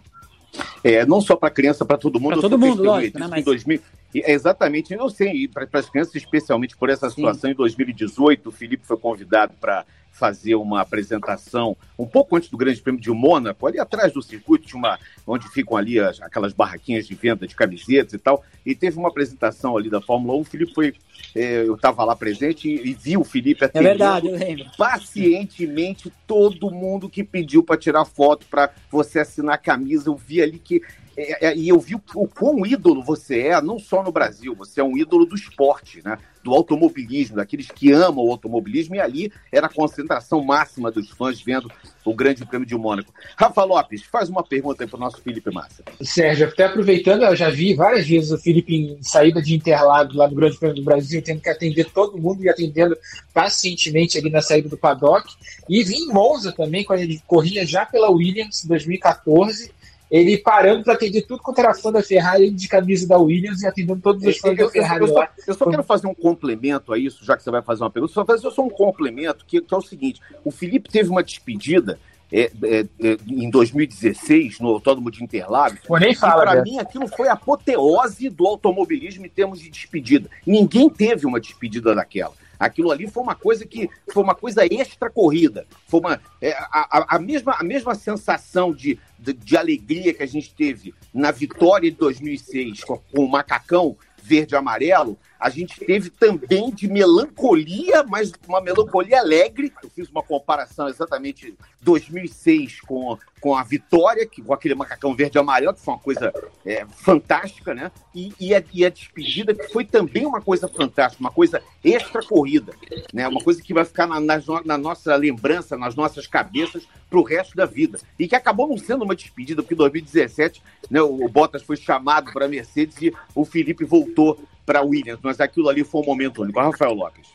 É, 0.83 1.07
não 1.07 1.21
só 1.21 1.37
para 1.37 1.51
criança, 1.51 1.85
para 1.85 1.97
todo 1.97 2.19
mundo. 2.19 2.37
Eu 2.37 2.41
todo 2.41 2.59
mundo, 2.59 2.83
lógico, 2.83 3.19
né, 3.19 3.27
mas- 3.31 3.41
Em 3.41 3.45
2000, 3.45 3.81
e- 4.15 4.21
é 4.23 4.33
exatamente, 4.33 4.93
eu 4.93 5.09
sei, 5.09 5.33
e 5.45 5.49
para 5.49 5.69
as 5.73 5.89
crianças, 5.89 6.15
especialmente 6.17 6.77
por 6.77 6.91
essa 6.91 7.09
Sim. 7.09 7.17
situação, 7.17 7.51
em 7.51 7.55
2018, 7.55 8.49
o 8.49 8.53
Felipe 8.53 8.85
foi 8.85 8.97
convidado 8.97 9.53
para 9.61 9.85
fazer 10.21 10.55
uma 10.55 10.83
apresentação 10.83 11.75
um 11.99 12.07
pouco 12.07 12.37
antes 12.37 12.51
do 12.51 12.57
Grande 12.59 12.79
Prêmio 12.83 13.01
de 13.01 13.11
Mônaco, 13.11 13.67
ali 13.67 13.81
atrás 13.81 14.13
do 14.13 14.21
circuito, 14.23 14.77
uma, 14.77 14.99
onde 15.27 15.49
ficam 15.49 15.79
ali 15.79 15.99
as- 15.99 16.21
aquelas 16.21 16.53
barraquinhas 16.53 17.07
de 17.09 17.15
venda 17.15 17.47
de 17.47 17.57
camisetas 17.57 18.13
e 18.13 18.19
tal, 18.19 18.45
e 18.67 18.75
teve 18.75 18.99
uma 18.99 19.09
apresentação 19.09 19.79
ali 19.79 19.89
da 19.89 20.01
Fórmula 20.03 20.37
1, 20.37 20.41
o 20.41 20.45
Felipe 20.45 20.75
foi, 20.75 20.93
é, 21.35 21.63
eu 21.67 21.75
estava 21.75 22.05
lá 22.05 22.15
presente 22.15 22.69
e, 22.69 22.91
e 22.91 22.93
vi 22.95 23.17
o 23.17 23.25
Felipe 23.25 23.65
É 23.65 23.67
atendendo 23.67 23.89
verdade, 23.89 24.29
eu 24.29 24.37
lembro. 24.37 24.67
pacientemente 24.77 26.13
todo 26.27 26.71
mundo 26.71 27.09
que 27.09 27.25
pediu 27.25 27.63
para 27.63 27.77
tirar 27.79 28.05
foto, 28.05 28.47
para 28.51 28.71
você 28.91 29.21
assinar 29.21 29.55
a 29.55 29.59
camisa. 29.59 30.11
Eu 30.11 30.17
vi 30.17 30.43
ali 30.43 30.59
que. 30.59 30.83
É, 31.17 31.49
é, 31.49 31.57
e 31.57 31.69
eu 31.69 31.79
vi 31.79 31.95
o, 31.95 32.03
o 32.15 32.29
quão 32.29 32.65
ídolo 32.65 33.03
você 33.03 33.41
é, 33.49 33.61
não 33.61 33.79
só 33.79 34.03
no 34.03 34.13
Brasil, 34.13 34.55
você 34.55 34.81
é 34.81 34.85
um 34.85 34.97
ídolo 34.97 35.27
do 35.27 35.35
esporte, 35.35 36.01
né? 36.05 36.19
Do 36.43 36.55
automobilismo, 36.55 37.37
daqueles 37.37 37.69
que 37.69 37.93
amam 37.93 38.25
o 38.25 38.31
automobilismo, 38.31 38.95
e 38.95 39.01
ali 39.01 39.31
era 39.53 39.67
a 39.67 39.73
concentração 39.73 40.43
máxima 40.43 40.91
dos 40.91 41.11
fãs 41.11 41.41
vendo 41.43 41.71
o 42.05 42.15
Grande 42.15 42.47
Prêmio 42.47 42.67
de 42.67 42.75
Mônaco. 42.75 43.13
Rafa 43.37 43.63
Lopes, 43.63 44.03
faz 44.05 44.31
uma 44.31 44.43
pergunta 44.43 44.83
aí 44.83 44.89
para 44.89 44.97
o 44.97 45.01
nosso 45.01 45.21
Felipe 45.21 45.51
Massa. 45.51 45.85
Sérgio, 46.01 46.49
até 46.49 46.65
aproveitando, 46.65 47.25
eu 47.25 47.37
já 47.37 47.51
vi 47.51 47.75
várias 47.75 48.07
vezes 48.07 48.31
o 48.31 48.39
Felipe 48.39 48.75
em 48.75 49.03
saída 49.03 49.43
de 49.43 49.55
Interlagos 49.55 50.17
lá 50.17 50.29
no 50.29 50.35
Grande 50.35 50.57
Prêmio 50.57 50.77
do 50.77 50.85
Brasil, 50.85 51.21
tendo 51.21 51.43
que 51.43 51.51
atender 51.51 51.91
todo 51.93 52.17
mundo 52.17 52.43
e 52.43 52.49
atendendo 52.49 52.97
pacientemente 53.35 54.17
ali 54.17 54.31
na 54.31 54.41
saída 54.41 54.69
do 54.69 54.79
paddock. 54.79 55.29
E 55.69 55.83
vi 55.85 55.97
em 55.97 56.09
Monza 56.09 56.53
também, 56.53 56.85
quando 56.85 57.01
ele 57.01 57.21
corria 57.27 57.67
já 57.67 57.85
pela 57.85 58.11
Williams 58.11 58.65
em 58.65 58.69
2014. 58.69 59.73
Ele 60.11 60.37
parando 60.39 60.83
para 60.83 60.95
atender 60.95 61.23
tudo 61.23 61.43
quanto 61.43 61.61
era 61.61 61.73
fã 61.73 61.93
da 61.93 62.03
Ferrari, 62.03 62.51
de 62.51 62.69
camisa 62.69 63.07
da 63.07 63.17
Williams 63.17 63.63
e 63.63 63.67
atendendo 63.67 64.01
todos 64.01 64.25
os 64.25 64.39
fãs 64.39 64.59
Eu, 64.59 64.67
da 64.67 64.73
Ferrari 64.73 65.03
eu 65.03 65.09
só, 65.09 65.29
eu 65.47 65.55
só 65.55 65.71
quero 65.71 65.85
fazer 65.85 66.07
um 66.09 66.15
complemento 66.15 66.93
a 66.93 66.99
isso, 66.99 67.25
já 67.25 67.37
que 67.37 67.45
você 67.45 67.51
vai 67.51 67.63
fazer 67.63 67.85
uma 67.85 67.91
pergunta. 67.91 68.13
Só 68.13 68.25
fazer 68.25 68.51
só 68.51 68.63
um 68.63 68.71
complemento, 68.71 69.45
que, 69.47 69.61
que 69.61 69.73
é 69.73 69.77
o 69.77 69.83
seguinte: 69.83 70.21
o 70.45 70.51
Felipe 70.51 70.91
teve 70.91 71.09
uma 71.09 71.23
despedida 71.23 71.99
é, 72.33 72.51
é, 72.63 72.87
é, 73.01 73.17
em 73.27 73.51
2016, 73.51 74.61
no 74.61 74.69
Autódromo 74.69 75.11
de 75.11 75.23
Interlagos. 75.23 75.81
Pô, 75.87 75.99
nem 75.99 76.15
fala, 76.15 76.43
para 76.43 76.55
Beto. 76.57 76.71
mim, 76.71 76.79
aquilo 76.79 77.09
foi 77.09 77.29
a 77.29 77.33
apoteose 77.33 78.29
do 78.29 78.47
automobilismo 78.47 79.27
em 79.27 79.29
termos 79.29 79.61
de 79.61 79.69
despedida. 79.69 80.31
Ninguém 80.47 80.89
teve 80.89 81.27
uma 81.27 81.41
despedida 81.41 81.95
daquela. 81.95 82.33
Aquilo 82.61 82.91
ali 82.91 83.09
foi 83.09 83.23
uma 83.23 83.35
coisa 83.35 83.67
que 83.67 83.89
foi 84.13 84.23
uma 84.23 84.35
coisa 84.35 84.67
extra 84.67 85.09
corrida. 85.09 85.67
Foi 85.87 86.01
uma, 86.01 86.21
é, 86.43 86.53
a, 86.53 87.17
a, 87.17 87.19
mesma, 87.19 87.55
a 87.55 87.65
mesma 87.65 87.95
sensação 87.95 88.71
de, 88.71 88.99
de, 89.19 89.33
de, 89.33 89.57
alegria 89.57 90.13
que 90.13 90.23
a 90.23 90.27
gente 90.27 90.55
teve 90.55 90.95
na 91.13 91.31
vitória 91.31 91.91
de 91.91 91.97
2006 91.97 92.85
com, 92.85 92.99
com 92.99 93.25
o 93.25 93.29
Macacão 93.29 93.97
verde 94.23 94.55
e 94.55 94.59
amarelo, 94.59 95.19
a 95.41 95.49
gente 95.49 95.81
teve 95.81 96.11
também 96.11 96.71
de 96.71 96.87
melancolia, 96.87 98.05
mas 98.05 98.31
uma 98.47 98.61
melancolia 98.61 99.19
alegre. 99.19 99.73
Eu 99.83 99.89
fiz 99.89 100.09
uma 100.11 100.23
comparação 100.23 100.87
exatamente 100.87 101.57
2006 101.81 102.83
com, 102.83 103.17
com 103.41 103.57
a 103.57 103.63
vitória, 103.63 104.27
que, 104.27 104.43
com 104.43 104.53
aquele 104.53 104.75
macacão 104.75 105.15
verde 105.15 105.39
e 105.39 105.41
amarelo, 105.41 105.73
que 105.73 105.81
foi 105.81 105.95
uma 105.95 106.01
coisa 106.01 106.31
é, 106.65 106.85
fantástica, 106.91 107.75
né? 107.75 107.91
E, 108.15 108.35
e, 108.39 108.55
a, 108.55 108.63
e 108.73 108.85
a 108.85 108.91
despedida, 108.91 109.55
que 109.55 109.73
foi 109.73 109.85
também 109.85 110.27
uma 110.27 110.43
coisa 110.43 110.69
fantástica, 110.69 111.23
uma 111.23 111.33
coisa 111.33 111.63
extra 111.83 112.23
corrida, 112.23 112.75
né? 113.11 113.27
Uma 113.27 113.41
coisa 113.41 113.63
que 113.63 113.73
vai 113.73 113.87
ficar 113.87 114.07
na, 114.07 114.21
na, 114.21 114.39
na 114.65 114.77
nossa 114.77 115.17
lembrança, 115.17 115.75
nas 115.75 115.95
nossas 115.95 116.27
cabeças 116.27 116.87
para 117.09 117.19
o 117.19 117.25
resto 117.25 117.57
da 117.57 117.65
vida. 117.65 117.99
E 118.19 118.29
que 118.29 118.37
acabou 118.37 118.69
não 118.69 118.77
sendo 118.77 119.05
uma 119.05 119.17
despedida, 119.17 119.63
porque 119.63 119.75
em 119.75 119.79
2017 119.79 120.63
né, 120.91 121.01
o 121.03 121.29
Bottas 121.29 121.63
foi 121.63 121.77
chamado 121.77 122.33
para 122.33 122.45
a 122.45 122.49
Mercedes 122.49 122.97
e 123.01 123.13
o 123.35 123.45
Felipe 123.45 123.85
voltou 123.85 124.39
para 124.65 124.83
Williams, 124.83 125.21
mas 125.23 125.41
aquilo 125.41 125.69
ali 125.69 125.85
foi 125.85 126.03
um 126.03 126.07
momento 126.07 126.43
único. 126.43 126.61
Rafael 126.61 126.95
Lopes. 126.95 127.29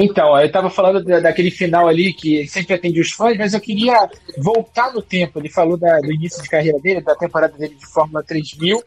Então, 0.00 0.38
eu 0.38 0.46
estava 0.46 0.70
falando 0.70 1.02
daquele 1.02 1.50
final 1.50 1.88
ali 1.88 2.12
que 2.12 2.46
sempre 2.46 2.74
atende 2.74 3.00
os 3.00 3.10
fãs, 3.10 3.36
mas 3.36 3.52
eu 3.52 3.60
queria 3.60 4.08
voltar 4.36 4.92
no 4.92 5.02
tempo. 5.02 5.40
Ele 5.40 5.48
falou 5.48 5.76
da, 5.76 5.98
do 5.98 6.12
início 6.12 6.40
de 6.42 6.48
carreira 6.48 6.78
dele, 6.78 7.00
da 7.00 7.16
temporada 7.16 7.56
dele 7.58 7.74
de 7.74 7.86
Fórmula 7.86 8.22
3000. 8.22 8.80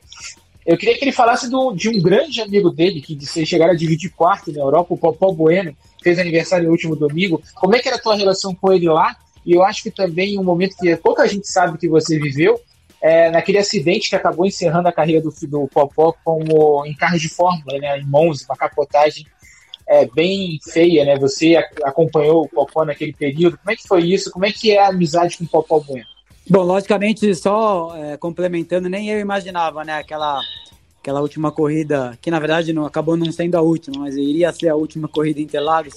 Eu 0.65 0.77
queria 0.77 0.97
que 0.97 1.03
ele 1.03 1.11
falasse 1.11 1.49
do, 1.49 1.73
de 1.73 1.89
um 1.89 2.01
grande 2.01 2.39
amigo 2.39 2.69
dele, 2.69 3.01
que 3.01 3.15
vocês 3.15 3.47
chegaram 3.47 3.73
a 3.73 3.75
dividir 3.75 4.11
quarto 4.11 4.53
na 4.53 4.61
Europa, 4.61 4.93
o 4.93 4.97
Popó 4.97 5.33
Bueno, 5.33 5.75
fez 6.01 6.17
aniversário 6.17 6.65
no 6.65 6.71
último 6.71 6.95
domingo. 6.95 7.41
Como 7.55 7.75
é 7.75 7.79
que 7.79 7.87
era 7.87 7.97
a 7.97 8.01
tua 8.01 8.15
relação 8.15 8.55
com 8.55 8.71
ele 8.71 8.87
lá? 8.87 9.15
E 9.45 9.53
eu 9.53 9.63
acho 9.63 9.83
que 9.83 9.91
também 9.91 10.39
um 10.39 10.43
momento 10.43 10.77
que 10.77 10.95
pouca 10.95 11.27
gente 11.27 11.47
sabe 11.47 11.77
que 11.77 11.89
você 11.89 12.17
viveu, 12.19 12.59
é, 13.01 13.31
naquele 13.31 13.57
acidente 13.57 14.09
que 14.09 14.15
acabou 14.15 14.45
encerrando 14.45 14.87
a 14.87 14.93
carreira 14.93 15.21
do, 15.21 15.33
do 15.47 15.67
Popó 15.67 16.13
como 16.23 16.85
em 16.85 16.93
carro 16.93 17.17
de 17.17 17.27
fórmula, 17.27 17.79
né, 17.79 17.99
em 17.99 18.05
Monza, 18.05 18.45
uma 18.47 18.55
capotagem 18.55 19.25
é, 19.87 20.05
bem 20.05 20.59
feia, 20.63 21.03
né? 21.03 21.17
Você 21.17 21.57
acompanhou 21.83 22.43
o 22.43 22.47
Popó 22.47 22.85
naquele 22.85 23.11
período. 23.11 23.57
Como 23.57 23.71
é 23.71 23.75
que 23.75 23.87
foi 23.87 24.03
isso? 24.03 24.31
Como 24.31 24.45
é 24.45 24.51
que 24.51 24.71
é 24.71 24.79
a 24.79 24.87
amizade 24.87 25.37
com 25.37 25.43
o 25.43 25.47
Popó 25.47 25.79
Bueno? 25.79 26.05
Bom, 26.49 26.61
logicamente, 26.61 27.33
só 27.35 27.95
é, 27.97 28.17
complementando, 28.17 28.87
nem 28.87 29.09
eu 29.09 29.19
imaginava, 29.19 29.83
né? 29.83 29.97
Aquela, 29.97 30.39
aquela 31.01 31.21
última 31.21 31.51
corrida, 31.51 32.17
que 32.21 32.31
na 32.31 32.39
verdade 32.39 32.71
não 32.71 32.85
acabou 32.85 33.17
não 33.17 33.31
sendo 33.31 33.55
a 33.55 33.61
última, 33.61 33.99
mas 33.99 34.15
iria 34.15 34.53
ser 34.53 34.69
a 34.69 34.75
última 34.75 35.07
corrida 35.07 35.39
em 35.39 35.43
Interlagos. 35.43 35.95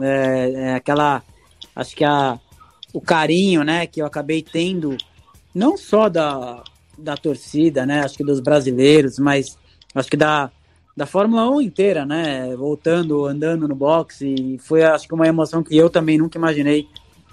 É, 0.00 0.52
é, 0.54 0.74
aquela, 0.74 1.22
acho 1.74 1.96
que 1.96 2.04
a, 2.04 2.38
o 2.92 3.00
carinho, 3.00 3.62
né, 3.62 3.86
que 3.86 4.02
eu 4.02 4.06
acabei 4.06 4.42
tendo 4.42 4.98
não 5.54 5.76
só 5.76 6.08
da, 6.08 6.62
da 6.98 7.16
torcida, 7.16 7.86
né? 7.86 8.00
Acho 8.00 8.16
que 8.16 8.24
dos 8.24 8.40
brasileiros, 8.40 9.18
mas 9.18 9.56
acho 9.94 10.10
que 10.10 10.16
da, 10.16 10.50
da 10.96 11.06
Fórmula 11.06 11.48
1 11.50 11.60
inteira, 11.60 12.04
né? 12.04 12.54
Voltando, 12.56 13.26
andando 13.26 13.68
no 13.68 13.74
boxe. 13.74 14.58
Foi, 14.60 14.82
acho 14.82 15.06
que, 15.06 15.14
uma 15.14 15.28
emoção 15.28 15.62
que 15.62 15.76
eu 15.76 15.88
também 15.88 16.18
nunca 16.18 16.38
imaginei 16.38 16.88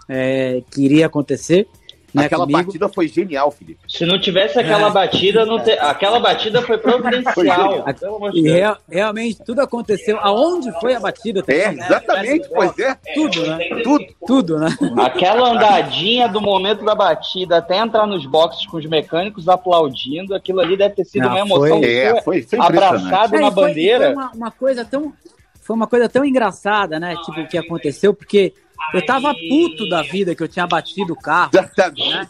é, 0.07 0.61
que 0.71 0.83
iria 0.83 1.07
acontecer. 1.07 1.67
Né, 2.13 2.25
aquela 2.25 2.45
comigo. 2.45 2.65
batida 2.65 2.89
foi 2.89 3.07
genial, 3.07 3.51
Felipe. 3.51 3.79
Se 3.87 4.05
não 4.05 4.19
tivesse 4.19 4.59
aquela 4.59 4.87
é. 4.87 4.91
batida, 4.91 5.45
não 5.45 5.59
te... 5.59 5.71
aquela 5.71 6.19
batida 6.19 6.61
foi 6.61 6.77
providencial. 6.77 7.85
e 8.33 8.41
real, 8.41 8.77
realmente 8.89 9.41
tudo 9.43 9.61
aconteceu. 9.61 10.17
Aonde 10.19 10.71
foi 10.79 10.93
a 10.93 10.99
batida? 10.99 11.41
Também, 11.41 11.61
é, 11.61 11.73
exatamente, 11.73 12.49
né? 12.49 12.49
pois 12.53 12.79
é. 12.79 12.97
Tudo, 13.13 13.45
né? 13.45 13.59
Tudo, 13.83 14.05
tudo, 14.27 14.59
né? 14.59 14.67
Aquela 14.97 15.51
andadinha 15.51 16.27
do 16.27 16.41
momento 16.41 16.83
da 16.83 16.93
batida 16.93 17.57
até 17.57 17.77
entrar 17.77 18.05
nos 18.05 18.25
boxes 18.25 18.65
com 18.65 18.77
os 18.77 18.85
mecânicos 18.85 19.47
aplaudindo, 19.47 20.35
aquilo 20.35 20.59
ali 20.59 20.75
deve 20.75 20.95
ter 20.95 21.05
sido 21.05 21.23
não, 21.23 21.29
uma 21.29 21.39
emoção. 21.39 21.79
Foi, 21.79 21.93
é, 21.93 22.21
foi, 22.21 22.41
foi 22.41 22.59
abraçado 22.59 23.39
na 23.39 23.49
bandeira. 23.49 24.05
Foi 24.05 24.13
uma, 24.13 24.31
uma 24.31 24.51
coisa 24.51 24.83
tão 24.83 25.13
foi 25.61 25.75
uma 25.75 25.87
coisa 25.87 26.09
tão 26.09 26.25
engraçada, 26.25 26.99
né? 26.99 27.15
Tipo, 27.23 27.41
o 27.41 27.47
que 27.47 27.57
aconteceu, 27.57 28.13
porque 28.13 28.53
eu 28.93 29.05
tava 29.05 29.33
puto 29.33 29.87
da 29.87 30.01
vida 30.01 30.35
que 30.35 30.43
eu 30.43 30.47
tinha 30.47 30.67
batido 30.67 31.13
o 31.13 31.15
carro. 31.15 31.51
Né? 31.53 32.27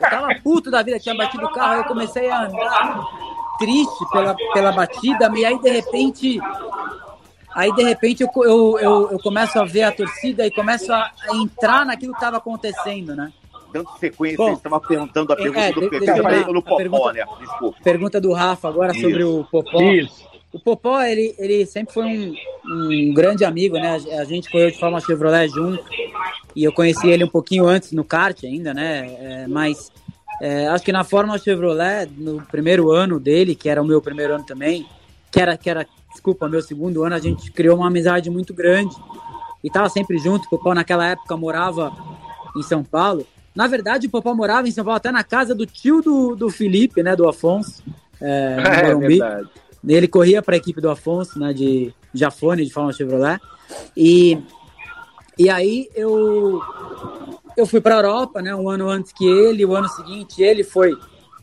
Eu 0.00 0.10
tava 0.10 0.28
puto 0.42 0.70
da 0.70 0.82
vida 0.82 0.96
que 0.96 1.04
tinha 1.04 1.14
batido 1.14 1.46
o 1.46 1.52
carro, 1.52 1.72
aí 1.74 1.78
eu 1.78 1.84
comecei 1.84 2.28
a 2.30 2.44
andar 2.44 3.06
triste 3.58 4.08
pela, 4.10 4.34
pela 4.52 4.72
batida, 4.72 5.30
e 5.36 5.44
aí 5.44 5.58
de 5.60 5.70
repente. 5.70 6.40
Aí 7.54 7.74
de 7.74 7.82
repente 7.82 8.22
eu, 8.22 8.30
eu, 8.44 8.78
eu, 8.78 9.10
eu 9.12 9.18
começo 9.18 9.58
a 9.58 9.64
ver 9.64 9.82
a 9.82 9.90
torcida 9.90 10.46
e 10.46 10.50
começo 10.50 10.92
a 10.92 11.10
entrar 11.34 11.84
naquilo 11.84 12.12
que 12.12 12.18
estava 12.18 12.36
acontecendo, 12.36 13.16
né? 13.16 13.32
Dando 13.72 13.88
sequência, 13.98 14.36
Bom, 14.36 14.50
você 14.50 14.54
estava 14.54 14.80
perguntando 14.80 15.32
a 15.32 15.36
é, 15.36 15.38
pergunta 15.38 15.60
é, 15.60 15.72
do 15.72 16.22
Pedro, 16.28 16.52
no 16.52 16.62
Popó, 16.62 16.76
pergunta, 16.76 17.12
né? 17.12 17.24
Desculpa. 17.40 17.78
Pergunta 17.82 18.20
do 18.20 18.32
Rafa 18.32 18.68
agora 18.68 18.92
Isso. 18.92 19.00
sobre 19.00 19.24
o 19.24 19.44
Popó. 19.44 19.82
Isso. 19.82 20.27
O 20.52 20.58
Popó, 20.58 21.00
ele, 21.02 21.34
ele 21.38 21.66
sempre 21.66 21.92
foi 21.92 22.04
um, 22.04 22.34
um 22.66 23.14
grande 23.14 23.44
amigo, 23.44 23.76
né? 23.76 23.98
A 24.18 24.24
gente 24.24 24.50
correu 24.50 24.70
de 24.70 24.78
forma 24.78 25.00
Chevrolet 25.00 25.48
junto 25.48 25.84
e 26.56 26.64
eu 26.64 26.72
conheci 26.72 27.08
ele 27.08 27.24
um 27.24 27.28
pouquinho 27.28 27.66
antes 27.66 27.92
no 27.92 28.02
kart 28.02 28.42
ainda, 28.44 28.72
né? 28.72 29.16
É, 29.20 29.46
mas 29.46 29.92
é, 30.40 30.66
acho 30.68 30.84
que 30.84 30.92
na 30.92 31.04
Fórmula 31.04 31.38
Chevrolet, 31.38 32.08
no 32.16 32.40
primeiro 32.42 32.90
ano 32.90 33.20
dele, 33.20 33.54
que 33.54 33.68
era 33.68 33.82
o 33.82 33.84
meu 33.84 34.00
primeiro 34.00 34.34
ano 34.34 34.44
também, 34.44 34.86
que 35.30 35.40
era, 35.40 35.56
que 35.56 35.68
era 35.68 35.86
desculpa, 36.10 36.48
meu 36.48 36.62
segundo 36.62 37.04
ano, 37.04 37.14
a 37.14 37.18
gente 37.18 37.50
criou 37.52 37.76
uma 37.76 37.88
amizade 37.88 38.30
muito 38.30 38.54
grande 38.54 38.96
e 39.62 39.70
tava 39.70 39.88
sempre 39.88 40.18
junto. 40.18 40.46
O 40.46 40.50
Popó 40.50 40.74
naquela 40.74 41.06
época 41.06 41.36
morava 41.36 41.92
em 42.56 42.62
São 42.62 42.82
Paulo. 42.82 43.26
Na 43.54 43.66
verdade, 43.66 44.06
o 44.06 44.10
Popó 44.10 44.34
morava 44.34 44.66
em 44.66 44.70
São 44.70 44.84
Paulo 44.84 44.96
até 44.96 45.10
na 45.10 45.24
casa 45.24 45.54
do 45.54 45.66
tio 45.66 46.00
do, 46.00 46.34
do 46.34 46.48
Felipe, 46.48 47.02
né? 47.02 47.14
Do 47.14 47.28
Afonso, 47.28 47.82
é, 48.20 48.56
no 48.56 48.62
Morumbi. 48.98 49.20
É 49.20 49.28
verdade. 49.28 49.48
Ele 49.86 50.08
corria 50.08 50.42
para 50.42 50.54
a 50.54 50.58
equipe 50.58 50.80
do 50.80 50.90
Afonso, 50.90 51.38
né, 51.38 51.52
de 51.52 51.92
Jafone, 52.12 52.64
de 52.64 52.72
Fórmula 52.72 52.92
Chevrolet. 52.92 53.40
E, 53.96 54.38
e 55.38 55.48
aí 55.48 55.88
eu, 55.94 56.60
eu 57.56 57.66
fui 57.66 57.80
para 57.80 57.94
a 57.94 57.98
Europa, 57.98 58.42
né, 58.42 58.54
um 58.54 58.68
ano 58.68 58.88
antes 58.88 59.12
que 59.12 59.26
ele, 59.26 59.64
o 59.64 59.74
ano 59.74 59.88
seguinte 59.88 60.42
ele 60.42 60.64
foi 60.64 60.92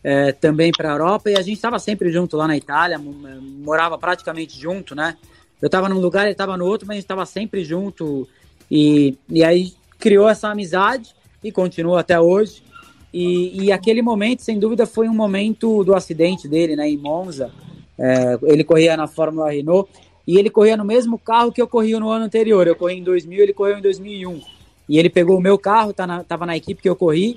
é, 0.04 0.32
também 0.32 0.72
para 0.72 0.90
a 0.90 0.94
Europa 0.94 1.32
e 1.32 1.36
a 1.36 1.42
gente 1.42 1.56
estava 1.56 1.80
sempre 1.80 2.12
junto 2.12 2.38
lá 2.38 2.48
na 2.48 2.56
Itália, 2.56 3.00
morava 3.00 3.98
praticamente 3.98 4.60
junto, 4.60 4.94
né? 4.94 5.18
Eu 5.62 5.66
estava 5.66 5.90
num 5.90 6.00
lugar, 6.00 6.24
ele 6.24 6.34
estava 6.34 6.56
no 6.56 6.66
outro, 6.66 6.86
mas 6.86 6.96
a 6.96 6.98
gente 6.98 7.06
estava 7.06 7.26
sempre 7.26 7.64
junto 7.64 8.28
e, 8.70 9.18
e 9.28 9.44
aí 9.44 9.74
criou 9.98 10.30
essa 10.30 10.50
amizade 10.50 11.16
e 11.44 11.52
continua 11.52 12.02
até 12.02 12.20
hoje. 12.20 12.64
E, 13.12 13.64
e 13.64 13.72
aquele 13.72 14.02
momento, 14.02 14.42
sem 14.42 14.60
dúvida, 14.60 14.86
foi 14.86 15.08
um 15.08 15.14
momento 15.14 15.84
do 15.84 15.96
acidente 15.96 16.48
dele, 16.48 16.76
né, 16.76 16.88
em 16.88 16.98
Monza, 16.98 17.52
é, 17.98 18.38
ele 18.44 18.64
corria 18.64 18.98
na 18.98 19.08
Fórmula 19.08 19.52
Renault 19.52 19.90
e 20.28 20.38
ele 20.38 20.50
corria 20.50 20.76
no 20.76 20.86
mesmo 20.86 21.18
carro 21.18 21.52
que 21.52 21.62
eu 21.62 21.68
corri 21.68 21.98
no 22.00 22.10
ano 22.10 22.26
anterior. 22.26 22.68
Eu 22.68 22.76
corri 22.76 22.96
em 22.96 23.04
2000, 23.04 23.44
ele 23.44 23.54
correu 23.54 23.78
em 23.78 23.82
2001. 23.82 24.42
E 24.88 25.00
ele 25.00 25.10
pegou 25.10 25.38
o 25.38 25.42
meu 25.42 25.58
carro, 25.58 25.94
tá 25.94 26.06
na, 26.06 26.24
tava 26.24 26.46
na 26.46 26.56
equipe 26.56 26.82
que 26.82 26.90
eu 26.90 26.96
corri 26.96 27.36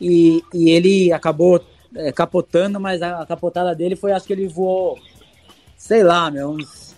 e, 0.00 0.42
e 0.52 0.70
ele 0.70 1.12
acabou 1.12 1.62
é, 1.94 2.10
capotando, 2.10 2.80
mas 2.80 3.00
a, 3.02 3.22
a, 3.22 3.26
capotada 3.26 3.74
dele 3.74 3.96
foi, 3.96 4.12
acho 4.12 4.26
que 4.26 4.32
ele 4.32 4.48
voou, 4.48 4.98
sei 5.76 6.02
lá, 6.02 6.30
meu, 6.30 6.50
uns, 6.50 6.96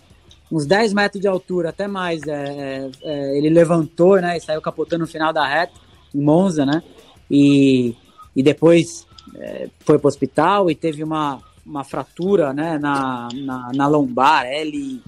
uns 0.50 0.66
10 0.66 0.92
metros 0.94 1.20
de 1.20 1.28
altura, 1.28 1.68
até 1.68 1.86
mais. 1.86 2.22
É, 2.26 2.32
é, 2.32 2.90
é, 3.02 3.38
ele 3.38 3.50
levantou, 3.50 4.20
né, 4.20 4.36
e 4.36 4.40
saiu 4.40 4.62
capotando 4.62 5.04
no 5.04 5.10
final 5.10 5.32
da 5.32 5.46
reta, 5.46 5.74
em 6.14 6.20
Monza, 6.20 6.64
né, 6.64 6.82
e, 7.30 7.94
e 8.34 8.42
depois 8.42 9.06
é, 9.36 9.68
foi 9.80 9.98
para 9.98 10.06
o 10.06 10.08
hospital 10.08 10.70
e 10.70 10.74
teve 10.74 11.04
uma, 11.04 11.40
uma 11.64 11.84
fratura 11.84 12.52
né, 12.52 12.78
na, 12.78 13.28
na, 13.32 13.70
na, 13.74 13.86
lombar, 13.88 14.46
L, 14.46 15.00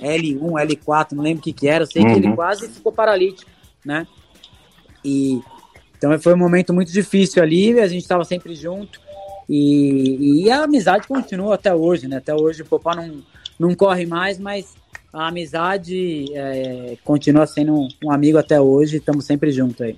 L1, 0.00 0.38
L4, 0.40 1.12
não 1.12 1.22
lembro 1.22 1.40
o 1.40 1.42
que, 1.42 1.52
que 1.52 1.68
era. 1.68 1.84
Eu 1.84 1.86
sei 1.86 2.02
uhum. 2.02 2.08
que 2.08 2.18
ele 2.18 2.28
uhum. 2.28 2.36
quase 2.36 2.68
ficou 2.68 2.92
paralítico, 2.92 3.50
né? 3.84 4.06
E 5.04 5.40
então 5.96 6.18
foi 6.18 6.34
um 6.34 6.38
momento 6.38 6.74
muito 6.74 6.90
difícil 6.90 7.40
ali, 7.40 7.78
a 7.78 7.86
gente 7.86 8.02
estava 8.02 8.24
sempre 8.24 8.56
junto. 8.56 9.00
E, 9.48 10.44
e, 10.44 10.50
a 10.50 10.64
amizade 10.64 11.06
continua 11.06 11.54
até 11.54 11.72
hoje, 11.72 12.08
né? 12.08 12.16
Até 12.16 12.34
hoje 12.34 12.62
o 12.62 12.66
Popó 12.66 12.94
não, 12.94 13.22
não 13.58 13.74
corre 13.74 14.04
mais, 14.04 14.36
mas 14.36 14.74
a 15.12 15.28
amizade 15.28 16.26
é, 16.34 16.96
continua 17.04 17.46
sendo 17.46 17.74
um, 17.74 17.88
um, 18.04 18.10
amigo 18.10 18.36
até 18.36 18.60
hoje, 18.60 18.96
estamos 18.96 19.26
sempre 19.26 19.52
juntos 19.52 19.80
aí. 19.80 19.96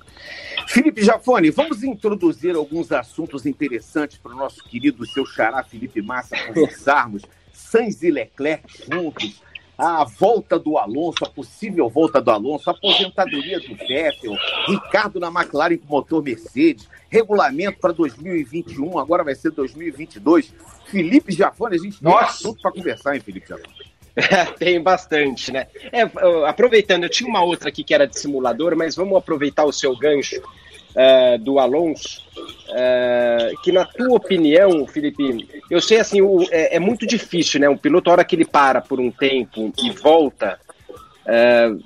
Felipe 0.69 1.03
Jafone, 1.03 1.51
vamos 1.51 1.83
introduzir 1.83 2.55
alguns 2.57 2.91
assuntos 2.93 3.47
interessantes 3.47 4.19
para 4.19 4.33
o 4.33 4.37
nosso 4.37 4.62
querido 4.65 5.07
seu 5.07 5.25
xará 5.27 5.62
Felipe 5.62 6.03
Massa 6.03 6.37
conversarmos. 6.47 7.23
Sainz 7.53 8.03
e 8.03 8.11
Leclerc 8.11 8.67
juntos, 8.91 9.41
a 9.77 10.05
volta 10.05 10.59
do 10.59 10.77
Alonso, 10.79 11.25
a 11.25 11.29
possível 11.29 11.89
volta 11.89 12.21
do 12.21 12.31
Alonso, 12.31 12.69
a 12.71 12.73
aposentadoria 12.73 13.61
do 13.61 13.75
Vettel, 13.75 14.37
Ricardo 14.67 15.21
na 15.21 15.29
McLaren 15.29 15.77
com 15.79 15.87
motor 15.87 16.23
Mercedes, 16.23 16.89
regulamento 17.09 17.79
para 17.81 17.93
2021, 17.93 18.99
agora 18.99 19.25
vai 19.25 19.35
ser 19.35 19.51
2022. 19.51 20.53
Felipe 20.87 21.33
Jafone, 21.33 21.77
a 21.77 21.79
gente 21.79 22.01
tem 22.01 22.11
Nossa. 22.11 22.27
assunto 22.27 22.61
para 22.61 22.73
conversar, 22.73 23.15
hein, 23.15 23.21
Felipe 23.21 23.49
Jafone? 23.49 23.94
Tem 24.59 24.81
bastante, 24.81 25.53
né? 25.53 25.67
É, 25.93 26.03
aproveitando, 26.47 27.05
eu 27.05 27.11
tinha 27.11 27.29
uma 27.29 27.43
outra 27.43 27.69
aqui 27.69 27.83
que 27.83 27.95
era 27.95 28.07
de 28.07 28.19
simulador, 28.19 28.77
mas 28.77 28.95
vamos 28.95 29.17
aproveitar 29.17 29.65
o 29.65 29.73
seu 29.73 29.97
gancho 29.97 30.41
uh, 30.41 31.39
do 31.39 31.59
Alonso. 31.59 32.23
Uh, 32.37 33.61
que 33.62 33.73
na 33.73 33.85
tua 33.85 34.17
opinião, 34.17 34.87
Felipe, 34.87 35.49
eu 35.71 35.81
sei 35.81 35.99
assim, 35.99 36.21
o, 36.21 36.43
é, 36.51 36.77
é, 36.77 36.81
muito 36.81 37.07
difícil, 37.07 37.61
né? 37.61 37.69
Um 37.69 37.77
piloto, 37.77 38.11
a 38.11 38.15
hora 38.15 38.25
que 38.25 38.37
ele 38.37 38.45
para 38.45 38.81
por 38.81 39.01
um 39.01 39.11
tempo 39.11 39.73
e 39.83 39.91
volta, 39.91 40.59
uh, 41.27 41.83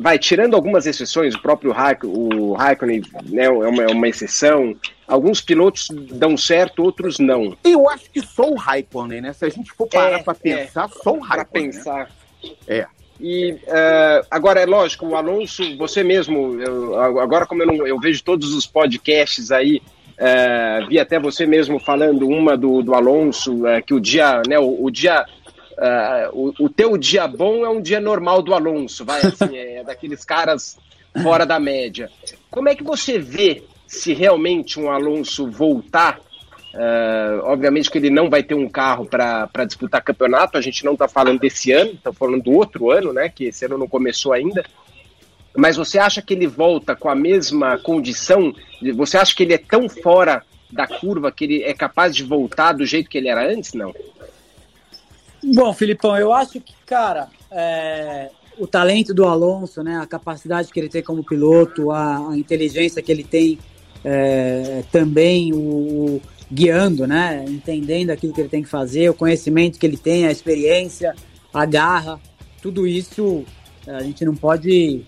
vai 0.00 0.18
tirando 0.18 0.54
algumas 0.54 0.86
exceções, 0.86 1.34
o 1.34 1.40
próprio 1.40 1.72
Raik, 1.72 2.06
o 2.06 2.52
Raikkonen 2.52 3.02
né, 3.24 3.44
é, 3.44 3.50
uma, 3.50 3.82
é 3.82 3.86
uma 3.86 4.08
exceção. 4.08 4.76
Alguns 5.06 5.40
pilotos 5.40 5.88
dão 5.90 6.36
certo, 6.36 6.82
outros 6.82 7.18
não. 7.18 7.56
Eu 7.64 7.88
acho 7.88 8.10
que 8.10 8.20
só 8.20 8.50
o 8.50 8.56
Raikkonen, 8.56 9.22
né? 9.22 9.32
Se 9.32 9.44
a 9.44 9.48
gente 9.48 9.72
for 9.72 9.88
parar 9.88 10.20
é, 10.20 10.22
para 10.22 10.36
é. 10.44 10.56
pensar, 10.56 10.84
é, 10.84 11.02
só 11.02 11.12
o 11.12 11.20
Raikkonen. 11.20 11.66
Né? 11.68 11.72
pensar. 11.72 12.10
Né? 12.42 12.50
É. 12.66 12.86
E 13.20 13.52
uh, 13.52 14.26
agora 14.30 14.60
é 14.60 14.66
lógico, 14.66 15.06
o 15.06 15.16
Alonso, 15.16 15.76
você 15.76 16.04
mesmo, 16.04 16.60
eu, 16.60 17.00
agora 17.20 17.46
como 17.46 17.62
eu, 17.62 17.66
não, 17.66 17.86
eu, 17.86 17.98
vejo 17.98 18.22
todos 18.22 18.54
os 18.54 18.64
podcasts 18.64 19.50
aí, 19.50 19.82
uh, 20.18 20.86
vi 20.86 21.00
até 21.00 21.18
você 21.18 21.44
mesmo 21.44 21.80
falando 21.80 22.28
uma 22.28 22.56
do, 22.56 22.80
do 22.80 22.94
Alonso, 22.94 23.66
uh, 23.66 23.82
que 23.84 23.92
o 23.92 23.98
dia, 23.98 24.40
né, 24.46 24.56
o, 24.58 24.84
o 24.84 24.88
dia 24.88 25.26
Uh, 25.78 26.52
o, 26.58 26.64
o, 26.64 26.68
teu 26.68 26.98
dia 26.98 27.28
bom 27.28 27.64
é 27.64 27.68
um 27.68 27.80
dia 27.80 28.00
normal 28.00 28.42
do 28.42 28.52
Alonso, 28.52 29.04
vai 29.04 29.20
assim, 29.20 29.56
é 29.56 29.84
daqueles 29.84 30.24
caras 30.24 30.76
fora 31.22 31.46
da 31.46 31.60
média. 31.60 32.10
Como 32.50 32.68
é 32.68 32.74
que 32.74 32.82
você 32.82 33.16
vê 33.16 33.62
se 33.86 34.12
realmente 34.12 34.80
um 34.80 34.90
Alonso 34.90 35.48
voltar? 35.48 36.18
Uh, 36.74 37.42
obviamente 37.44 37.90
que 37.90 37.98
ele 37.98 38.10
não 38.10 38.28
vai 38.28 38.42
ter 38.42 38.54
um 38.54 38.68
carro 38.68 39.06
para 39.06 39.64
disputar 39.64 40.02
campeonato, 40.02 40.58
a 40.58 40.60
gente 40.60 40.84
não 40.84 40.94
está 40.94 41.06
falando 41.06 41.38
desse 41.38 41.70
ano, 41.70 41.92
está 41.92 42.12
falando 42.12 42.42
do 42.42 42.52
outro 42.52 42.90
ano, 42.90 43.12
né? 43.12 43.28
Que 43.28 43.44
esse 43.44 43.64
ano 43.64 43.78
não 43.78 43.86
começou 43.86 44.32
ainda. 44.32 44.64
Mas 45.56 45.76
você 45.76 45.98
acha 45.98 46.20
que 46.20 46.34
ele 46.34 46.46
volta 46.48 46.96
com 46.96 47.08
a 47.08 47.14
mesma 47.14 47.78
condição? 47.78 48.52
Você 48.96 49.16
acha 49.16 49.34
que 49.34 49.44
ele 49.44 49.54
é 49.54 49.58
tão 49.58 49.88
fora 49.88 50.42
da 50.70 50.86
curva 50.86 51.32
que 51.32 51.44
ele 51.44 51.62
é 51.62 51.72
capaz 51.72 52.14
de 52.14 52.24
voltar 52.24 52.72
do 52.72 52.84
jeito 52.84 53.08
que 53.08 53.16
ele 53.16 53.28
era 53.28 53.48
antes? 53.48 53.74
Não. 53.74 53.94
Bom, 55.42 55.72
Filipão, 55.72 56.16
eu 56.16 56.32
acho 56.32 56.60
que, 56.60 56.74
cara, 56.84 57.28
é, 57.50 58.30
o 58.58 58.66
talento 58.66 59.14
do 59.14 59.24
Alonso, 59.24 59.82
né, 59.82 59.96
a 59.96 60.06
capacidade 60.06 60.72
que 60.72 60.80
ele 60.80 60.88
tem 60.88 61.02
como 61.02 61.24
piloto, 61.24 61.90
a, 61.90 62.30
a 62.30 62.36
inteligência 62.36 63.02
que 63.02 63.12
ele 63.12 63.24
tem 63.24 63.58
é, 64.04 64.82
também, 64.90 65.52
o, 65.52 66.20
guiando, 66.50 67.06
né, 67.06 67.44
entendendo 67.46 68.10
aquilo 68.10 68.32
que 68.32 68.40
ele 68.40 68.48
tem 68.48 68.62
que 68.62 68.68
fazer, 68.68 69.08
o 69.10 69.14
conhecimento 69.14 69.78
que 69.78 69.86
ele 69.86 69.96
tem, 69.96 70.26
a 70.26 70.32
experiência, 70.32 71.14
a 71.52 71.64
garra, 71.64 72.20
tudo 72.60 72.86
isso 72.86 73.44
a 73.86 74.02
gente 74.02 74.24
não 74.24 74.34
pode 74.34 75.02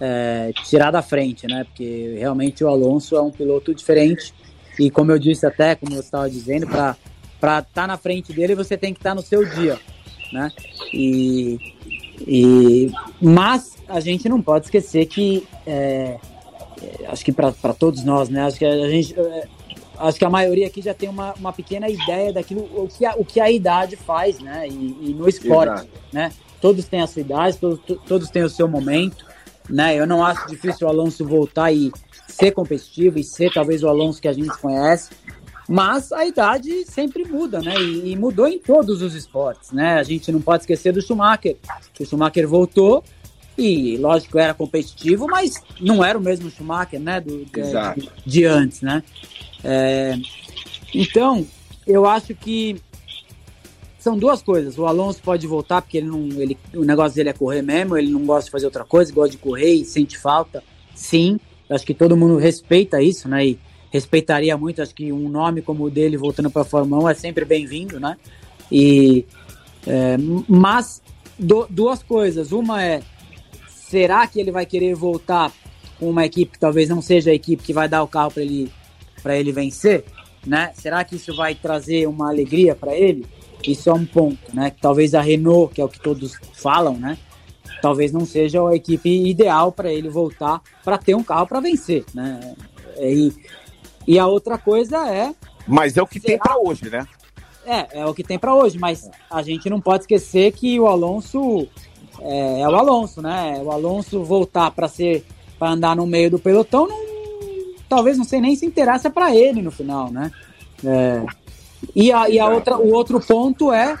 é, 0.00 0.52
tirar 0.64 0.90
da 0.90 1.02
frente, 1.02 1.46
né, 1.46 1.64
porque 1.64 2.16
realmente 2.18 2.64
o 2.64 2.68
Alonso 2.68 3.16
é 3.16 3.22
um 3.22 3.30
piloto 3.30 3.74
diferente. 3.74 4.34
E 4.78 4.90
como 4.90 5.12
eu 5.12 5.18
disse 5.18 5.46
até, 5.46 5.74
como 5.76 5.94
eu 5.94 6.00
estava 6.00 6.28
dizendo, 6.28 6.66
para 6.66 6.96
para 7.40 7.58
estar 7.58 7.82
tá 7.82 7.86
na 7.86 7.96
frente 7.96 8.32
dele, 8.32 8.54
você 8.54 8.76
tem 8.76 8.92
que 8.92 9.00
estar 9.00 9.10
tá 9.10 9.14
no 9.14 9.22
seu 9.22 9.44
dia, 9.44 9.78
né? 10.32 10.50
E, 10.92 11.58
e 12.20 12.92
mas 13.20 13.76
a 13.88 14.00
gente 14.00 14.28
não 14.28 14.40
pode 14.40 14.66
esquecer 14.66 15.06
que 15.06 15.46
é, 15.66 16.18
é 16.82 17.06
acho 17.08 17.24
que 17.24 17.32
para 17.32 17.52
todos 17.74 18.04
nós, 18.04 18.28
né? 18.28 18.42
Acho 18.44 18.58
que 18.58 18.64
a 18.64 18.88
gente 18.88 19.18
é, 19.18 19.48
acho 19.98 20.18
que 20.18 20.24
a 20.24 20.30
maioria 20.30 20.66
aqui 20.66 20.82
já 20.82 20.94
tem 20.94 21.08
uma, 21.08 21.34
uma 21.34 21.52
pequena 21.52 21.88
ideia 21.88 22.32
daquilo 22.32 22.62
o 22.74 22.88
que 22.88 23.04
a, 23.04 23.14
o 23.16 23.24
que 23.24 23.40
a 23.40 23.50
idade 23.50 23.96
faz, 23.96 24.40
né? 24.40 24.66
E, 24.68 25.10
e 25.10 25.14
no 25.14 25.28
esporte, 25.28 25.74
Exato. 25.74 25.88
né? 26.12 26.32
Todos 26.60 26.86
têm 26.86 27.02
a 27.02 27.06
sua 27.06 27.20
idade, 27.20 27.58
todos, 27.58 27.80
todos 28.06 28.30
têm 28.30 28.42
o 28.42 28.48
seu 28.48 28.66
momento, 28.66 29.26
né? 29.68 29.98
Eu 29.98 30.06
não 30.06 30.24
acho 30.24 30.46
difícil 30.48 30.86
o 30.86 30.90
Alonso 30.90 31.26
voltar 31.26 31.72
e 31.72 31.92
ser 32.26 32.52
competitivo 32.52 33.18
e 33.18 33.24
ser 33.24 33.52
talvez 33.52 33.82
o 33.82 33.88
Alonso 33.88 34.20
que 34.20 34.28
a 34.28 34.32
gente 34.32 34.56
conhece. 34.58 35.10
Mas 35.68 36.12
a 36.12 36.26
idade 36.26 36.84
sempre 36.84 37.24
muda, 37.24 37.60
né? 37.60 37.74
E, 37.80 38.12
e, 38.12 38.16
mudou 38.16 38.46
em 38.46 38.58
todos 38.58 39.00
os 39.00 39.14
esportes, 39.14 39.72
né? 39.72 39.98
A 39.98 40.02
gente 40.02 40.30
não 40.30 40.40
pode 40.40 40.62
esquecer 40.62 40.92
do 40.92 41.00
Schumacher. 41.00 41.56
O 41.98 42.04
Schumacher 42.04 42.46
voltou 42.46 43.02
e, 43.56 43.96
lógico, 43.96 44.38
era 44.38 44.52
competitivo, 44.52 45.26
mas 45.26 45.62
não 45.80 46.04
era 46.04 46.18
o 46.18 46.22
mesmo 46.22 46.50
Schumacher, 46.50 47.00
né? 47.00 47.20
Do, 47.20 47.44
de, 47.44 48.10
de, 48.26 48.44
antes, 48.44 48.82
né? 48.82 49.02
É, 49.62 50.16
então, 50.94 51.46
eu 51.86 52.04
acho 52.04 52.34
que 52.34 52.76
são 53.98 54.18
duas 54.18 54.42
coisas. 54.42 54.76
O 54.76 54.86
Alonso 54.86 55.22
pode 55.22 55.46
voltar 55.46 55.80
porque 55.80 55.96
ele 55.96 56.08
não, 56.08 56.28
ele, 56.36 56.58
o 56.74 56.84
negócio 56.84 57.16
dele 57.16 57.30
é 57.30 57.32
correr 57.32 57.62
mesmo. 57.62 57.96
Ele 57.96 58.10
não 58.10 58.26
gosta 58.26 58.44
de 58.44 58.50
fazer 58.50 58.66
outra 58.66 58.84
coisa, 58.84 59.12
gosta 59.12 59.30
de 59.30 59.38
correr 59.38 59.72
e 59.72 59.84
sente 59.84 60.18
falta. 60.18 60.62
Sim, 60.94 61.40
acho 61.70 61.86
que 61.86 61.94
todo 61.94 62.16
mundo 62.16 62.36
respeita 62.36 63.00
isso, 63.00 63.28
né? 63.28 63.46
E, 63.46 63.58
respeitaria 63.94 64.58
muito, 64.58 64.82
acho 64.82 64.92
que 64.92 65.12
um 65.12 65.28
nome 65.28 65.62
como 65.62 65.84
o 65.84 65.90
dele 65.90 66.16
voltando 66.16 66.50
para 66.50 66.62
a 66.62 66.64
Fórmula 66.64 67.04
1 67.04 67.08
é 67.10 67.14
sempre 67.14 67.44
bem-vindo, 67.44 68.00
né? 68.00 68.16
E, 68.70 69.24
é, 69.86 70.16
mas 70.48 71.00
do, 71.38 71.64
duas 71.70 72.02
coisas. 72.02 72.50
Uma 72.50 72.82
é, 72.82 73.02
será 73.68 74.26
que 74.26 74.40
ele 74.40 74.50
vai 74.50 74.66
querer 74.66 74.96
voltar 74.96 75.52
com 75.96 76.10
uma 76.10 76.26
equipe 76.26 76.50
que 76.50 76.58
talvez 76.58 76.88
não 76.88 77.00
seja 77.00 77.30
a 77.30 77.34
equipe 77.34 77.62
que 77.62 77.72
vai 77.72 77.88
dar 77.88 78.02
o 78.02 78.08
carro 78.08 78.32
para 78.32 78.42
ele, 78.42 78.68
ele 79.26 79.52
vencer? 79.52 80.04
Né? 80.44 80.72
Será 80.74 81.04
que 81.04 81.14
isso 81.14 81.32
vai 81.36 81.54
trazer 81.54 82.08
uma 82.08 82.28
alegria 82.28 82.74
para 82.74 82.96
ele? 82.96 83.24
Isso 83.64 83.88
é 83.88 83.94
um 83.94 84.04
ponto, 84.04 84.52
né? 84.52 84.70
Que 84.70 84.80
talvez 84.80 85.14
a 85.14 85.20
Renault, 85.20 85.72
que 85.72 85.80
é 85.80 85.84
o 85.84 85.88
que 85.88 86.00
todos 86.00 86.34
falam, 86.52 86.96
né? 86.98 87.16
Talvez 87.80 88.10
não 88.10 88.26
seja 88.26 88.60
a 88.68 88.74
equipe 88.74 89.08
ideal 89.08 89.70
para 89.70 89.92
ele 89.92 90.08
voltar 90.08 90.60
para 90.84 90.98
ter 90.98 91.14
um 91.14 91.22
carro 91.22 91.46
para 91.46 91.60
vencer, 91.60 92.04
né? 92.12 92.56
E, 92.98 93.32
e 94.06 94.18
a 94.18 94.26
outra 94.26 94.58
coisa 94.58 95.08
é. 95.08 95.34
Mas 95.66 95.96
é 95.96 96.02
o 96.02 96.06
que 96.06 96.20
será... 96.20 96.28
tem 96.28 96.38
para 96.38 96.58
hoje, 96.58 96.90
né? 96.90 97.06
É, 97.66 98.00
é 98.00 98.06
o 98.06 98.12
que 98.12 98.22
tem 98.22 98.38
para 98.38 98.54
hoje, 98.54 98.78
mas 98.78 99.10
a 99.30 99.42
gente 99.42 99.70
não 99.70 99.80
pode 99.80 100.02
esquecer 100.02 100.52
que 100.52 100.78
o 100.78 100.86
Alonso 100.86 101.66
é, 102.20 102.60
é 102.60 102.68
o 102.68 102.74
Alonso, 102.74 103.22
né? 103.22 103.60
O 103.64 103.70
Alonso 103.70 104.22
voltar 104.22 104.70
para 104.70 104.88
ser 104.88 105.24
para 105.58 105.70
andar 105.70 105.96
no 105.96 106.06
meio 106.06 106.30
do 106.30 106.38
pelotão, 106.38 106.86
não, 106.86 106.98
talvez 107.88 108.18
não 108.18 108.24
sei 108.24 108.40
nem 108.40 108.56
se 108.56 108.66
interessa 108.66 109.08
para 109.08 109.34
ele 109.34 109.62
no 109.62 109.70
final, 109.70 110.10
né? 110.10 110.30
É, 110.84 111.24
e 111.94 112.12
a, 112.12 112.28
e 112.28 112.38
a 112.38 112.48
outra, 112.48 112.76
o 112.76 112.92
outro 112.92 113.20
ponto 113.20 113.72
é 113.72 113.96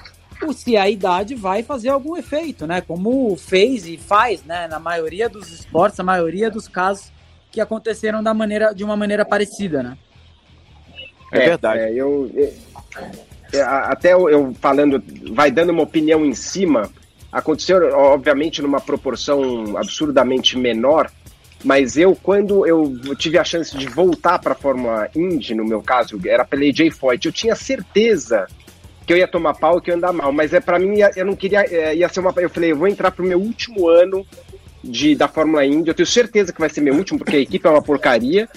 se 0.52 0.76
a 0.76 0.90
idade 0.90 1.34
vai 1.34 1.62
fazer 1.62 1.88
algum 1.88 2.16
efeito, 2.16 2.66
né? 2.66 2.80
Como 2.80 3.36
fez 3.36 3.86
e 3.86 3.96
faz, 3.96 4.42
né? 4.44 4.66
Na 4.68 4.78
maioria 4.78 5.28
dos 5.28 5.50
esportes, 5.50 5.98
a 5.98 6.04
maioria 6.04 6.50
dos 6.50 6.68
casos 6.68 7.13
que 7.54 7.60
aconteceram 7.60 8.20
da 8.20 8.34
maneira, 8.34 8.74
de 8.74 8.82
uma 8.82 8.96
maneira 8.96 9.24
parecida, 9.24 9.80
né? 9.80 9.96
É, 11.32 11.38
é 11.38 11.46
verdade. 11.46 11.78
É, 11.78 11.92
eu, 11.94 12.30
é, 13.52 13.62
até 13.62 14.12
eu 14.12 14.52
falando, 14.60 15.00
vai 15.32 15.52
dando 15.52 15.70
uma 15.70 15.84
opinião 15.84 16.26
em 16.26 16.34
cima, 16.34 16.90
aconteceu, 17.30 17.78
obviamente, 17.96 18.60
numa 18.60 18.80
proporção 18.80 19.76
absurdamente 19.76 20.58
menor, 20.58 21.08
mas 21.62 21.96
eu, 21.96 22.16
quando 22.20 22.66
eu 22.66 22.92
tive 23.16 23.38
a 23.38 23.44
chance 23.44 23.76
de 23.76 23.86
voltar 23.86 24.40
para 24.40 24.52
a 24.52 24.56
Fórmula 24.56 25.08
Indy, 25.14 25.54
no 25.54 25.64
meu 25.64 25.80
caso, 25.80 26.20
era 26.26 26.44
pela 26.44 26.64
AJ 26.64 26.90
Foyt, 26.90 27.24
eu 27.24 27.32
tinha 27.32 27.54
certeza 27.54 28.48
que 29.06 29.12
eu 29.12 29.16
ia 29.16 29.28
tomar 29.28 29.54
pau 29.54 29.80
que 29.80 29.90
eu 29.90 29.94
ia 29.94 29.98
andar 29.98 30.12
mal, 30.12 30.32
mas 30.32 30.52
é 30.52 30.60
para 30.60 30.78
mim 30.78 30.98
eu 31.14 31.24
não 31.24 31.36
queria 31.36 31.62
é, 31.70 31.94
ia 31.94 32.08
ser 32.08 32.20
uma 32.20 32.32
eu 32.36 32.50
falei, 32.50 32.72
eu 32.72 32.76
vou 32.76 32.88
entrar 32.88 33.10
pro 33.10 33.24
meu 33.24 33.38
último 33.38 33.86
ano 33.88 34.26
de, 34.84 35.14
da 35.14 35.28
Fórmula 35.28 35.64
Indy. 35.64 35.88
Eu 35.88 35.94
tenho 35.94 36.06
certeza 36.06 36.52
que 36.52 36.60
vai 36.60 36.68
ser 36.68 36.80
meu 36.80 36.94
último, 36.94 37.18
porque 37.18 37.36
a 37.36 37.40
equipe 37.40 37.66
é 37.66 37.70
uma 37.70 37.82
porcaria. 37.82 38.48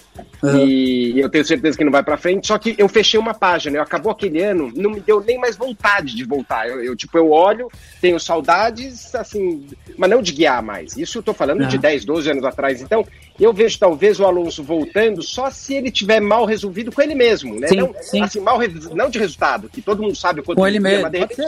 Uhum. 0.42 0.66
E 0.66 1.20
eu 1.20 1.30
tenho 1.30 1.46
certeza 1.46 1.78
que 1.78 1.84
não 1.84 1.92
vai 1.92 2.04
para 2.04 2.18
frente. 2.18 2.48
Só 2.48 2.58
que 2.58 2.76
eu 2.78 2.88
fechei 2.88 3.20
uma 3.20 3.34
página. 3.34 3.78
Eu 3.78 3.82
acabou 3.82 4.12
aquele 4.12 4.42
ano, 4.42 4.72
não 4.76 4.92
me 4.92 5.00
deu 5.00 5.22
nem 5.22 5.38
mais 5.38 5.56
vontade 5.56 6.16
de 6.16 6.24
voltar. 6.24 6.68
Eu, 6.68 6.84
eu 6.84 6.96
tipo, 6.96 7.18
eu 7.18 7.32
olho, 7.32 7.70
tenho 8.00 8.20
saudades, 8.20 9.14
assim, 9.16 9.68
mas 9.98 10.10
não 10.10 10.22
de 10.22 10.32
guiar 10.32 10.62
mais. 10.62 10.96
Isso 10.96 11.20
eu 11.20 11.24
tô 11.24 11.34
falando 11.34 11.62
uhum. 11.62 11.68
de 11.68 11.78
10, 11.78 12.06
12 12.06 12.32
anos 12.32 12.44
atrás. 12.44 12.82
Então, 12.82 13.06
eu 13.40 13.54
vejo 13.54 13.78
talvez 13.78 14.20
o 14.20 14.26
Alonso 14.26 14.64
voltando 14.64 15.22
só 15.22 15.52
se 15.52 15.76
ele 15.76 15.92
tiver 15.92 16.20
mal 16.20 16.46
resolvido 16.46 16.92
com 16.92 17.02
ele 17.02 17.14
mesmo, 17.14 17.60
né? 17.60 17.68
Sim, 17.68 17.76
não, 17.78 17.96
sim. 18.02 18.22
assim, 18.22 18.40
mal 18.40 18.60
não 18.94 19.10
de 19.10 19.20
resultado, 19.20 19.70
que 19.70 19.82
todo 19.82 20.02
mundo 20.02 20.16
sabe 20.16 20.42
quanto 20.42 20.58
com 20.58 20.68
ele 20.68 20.80
mesmo. 20.80 21.04
Mas 21.04 21.12
de 21.12 21.20
repente, 21.20 21.42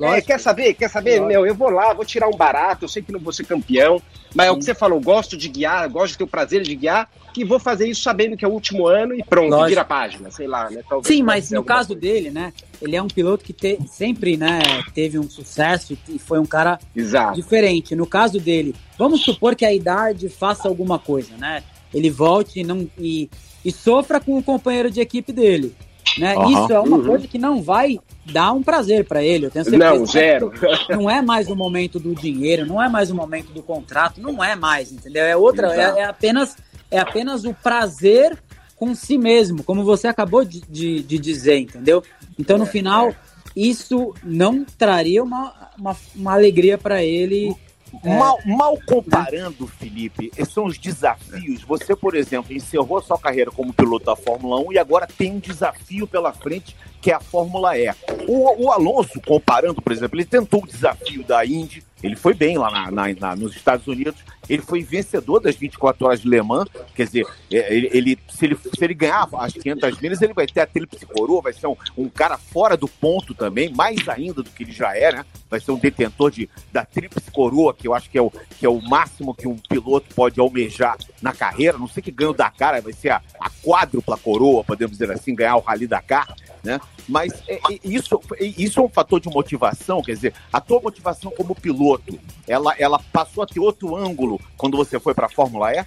é, 0.00 0.20
quer 0.20 0.38
saber? 0.38 0.74
Quer 0.74 0.88
saber? 0.88 1.20
Lógico. 1.20 1.28
Meu, 1.28 1.46
eu 1.46 1.54
vou 1.54 1.68
lá, 1.68 1.92
vou 1.92 2.04
tirar 2.04 2.28
um 2.28 2.36
barato, 2.36 2.84
eu 2.84 2.88
sei 2.88 3.02
que 3.02 3.10
não 3.10 3.18
vou 3.18 3.32
ser 3.32 3.44
campeão, 3.44 4.00
mas 4.34 4.46
sim. 4.46 4.50
é 4.50 4.52
o 4.52 4.58
que 4.58 4.64
você 4.64 4.74
falou, 4.74 5.00
gosto 5.00 5.36
de 5.36 5.48
guiar, 5.48 5.88
gosto 5.88 6.12
de 6.12 6.18
ter 6.18 6.24
o 6.24 6.28
prazer 6.28 6.62
de 6.62 6.74
guiar, 6.76 7.10
que 7.34 7.44
vou 7.44 7.58
fazer 7.58 7.88
isso 7.88 8.02
sabendo 8.12 8.36
que 8.36 8.44
é 8.44 8.48
o 8.48 8.52
último 8.52 8.86
ano 8.86 9.14
e 9.14 9.22
pronto, 9.24 9.50
Lógico. 9.50 9.68
vira 9.70 9.80
a 9.80 9.84
página, 9.84 10.30
sei 10.30 10.46
lá, 10.46 10.70
né? 10.70 10.82
Talvez 10.88 11.14
Sim, 11.14 11.22
mas 11.22 11.50
no 11.50 11.64
caso 11.64 11.88
coisa. 11.88 12.00
dele, 12.00 12.30
né? 12.30 12.52
Ele 12.80 12.94
é 12.94 13.02
um 13.02 13.08
piloto 13.08 13.44
que 13.44 13.52
te, 13.52 13.78
sempre, 13.88 14.36
né, 14.36 14.60
teve 14.94 15.18
um 15.18 15.28
sucesso 15.28 15.96
e 16.08 16.18
foi 16.18 16.38
um 16.38 16.46
cara 16.46 16.78
Exato. 16.94 17.34
diferente. 17.34 17.96
No 17.96 18.06
caso 18.06 18.38
dele, 18.38 18.74
vamos 18.98 19.22
supor 19.22 19.56
que 19.56 19.64
a 19.64 19.72
idade 19.72 20.28
faça 20.28 20.68
alguma 20.68 20.98
coisa, 20.98 21.36
né? 21.38 21.62
Ele 21.92 22.10
volte 22.10 22.60
e, 22.60 22.64
não, 22.64 22.88
e, 22.98 23.30
e 23.64 23.72
sofra 23.72 24.20
com 24.20 24.36
o 24.36 24.42
companheiro 24.42 24.90
de 24.90 25.00
equipe 25.00 25.32
dele. 25.32 25.74
Né? 26.18 26.36
Uhum. 26.36 26.50
Isso 26.50 26.72
é 26.72 26.80
uma 26.80 26.98
uhum. 26.98 27.06
coisa 27.06 27.26
que 27.26 27.38
não 27.38 27.62
vai 27.62 27.98
dar 28.30 28.52
um 28.52 28.62
prazer 28.62 29.06
para 29.06 29.22
ele. 29.22 29.46
Eu 29.46 29.50
tenho 29.50 29.64
certeza. 29.64 29.94
Não, 29.94 30.06
zero. 30.06 30.52
Não 30.90 31.08
é 31.08 31.22
mais 31.22 31.48
o 31.48 31.56
momento 31.56 31.98
do 31.98 32.14
dinheiro, 32.14 32.66
não 32.66 32.82
é 32.82 32.88
mais 32.88 33.10
o 33.10 33.14
momento 33.14 33.52
do 33.52 33.62
contrato, 33.62 34.20
não 34.20 34.42
é 34.44 34.54
mais, 34.54 34.92
entendeu? 34.92 35.24
É 35.24 35.36
outra, 35.36 35.74
é, 35.74 36.00
é, 36.00 36.04
apenas 36.04 36.56
é 36.92 37.00
apenas 37.00 37.44
o 37.44 37.52
prazer 37.52 38.38
com 38.76 38.94
si 38.94 39.16
mesmo, 39.16 39.64
como 39.64 39.84
você 39.84 40.06
acabou 40.06 40.44
de, 40.44 40.60
de, 40.68 41.02
de 41.02 41.18
dizer, 41.18 41.58
entendeu? 41.58 42.02
Então 42.38 42.58
no 42.58 42.64
é, 42.64 42.68
final 42.68 43.08
é. 43.08 43.16
isso 43.56 44.14
não 44.22 44.64
traria 44.64 45.22
uma, 45.22 45.70
uma, 45.78 45.96
uma 46.14 46.32
alegria 46.32 46.76
para 46.76 47.02
ele 47.02 47.54
é. 48.02 48.18
Mal, 48.18 48.38
mal, 48.46 48.78
comparando, 48.86 49.66
Felipe, 49.66 50.32
são 50.46 50.64
os 50.64 50.78
desafios. 50.78 51.62
Você, 51.62 51.94
por 51.94 52.14
exemplo, 52.14 52.54
encerrou 52.54 53.02
sua 53.02 53.18
carreira 53.18 53.50
como 53.50 53.72
piloto 53.72 54.06
da 54.06 54.16
Fórmula 54.16 54.58
1 54.66 54.72
e 54.72 54.78
agora 54.78 55.06
tem 55.06 55.32
um 55.32 55.38
desafio 55.38 56.06
pela 56.06 56.32
frente 56.32 56.74
que 57.02 57.10
é 57.10 57.14
a 57.14 57.20
Fórmula 57.20 57.76
E. 57.76 57.90
O, 58.28 58.66
o 58.66 58.70
Alonso, 58.70 59.20
comparando, 59.20 59.82
por 59.82 59.92
exemplo, 59.92 60.16
ele 60.16 60.24
tentou 60.24 60.62
o 60.62 60.66
desafio 60.66 61.24
da 61.24 61.44
Indy, 61.44 61.82
ele 62.02 62.16
foi 62.16 62.32
bem 62.32 62.58
lá 62.58 62.70
na, 62.70 62.90
na, 62.90 63.14
na, 63.14 63.36
nos 63.36 63.54
Estados 63.54 63.86
Unidos, 63.86 64.16
ele 64.48 64.62
foi 64.62 64.82
vencedor 64.82 65.40
das 65.40 65.54
24 65.54 66.06
horas 66.06 66.20
de 66.20 66.28
Le 66.28 66.42
Mans, 66.42 66.68
quer 66.94 67.04
dizer, 67.04 67.26
é, 67.50 67.74
ele, 67.74 67.90
ele, 67.92 68.18
se, 68.28 68.44
ele, 68.44 68.56
se 68.56 68.84
ele 68.84 68.94
ganhar 68.94 69.28
as 69.34 69.52
500 69.52 70.00
milhas, 70.00 70.20
ele 70.20 70.32
vai 70.32 70.46
ter 70.46 70.60
a 70.60 70.66
tríplice 70.66 71.06
coroa, 71.06 71.42
vai 71.42 71.52
ser 71.52 71.68
um, 71.68 71.76
um, 71.96 72.08
cara 72.08 72.36
fora 72.36 72.76
do 72.76 72.88
ponto 72.88 73.34
também, 73.34 73.72
mais 73.72 74.08
ainda 74.08 74.42
do 74.42 74.50
que 74.50 74.64
ele 74.64 74.72
já 74.72 74.96
é, 74.96 75.12
né? 75.12 75.24
Vai 75.48 75.60
ser 75.60 75.70
um 75.70 75.78
detentor 75.78 76.30
de, 76.30 76.48
da 76.72 76.84
tríplice 76.84 77.30
coroa, 77.30 77.72
que 77.72 77.86
eu 77.86 77.94
acho 77.94 78.10
que 78.10 78.18
é, 78.18 78.22
o, 78.22 78.30
que 78.30 78.66
é 78.66 78.68
o 78.68 78.80
máximo 78.80 79.34
que 79.34 79.46
um 79.46 79.56
piloto 79.56 80.12
pode 80.14 80.40
almejar 80.40 80.96
na 81.20 81.32
carreira, 81.32 81.78
não 81.78 81.88
sei 81.88 82.02
que 82.02 82.10
ganha 82.10 82.30
o 82.30 82.34
Dakar, 82.34 82.80
vai 82.82 82.92
ser 82.92 83.10
a, 83.10 83.22
a 83.40 83.48
quádrupla 83.48 84.16
coroa, 84.16 84.64
podemos 84.64 84.98
dizer 84.98 85.12
assim, 85.12 85.34
ganhar 85.34 85.56
o 85.56 85.60
Rally 85.60 85.86
Dakar, 85.86 86.34
né? 86.62 86.80
Mas 87.08 87.32
é, 87.48 87.54
é, 87.54 87.78
isso, 87.84 88.20
é, 88.38 88.44
isso 88.44 88.80
é 88.80 88.82
um 88.82 88.88
fator 88.88 89.20
de 89.20 89.28
motivação, 89.28 90.02
quer 90.02 90.14
dizer, 90.14 90.34
a 90.52 90.60
tua 90.60 90.80
motivação 90.80 91.32
como 91.36 91.54
piloto, 91.54 92.18
ela, 92.46 92.74
ela 92.78 93.00
passou 93.12 93.42
a 93.42 93.46
ter 93.46 93.60
outro 93.60 93.96
ângulo 93.96 94.40
quando 94.56 94.76
você 94.76 95.00
foi 95.00 95.14
para 95.14 95.26
a 95.26 95.30
Fórmula 95.30 95.72
E? 95.72 95.84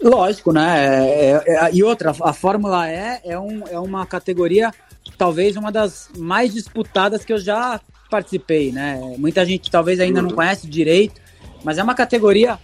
Lógico, 0.00 0.52
né? 0.52 0.86
É, 0.86 1.30
é, 1.30 1.66
é, 1.66 1.74
e 1.74 1.82
outra, 1.82 2.12
a 2.22 2.32
Fórmula 2.32 2.88
E 2.88 3.20
é, 3.24 3.38
um, 3.38 3.66
é 3.66 3.78
uma 3.78 4.06
categoria, 4.06 4.70
talvez 5.16 5.56
uma 5.56 5.72
das 5.72 6.08
mais 6.16 6.54
disputadas 6.54 7.24
que 7.24 7.32
eu 7.32 7.38
já 7.38 7.80
participei, 8.08 8.70
né? 8.70 9.00
Muita 9.18 9.44
gente 9.44 9.70
talvez 9.70 9.98
ainda 9.98 10.22
não 10.22 10.30
conhece 10.30 10.68
direito, 10.68 11.20
mas 11.64 11.78
é 11.78 11.82
uma 11.82 11.94
categoria 11.94 12.58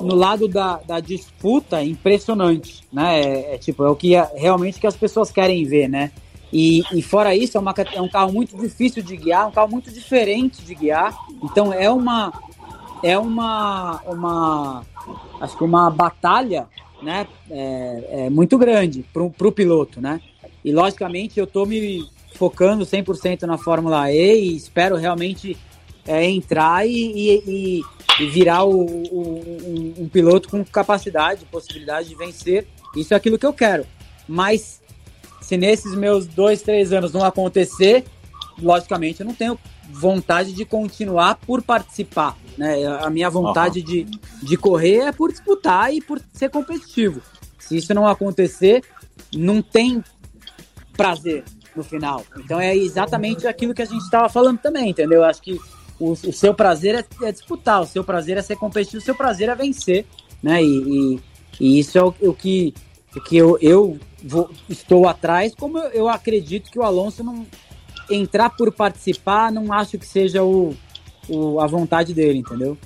no 0.00 0.14
lado 0.14 0.46
da, 0.48 0.80
da 0.86 1.00
disputa 1.00 1.82
impressionante, 1.82 2.82
né? 2.92 3.20
É, 3.20 3.54
é, 3.54 3.58
tipo, 3.58 3.84
é 3.84 3.90
o 3.90 3.96
que 3.96 4.14
é, 4.14 4.30
realmente 4.36 4.78
que 4.78 4.86
as 4.86 4.96
pessoas 4.96 5.30
querem 5.30 5.64
ver, 5.64 5.88
né? 5.88 6.12
E, 6.52 6.82
e 6.92 7.02
fora 7.02 7.34
isso, 7.34 7.56
é, 7.56 7.60
uma, 7.60 7.74
é 7.92 8.00
um 8.00 8.08
carro 8.08 8.32
muito 8.32 8.56
difícil 8.56 9.02
de 9.02 9.16
guiar, 9.16 9.48
um 9.48 9.50
carro 9.50 9.70
muito 9.70 9.90
diferente 9.90 10.62
de 10.62 10.74
guiar. 10.74 11.16
Então 11.42 11.72
é 11.72 11.90
uma 11.90 12.32
é 13.02 13.18
uma 13.18 14.00
uma 14.06 14.82
acho 15.40 15.56
que 15.56 15.64
uma 15.64 15.90
batalha, 15.90 16.66
né? 17.02 17.26
É, 17.50 18.04
é 18.10 18.30
muito 18.30 18.56
grande 18.56 19.04
para 19.12 19.22
o 19.22 19.52
piloto, 19.52 20.00
né? 20.00 20.20
E 20.64 20.72
logicamente 20.72 21.38
eu 21.38 21.44
estou 21.44 21.66
me 21.66 22.08
focando 22.34 22.84
100% 22.84 23.42
na 23.42 23.58
Fórmula 23.58 24.10
E 24.12 24.52
e 24.52 24.56
espero 24.56 24.96
realmente 24.96 25.56
é, 26.06 26.24
entrar 26.24 26.86
e, 26.86 26.90
e, 26.90 27.42
e 27.46 27.84
virar 28.26 28.64
o, 28.64 28.84
o, 28.84 29.40
um, 29.66 29.94
um, 30.02 30.08
piloto 30.08 30.48
com 30.48 30.64
capacidade, 30.64 31.44
possibilidade 31.46 32.08
de 32.08 32.14
vencer. 32.14 32.66
Isso 32.96 33.14
é 33.14 33.16
aquilo 33.16 33.38
que 33.38 33.46
eu 33.46 33.52
quero. 33.52 33.86
Mas 34.26 34.80
se 35.40 35.56
nesses 35.56 35.94
meus 35.94 36.26
dois, 36.26 36.62
três 36.62 36.92
anos 36.92 37.12
não 37.12 37.24
acontecer, 37.24 38.04
logicamente 38.60 39.20
eu 39.20 39.26
não 39.26 39.34
tenho 39.34 39.58
vontade 39.90 40.52
de 40.52 40.64
continuar 40.64 41.36
por 41.36 41.62
participar. 41.62 42.36
Né? 42.56 42.84
A 42.86 43.08
minha 43.08 43.30
vontade 43.30 43.80
uhum. 43.80 43.84
de, 43.84 44.04
de 44.42 44.56
correr 44.56 44.98
é 44.98 45.12
por 45.12 45.30
disputar 45.30 45.94
e 45.94 46.00
por 46.00 46.20
ser 46.32 46.50
competitivo. 46.50 47.22
Se 47.58 47.76
isso 47.76 47.94
não 47.94 48.06
acontecer, 48.06 48.82
não 49.34 49.62
tem 49.62 50.02
prazer 50.96 51.44
no 51.74 51.84
final. 51.84 52.24
Então 52.36 52.60
é 52.60 52.76
exatamente 52.76 53.46
aquilo 53.46 53.72
que 53.72 53.82
a 53.82 53.86
gente 53.86 54.02
estava 54.02 54.28
falando 54.28 54.58
também, 54.58 54.90
entendeu? 54.90 55.24
Acho 55.24 55.40
que 55.40 55.58
o, 55.98 56.12
o 56.12 56.32
seu 56.32 56.54
prazer 56.54 56.94
é, 56.94 57.26
é, 57.26 57.32
disputar, 57.32 57.82
o 57.82 57.86
seu 57.86 58.04
prazer 58.04 58.36
é 58.36 58.42
ser 58.42 58.56
competitivo, 58.56 58.98
o 58.98 59.04
seu 59.04 59.14
prazer 59.14 59.48
é 59.48 59.54
vencer, 59.54 60.06
né? 60.42 60.62
E, 60.62 60.66
e, 60.66 61.20
e 61.60 61.78
isso 61.78 61.98
é 61.98 62.02
o, 62.02 62.14
o, 62.20 62.34
que, 62.34 62.72
o 63.16 63.20
que 63.20 63.36
eu, 63.36 63.58
eu 63.60 63.98
vou, 64.22 64.50
estou 64.68 65.08
atrás, 65.08 65.54
como 65.54 65.78
eu, 65.78 65.90
eu, 65.90 66.08
acredito 66.08 66.70
que 66.70 66.78
o 66.78 66.82
Alonso 66.82 67.24
não 67.24 67.46
entrar 68.10 68.50
por 68.50 68.72
participar, 68.72 69.52
não 69.52 69.72
acho 69.72 69.98
que 69.98 70.06
seja 70.06 70.42
o, 70.42 70.74
o, 71.28 71.60
a 71.60 71.66
vontade 71.66 72.14
dele, 72.14 72.38
entendeu? 72.38 72.78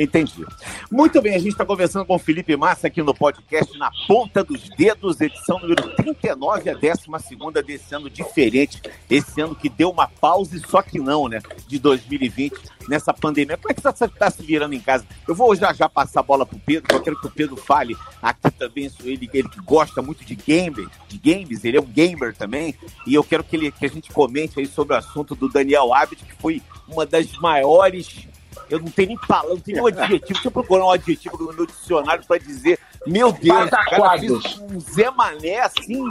Entendi. 0.00 0.46
Muito 0.90 1.20
bem, 1.20 1.34
a 1.34 1.38
gente 1.38 1.52
está 1.52 1.66
conversando 1.66 2.06
com 2.06 2.14
o 2.14 2.18
Felipe 2.18 2.56
Massa 2.56 2.86
aqui 2.86 3.02
no 3.02 3.14
podcast 3.14 3.76
Na 3.76 3.90
Ponta 4.08 4.42
dos 4.42 4.66
Dedos, 4.70 5.20
edição 5.20 5.60
número 5.60 5.94
39, 5.94 6.70
a 6.70 6.72
12 6.72 7.62
desse 7.62 7.94
ano 7.94 8.08
diferente. 8.08 8.80
Esse 9.10 9.42
ano 9.42 9.54
que 9.54 9.68
deu 9.68 9.90
uma 9.90 10.08
pausa, 10.08 10.58
só 10.66 10.80
que 10.80 10.98
não, 10.98 11.28
né? 11.28 11.42
De 11.68 11.78
2020, 11.78 12.54
nessa 12.88 13.12
pandemia. 13.12 13.58
Como 13.58 13.70
é 13.70 13.74
que 13.74 13.82
você 13.82 13.90
está 13.90 14.08
tá 14.08 14.30
se 14.30 14.42
virando 14.42 14.74
em 14.74 14.80
casa? 14.80 15.04
Eu 15.28 15.34
vou 15.34 15.54
já 15.54 15.70
já 15.74 15.86
passar 15.86 16.20
a 16.20 16.22
bola 16.22 16.46
para 16.46 16.56
o 16.56 16.60
Pedro, 16.60 16.96
eu 16.96 17.02
quero 17.02 17.20
que 17.20 17.26
o 17.26 17.30
Pedro 17.30 17.56
fale 17.56 17.94
aqui 18.22 18.50
também, 18.52 18.90
ele, 19.04 19.28
ele 19.34 19.48
que 19.50 19.60
gosta 19.60 20.00
muito 20.00 20.24
de 20.24 20.34
games, 20.34 20.88
de 21.08 21.18
games, 21.18 21.62
ele 21.62 21.76
é 21.76 21.80
um 21.80 21.84
gamer 21.84 22.34
também, 22.34 22.74
e 23.06 23.12
eu 23.12 23.22
quero 23.22 23.44
que, 23.44 23.54
ele, 23.54 23.70
que 23.70 23.84
a 23.84 23.88
gente 23.88 24.10
comente 24.10 24.58
aí 24.58 24.66
sobre 24.66 24.94
o 24.94 24.96
assunto 24.96 25.34
do 25.34 25.46
Daniel 25.46 25.92
Abid, 25.92 26.24
que 26.24 26.34
foi 26.36 26.62
uma 26.88 27.04
das 27.04 27.30
maiores 27.32 28.29
eu 28.68 28.78
não 28.78 28.90
tenho 28.90 29.08
nem 29.08 29.18
palavra, 29.18 29.50
não 29.50 29.60
tenho 29.60 29.76
nem 29.76 29.84
um 29.84 29.86
adjetivo. 29.86 30.32
Deixa 30.32 30.48
eu 30.48 30.52
procurar 30.52 30.84
um 30.86 30.90
adjetivo 30.90 31.36
no 31.38 31.52
meu 31.52 31.66
dicionário 31.66 32.24
para 32.26 32.38
dizer, 32.38 32.78
meu 33.06 33.32
Deus, 33.32 33.70
cara 33.70 34.18
fez 34.18 34.58
um 34.58 34.80
Zé 34.80 35.10
Mané 35.10 35.60
assim, 35.60 36.04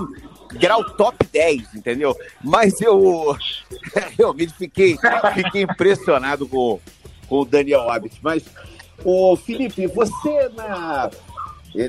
grau 0.54 0.84
top 0.84 1.26
10, 1.32 1.76
entendeu? 1.76 2.16
Mas 2.44 2.82
eu 2.82 3.36
realmente 4.18 4.54
fiquei, 4.54 4.98
fiquei 5.34 5.64
impressionado 5.64 6.48
com, 6.48 6.80
com 7.28 7.42
o 7.42 7.46
Daniel 7.46 7.90
Abbott. 7.90 8.18
Mas, 8.22 8.44
o 9.04 9.36
Felipe, 9.38 9.88
você 9.88 10.50
na, 10.50 11.10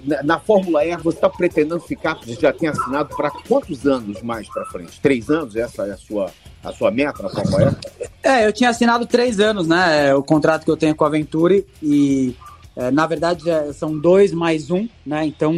na, 0.05 0.23
na 0.23 0.39
Fórmula 0.39 0.85
E, 0.85 0.97
você 0.97 1.17
está 1.17 1.29
pretendendo 1.29 1.81
ficar, 1.81 2.19
já 2.27 2.53
tem 2.53 2.69
assinado 2.69 3.15
para 3.17 3.31
quantos 3.31 3.87
anos 3.87 4.23
mais 4.23 4.49
para 4.49 4.65
frente? 4.67 5.01
Três 5.01 5.31
anos? 5.31 5.57
Essa 5.57 5.87
é 5.87 5.93
a 5.93 5.97
sua 5.97 6.31
a 6.63 6.73
sua 6.73 6.91
meta 6.91 7.23
na 7.23 7.31
Fórmula 7.31 7.79
E? 8.01 8.07
É, 8.23 8.47
eu 8.47 8.53
tinha 8.53 8.71
assinado 8.71 9.07
três 9.07 9.41
anos, 9.41 9.67
né? 9.67 10.09
É, 10.09 10.15
o 10.15 10.23
contrato 10.23 10.65
que 10.65 10.71
eu 10.71 10.77
tenho 10.77 10.95
com 10.95 11.05
a 11.05 11.09
Venturi 11.09 11.67
e 11.83 12.37
é, 12.77 12.91
na 12.91 13.07
verdade 13.07 13.49
é, 13.49 13.73
são 13.73 13.99
dois 13.99 14.33
mais 14.33 14.71
um, 14.71 14.87
né? 15.05 15.25
Então 15.25 15.57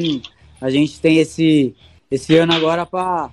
a 0.60 0.70
gente 0.70 1.00
tem 1.00 1.18
esse 1.18 1.74
esse 2.10 2.36
ano 2.36 2.52
agora 2.52 2.84
para 2.84 3.30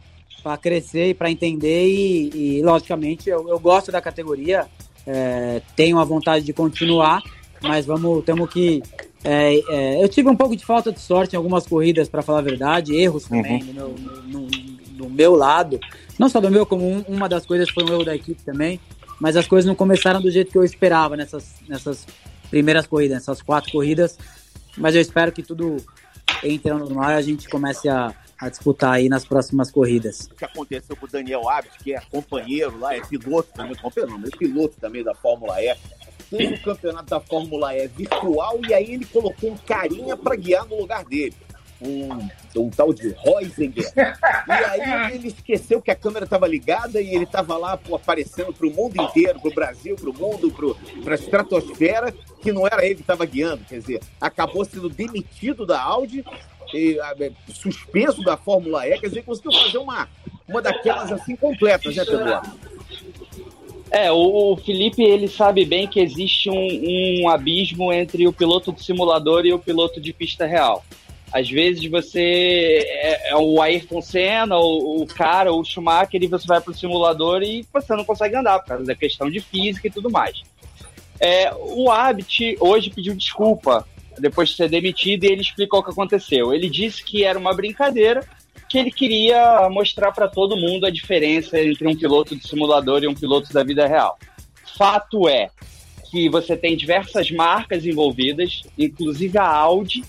crescer 0.62 1.10
e 1.10 1.14
para 1.14 1.30
entender 1.30 1.88
e, 1.88 2.58
e 2.58 2.62
logicamente 2.64 3.30
eu, 3.30 3.48
eu, 3.50 3.60
gosto 3.60 3.92
da 3.92 4.02
categoria, 4.02 4.68
é, 5.06 5.62
tenho 5.76 6.00
a 6.00 6.06
vontade 6.06 6.46
de 6.46 6.54
continuar, 6.54 7.22
mas 7.62 7.86
vamos 7.86 8.24
temos 8.24 8.50
que 8.50 8.82
é, 9.24 9.60
é, 9.70 10.04
eu 10.04 10.08
tive 10.08 10.30
um 10.30 10.36
pouco 10.36 10.56
de 10.56 10.66
falta 10.66 10.92
de 10.92 11.00
sorte 11.00 11.34
em 11.34 11.38
algumas 11.38 11.68
corridas, 11.68 12.08
para 12.08 12.22
falar 12.22 12.40
a 12.40 12.44
verdade, 12.44 12.96
erros 12.96 13.26
também 13.26 13.62
uhum. 13.64 13.74
no, 13.74 13.90
no, 13.90 14.42
no, 14.42 14.48
do 15.00 15.10
meu 15.10 15.36
lado, 15.36 15.80
não 16.18 16.30
só 16.30 16.40
do 16.40 16.50
meu, 16.50 16.66
como 16.66 16.88
um, 16.88 17.02
uma 17.08 17.28
das 17.28 17.46
coisas 17.46 17.70
foi 17.70 17.84
um 17.84 17.90
erro 17.90 18.06
da 18.06 18.16
equipe 18.16 18.42
também. 18.44 18.80
Mas 19.20 19.36
as 19.36 19.48
coisas 19.48 19.68
não 19.68 19.76
começaram 19.76 20.22
do 20.22 20.32
jeito 20.32 20.52
que 20.52 20.58
eu 20.58 20.64
esperava 20.64 21.18
nessas, 21.18 21.56
nessas 21.68 22.08
primeiras 22.50 22.88
corridas, 22.88 23.18
nessas 23.18 23.42
quatro 23.42 23.70
corridas. 23.72 24.18
Mas 24.78 24.96
eu 24.96 25.02
espero 25.02 25.32
que 25.32 25.44
tudo 25.44 25.78
entre 26.42 26.72
no 26.72 26.80
normal 26.80 27.12
e 27.12 27.14
a 27.16 27.22
gente 27.22 27.50
comece 27.50 27.90
a, 27.90 28.14
a 28.40 28.48
disputar 28.48 28.94
aí 28.94 29.10
nas 29.10 29.26
próximas 29.26 29.70
corridas. 29.70 30.30
O 30.32 30.36
que 30.36 30.46
aconteceu 30.46 30.96
com 30.96 31.06
o 31.06 31.10
Daniel 31.10 31.50
Abbott, 31.50 31.78
que 31.84 31.94
é 31.94 32.00
companheiro 32.10 32.80
lá, 32.80 32.96
é 32.96 33.02
piloto 33.02 33.50
também, 33.54 33.76
companheiro 33.76 34.18
não, 34.18 34.26
é 34.26 34.38
piloto 34.38 34.76
também 34.80 35.04
da 35.04 35.14
Fórmula 35.14 35.62
E. 35.62 35.76
Fez 36.30 36.60
o 36.60 36.64
campeonato 36.64 37.10
da 37.10 37.20
Fórmula 37.20 37.76
E 37.76 37.88
virtual 37.88 38.60
e 38.68 38.74
aí 38.74 38.94
ele 38.94 39.06
colocou 39.06 39.52
um 39.52 39.58
carinha 39.58 40.16
para 40.16 40.36
guiar 40.36 40.66
no 40.66 40.78
lugar 40.78 41.04
dele 41.06 41.36
um, 41.82 42.10
um 42.62 42.70
tal 42.70 42.94
de 42.94 43.16
Reisinger. 43.24 43.92
E 43.96 44.52
aí 44.52 45.16
ele 45.16 45.30
esqueceu 45.30 45.82
que 45.82 45.92
a 45.92 45.96
câmera 45.96 46.26
estava 46.26 46.48
ligada 46.48 47.02
e 47.02 47.16
ele 47.16 47.24
estava 47.24 47.58
lá 47.58 47.78
pô, 47.78 47.96
aparecendo 47.96 48.54
para 48.54 48.68
o 48.68 48.72
mundo 48.72 49.02
inteiro, 49.02 49.40
para 49.40 49.50
o 49.50 49.54
Brasil, 49.54 49.96
para 49.96 50.10
o 50.10 50.14
mundo, 50.14 50.52
para 51.04 51.14
a 51.14 51.16
estratosfera, 51.16 52.14
que 52.42 52.52
não 52.52 52.68
era 52.68 52.86
ele 52.86 52.96
que 52.96 53.02
estava 53.02 53.26
guiando. 53.26 53.64
Quer 53.66 53.80
dizer, 53.80 54.02
acabou 54.20 54.66
sendo 54.66 54.90
demitido 54.90 55.66
da 55.66 55.82
Audi, 55.82 56.24
e, 56.74 57.00
a, 57.00 57.16
é, 57.20 57.32
suspenso 57.54 58.22
da 58.24 58.38
Fórmula 58.38 58.88
E. 58.88 59.00
Quer 59.00 59.08
dizer, 59.08 59.24
conseguiu 59.24 59.52
fazer 59.52 59.78
uma, 59.78 60.08
uma 60.48 60.62
daquelas 60.62 61.12
assim 61.12 61.36
completas, 61.36 61.96
né, 61.96 62.06
Pedro? 62.06 62.42
É, 63.92 64.12
o, 64.12 64.54
o, 64.54 64.58
Felipe 64.58 65.02
ele 65.02 65.28
sabe 65.28 65.66
bem 65.66 65.88
que 65.88 66.00
existe 66.00 66.50
um, 66.50 67.24
um 67.24 67.30
abismo 67.30 67.92
entre 67.92 68.28
o 68.28 68.34
piloto 68.34 68.72
de 68.72 68.84
simulador 68.84 69.46
e 69.46 69.54
o 69.54 69.60
piloto 69.60 70.00
de 70.00 70.14
pista 70.14 70.46
real. 70.46 70.84
Às 71.32 71.50
vezes 71.50 71.86
você 71.90 72.86
é, 72.88 73.30
é 73.32 73.36
o 73.36 73.62
Ayrton 73.62 74.02
Senna, 74.02 74.58
o, 74.58 75.02
o 75.02 75.08
cara, 75.08 75.54
o 75.54 75.64
Schumacher, 75.64 76.22
e 76.22 76.28
você 76.28 76.48
vai 76.48 76.62
pro 76.62 76.74
simulador 76.74 77.42
e 77.44 77.66
você 77.72 77.96
não 77.96 78.04
consegue 78.04 78.36
andar, 78.36 78.60
por 78.60 78.68
causa 78.70 78.84
da 78.84 78.96
questão 78.96 79.30
de 79.30 79.40
física 79.40 79.88
e 79.88 79.92
tudo 79.92 80.10
mais. 80.10 80.42
É, 81.20 81.52
o 81.54 81.92
Abit 81.92 82.58
hoje 82.60 82.90
pediu 82.90 83.16
desculpa 83.16 83.86
depois 84.18 84.50
de 84.50 84.56
ser 84.56 84.70
demitido 84.70 85.24
e 85.24 85.28
ele 85.28 85.42
explicou 85.42 85.80
o 85.80 85.84
que 85.84 85.92
aconteceu. 85.92 86.54
Ele 86.54 86.70
disse 86.70 87.04
que 87.04 87.24
era 87.24 87.38
uma 87.38 87.54
brincadeira, 87.54 88.24
que 88.70 88.78
ele 88.78 88.92
queria 88.92 89.68
mostrar 89.70 90.12
para 90.12 90.28
todo 90.28 90.56
mundo 90.56 90.86
a 90.86 90.92
diferença 90.92 91.60
entre 91.60 91.88
um 91.88 91.96
piloto 91.96 92.36
de 92.36 92.48
simulador 92.48 93.04
e 93.04 93.08
um 93.08 93.16
piloto 93.16 93.52
da 93.52 93.64
vida 93.64 93.88
real. 93.88 94.18
Fato 94.78 95.28
é 95.28 95.50
que 96.10 96.30
você 96.30 96.56
tem 96.56 96.78
diversas 96.78 97.32
marcas 97.32 97.86
envolvidas, 97.86 98.62
inclusive 98.78 99.38
a 99.38 99.48
Audi, 99.48 100.04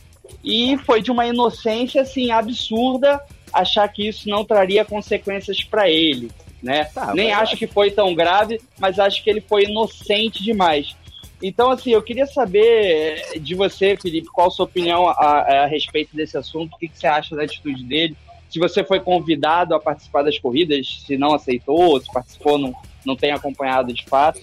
e 0.45 0.77
foi 0.79 1.03
de 1.03 1.11
uma 1.11 1.27
inocência 1.27 2.03
assim 2.03 2.31
absurda 2.31 3.21
achar 3.53 3.89
que 3.89 4.09
isso 4.09 4.29
não 4.29 4.45
traria 4.45 4.85
consequências 4.85 5.63
para 5.65 5.91
ele, 5.91 6.31
né? 6.63 6.85
Tá, 6.85 7.15
Nem 7.15 7.33
acho 7.33 7.57
que 7.57 7.67
foi 7.67 7.91
tão 7.91 8.15
grave, 8.15 8.61
mas 8.79 8.99
acho 8.99 9.25
que 9.25 9.31
ele 9.31 9.41
foi 9.41 9.65
inocente 9.65 10.43
demais. 10.43 10.95
Então, 11.43 11.71
assim, 11.71 11.91
eu 11.93 12.03
queria 12.03 12.27
saber 12.27 13.25
eh, 13.35 13.39
de 13.39 13.55
você, 13.55 13.97
Felipe, 13.97 14.29
qual 14.29 14.49
a 14.49 14.51
sua 14.51 14.67
opinião 14.67 15.09
a, 15.09 15.13
a, 15.13 15.65
a 15.65 15.67
respeito 15.67 16.15
desse 16.15 16.37
assunto, 16.37 16.75
o 16.75 16.79
que, 16.79 16.89
que, 16.89 16.99
você 16.99 17.07
acha 17.07 17.35
da 17.35 17.45
atitude 17.45 17.83
dele, 17.85 18.15
se 18.51 18.59
você 18.59 18.83
foi 18.83 19.01
convidado 19.01 19.75
a 19.75 19.81
participar 19.81 20.23
das 20.23 20.39
corridas, 20.39 21.05
se 21.07 21.17
não 21.17 21.33
aceitou, 21.33 22.01
se 22.01 22.13
participou, 22.13 22.59
não, 22.59 22.75
não 23.07 23.17
tem 23.17 23.31
acompanhado 23.31 23.93
de 23.93 24.05
fato. 24.05 24.41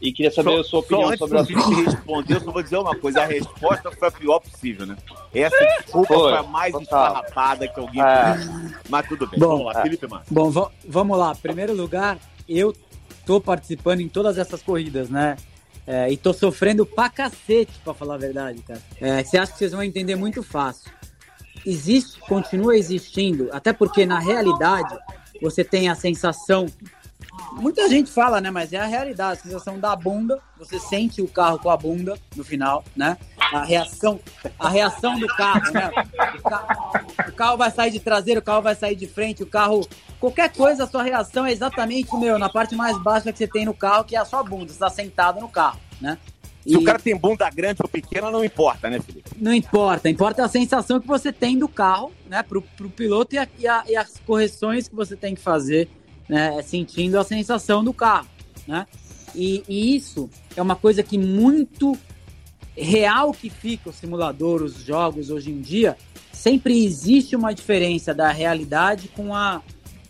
E 0.00 0.12
queria 0.12 0.30
saber 0.30 0.52
só, 0.52 0.60
a 0.60 0.64
sua 0.64 0.78
opinião 0.78 1.16
sobre 1.16 1.38
o 1.38 1.40
assunto. 1.40 1.84
responder, 1.84 2.34
eu 2.36 2.40
só 2.40 2.52
vou 2.52 2.62
dizer 2.62 2.76
uma 2.76 2.96
coisa: 2.96 3.22
a 3.22 3.26
resposta 3.26 3.90
foi 3.90 4.08
a 4.08 4.10
pior 4.12 4.38
possível, 4.38 4.86
né? 4.86 4.96
Essa 5.34 5.58
desculpa 5.82 6.14
foi, 6.14 6.30
foi 6.30 6.36
a 6.38 6.42
mais 6.44 6.72
esfarrapada 6.72 7.66
que 7.66 7.80
alguém 7.80 8.00
é. 8.00 8.36
Mas 8.88 9.08
tudo 9.08 9.26
bem. 9.26 9.40
Bom, 9.40 9.48
vamos 9.48 9.66
lá, 9.66 9.82
Felipe 9.82 10.06
Mano. 10.06 10.22
Bom, 10.30 10.70
vamos 10.86 11.18
lá. 11.18 11.34
Primeiro 11.34 11.74
lugar, 11.74 12.16
eu 12.48 12.72
tô 13.26 13.40
participando 13.40 14.00
em 14.00 14.08
todas 14.08 14.38
essas 14.38 14.62
corridas, 14.62 15.10
né? 15.10 15.36
É, 15.84 16.12
e 16.12 16.16
tô 16.16 16.32
sofrendo 16.32 16.86
pra 16.86 17.08
cacete, 17.08 17.72
pra 17.82 17.92
falar 17.92 18.14
a 18.14 18.18
verdade, 18.18 18.62
cara. 18.62 18.80
É, 19.00 19.24
você 19.24 19.36
acha 19.36 19.50
que 19.50 19.58
vocês 19.58 19.72
vão 19.72 19.82
entender 19.82 20.14
muito 20.14 20.42
fácil. 20.42 20.92
Existe, 21.68 22.18
continua 22.20 22.76
existindo, 22.76 23.50
até 23.52 23.72
porque 23.72 24.06
na 24.06 24.18
realidade 24.18 24.96
você 25.42 25.62
tem 25.62 25.88
a 25.88 25.94
sensação. 25.94 26.66
Muita 27.52 27.88
gente 27.88 28.10
fala, 28.10 28.40
né? 28.40 28.50
Mas 28.50 28.72
é 28.72 28.78
a 28.78 28.86
realidade, 28.86 29.40
a 29.40 29.42
sensação 29.42 29.78
da 29.78 29.94
bunda. 29.94 30.40
Você 30.58 30.78
sente 30.78 31.20
o 31.20 31.28
carro 31.28 31.58
com 31.58 31.68
a 31.68 31.76
bunda 31.76 32.18
no 32.34 32.42
final, 32.42 32.84
né? 32.96 33.18
A 33.52 33.64
reação, 33.64 34.18
a 34.58 34.68
reação 34.68 35.18
do 35.18 35.26
carro, 35.26 35.70
né? 35.72 35.90
O 36.38 36.42
carro, 36.42 36.92
o 37.28 37.32
carro 37.32 37.56
vai 37.56 37.70
sair 37.70 37.90
de 37.90 38.00
traseiro, 38.00 38.40
o 38.40 38.44
carro 38.44 38.62
vai 38.62 38.74
sair 38.74 38.96
de 38.96 39.06
frente, 39.06 39.42
o 39.42 39.46
carro 39.46 39.86
Qualquer 40.20 40.52
coisa, 40.52 40.82
a 40.84 40.86
sua 40.86 41.02
reação 41.04 41.46
é 41.46 41.52
exatamente, 41.52 42.16
meu, 42.16 42.38
na 42.38 42.48
parte 42.48 42.74
mais 42.74 42.98
baixa 42.98 43.30
que 43.30 43.38
você 43.38 43.46
tem 43.46 43.64
no 43.64 43.74
carro, 43.74 44.04
que 44.04 44.16
é 44.16 44.18
a 44.18 44.24
sua 44.24 44.42
bunda. 44.42 44.66
Você 44.66 44.72
está 44.72 44.90
sentado 44.90 45.40
no 45.40 45.48
carro, 45.48 45.78
né? 46.00 46.18
Se 46.66 46.76
o 46.76 46.84
cara 46.84 46.98
tem 46.98 47.16
bunda 47.16 47.48
grande 47.48 47.80
ou 47.82 47.88
pequena, 47.88 48.30
não 48.30 48.44
importa, 48.44 48.90
né, 48.90 49.00
Felipe? 49.00 49.30
Não 49.38 49.54
importa. 49.54 50.08
Importa 50.08 50.44
a 50.44 50.48
sensação 50.48 51.00
que 51.00 51.06
você 51.06 51.32
tem 51.32 51.58
do 51.58 51.68
carro, 51.68 52.12
né, 52.28 52.42
pro, 52.42 52.60
pro 52.60 52.90
piloto 52.90 53.34
e, 53.34 53.38
a, 53.38 53.48
e, 53.58 53.66
a, 53.66 53.84
e 53.88 53.96
as 53.96 54.18
correções 54.26 54.88
que 54.88 54.94
você 54.94 55.16
tem 55.16 55.34
que 55.34 55.40
fazer, 55.40 55.88
né, 56.28 56.60
sentindo 56.62 57.18
a 57.18 57.24
sensação 57.24 57.82
do 57.82 57.92
carro, 57.92 58.28
né? 58.66 58.86
E, 59.34 59.62
e, 59.68 59.96
isso 59.96 60.28
é 60.56 60.62
uma 60.62 60.76
coisa 60.76 61.02
que 61.02 61.18
muito 61.18 61.96
real 62.76 63.32
que 63.32 63.50
fica 63.50 63.90
o 63.90 63.92
simulador, 63.92 64.62
os 64.62 64.84
jogos 64.84 65.30
hoje 65.30 65.50
em 65.50 65.60
dia. 65.60 65.96
Sempre 66.32 66.84
existe 66.84 67.34
uma 67.34 67.52
diferença 67.52 68.14
da 68.14 68.30
realidade 68.30 69.08
com 69.08 69.34
a, 69.34 69.62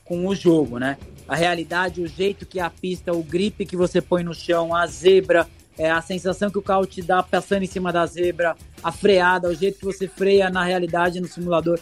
com 0.04 0.26
o 0.26 0.34
jogo, 0.34 0.78
né? 0.78 0.96
A 1.26 1.36
realidade, 1.36 2.00
o 2.00 2.06
jeito 2.06 2.46
que 2.46 2.58
a 2.58 2.70
pista, 2.70 3.12
o 3.12 3.22
grip 3.22 3.66
que 3.66 3.76
você 3.76 4.00
põe 4.00 4.22
no 4.22 4.34
chão, 4.34 4.74
a 4.74 4.86
zebra, 4.86 5.46
é, 5.78 5.90
a 5.90 6.02
sensação 6.02 6.50
que 6.50 6.58
o 6.58 6.62
carro 6.62 6.86
te 6.86 7.00
dá 7.00 7.22
passando 7.22 7.62
em 7.62 7.66
cima 7.66 7.92
da 7.92 8.04
zebra, 8.06 8.56
a 8.82 8.92
freada, 8.92 9.48
o 9.48 9.54
jeito 9.54 9.78
que 9.78 9.84
você 9.84 10.08
freia 10.08 10.50
na 10.50 10.64
realidade 10.64 11.20
no 11.20 11.28
simulador. 11.28 11.78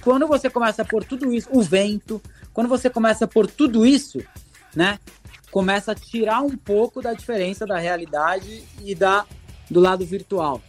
Quando 0.00 0.26
você 0.26 0.50
começa 0.50 0.82
a 0.82 0.84
pôr 0.84 1.04
tudo 1.04 1.32
isso, 1.32 1.48
o 1.52 1.62
vento, 1.62 2.20
quando 2.52 2.68
você 2.68 2.90
começa 2.90 3.24
a 3.24 3.28
pôr 3.28 3.46
tudo 3.46 3.86
isso, 3.86 4.18
né? 4.74 4.98
Começa 5.50 5.92
a 5.92 5.94
tirar 5.94 6.40
um 6.40 6.56
pouco 6.56 7.00
da 7.00 7.12
diferença 7.12 7.66
da 7.66 7.78
realidade 7.78 8.64
e 8.82 8.94
da 8.94 9.24
do 9.70 9.80
lado 9.80 10.04
virtual. 10.04 10.60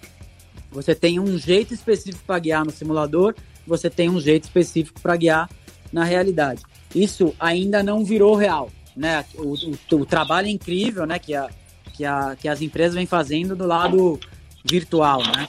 Você 0.72 0.96
tem 0.96 1.20
um 1.20 1.38
jeito 1.38 1.74
específico 1.74 2.24
para 2.26 2.40
guiar 2.40 2.64
no 2.64 2.72
simulador, 2.72 3.36
você 3.66 3.90
tem 3.90 4.10
um 4.10 4.20
jeito 4.20 4.44
específico 4.46 5.02
para 5.02 5.16
guiar 5.16 5.50
na 5.92 6.04
realidade 6.04 6.62
isso 6.96 7.36
ainda 7.38 7.84
não 7.84 8.06
virou 8.06 8.36
real, 8.36 8.72
né? 8.96 9.26
O, 9.36 9.54
o, 9.54 9.98
o, 10.00 10.06
trabalho 10.06 10.48
incrível, 10.48 11.06
né, 11.06 11.20
que, 11.20 11.36
a, 11.36 11.50
que, 11.96 12.06
a, 12.06 12.36
que 12.36 12.48
as 12.48 12.62
empresas 12.62 12.96
vêm 12.96 13.06
fazendo 13.06 13.56
do 13.56 13.66
lado 13.66 14.20
virtual, 14.64 15.22
né? 15.24 15.48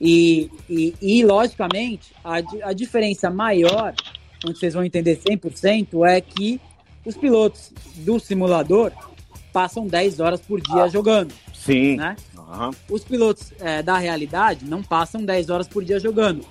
E, 0.00 0.50
e, 0.68 0.94
e 1.00 1.24
logicamente, 1.24 2.12
a, 2.22 2.36
a 2.68 2.72
diferença 2.72 3.30
maior, 3.30 3.94
onde 4.44 4.58
vocês 4.58 4.74
vão 4.74 4.84
entender 4.84 5.18
100%, 5.18 6.06
é 6.06 6.20
que 6.20 6.60
os 7.04 7.16
pilotos 7.16 7.72
do 7.96 8.18
simulador 8.18 8.92
passam 9.52 9.86
10 9.86 10.20
horas 10.20 10.40
por 10.40 10.60
dia 10.60 10.88
jogando. 10.88 11.32
Sim. 11.54 11.96
Né? 11.96 12.16
Uhum. 12.36 12.70
Os 12.90 13.04
pilotos 13.04 13.52
é, 13.60 13.82
da 13.82 13.96
realidade 13.96 14.64
não 14.64 14.82
passam 14.82 15.24
10 15.24 15.48
horas 15.48 15.68
por 15.68 15.84
dia 15.84 15.98
jogando 15.98 16.44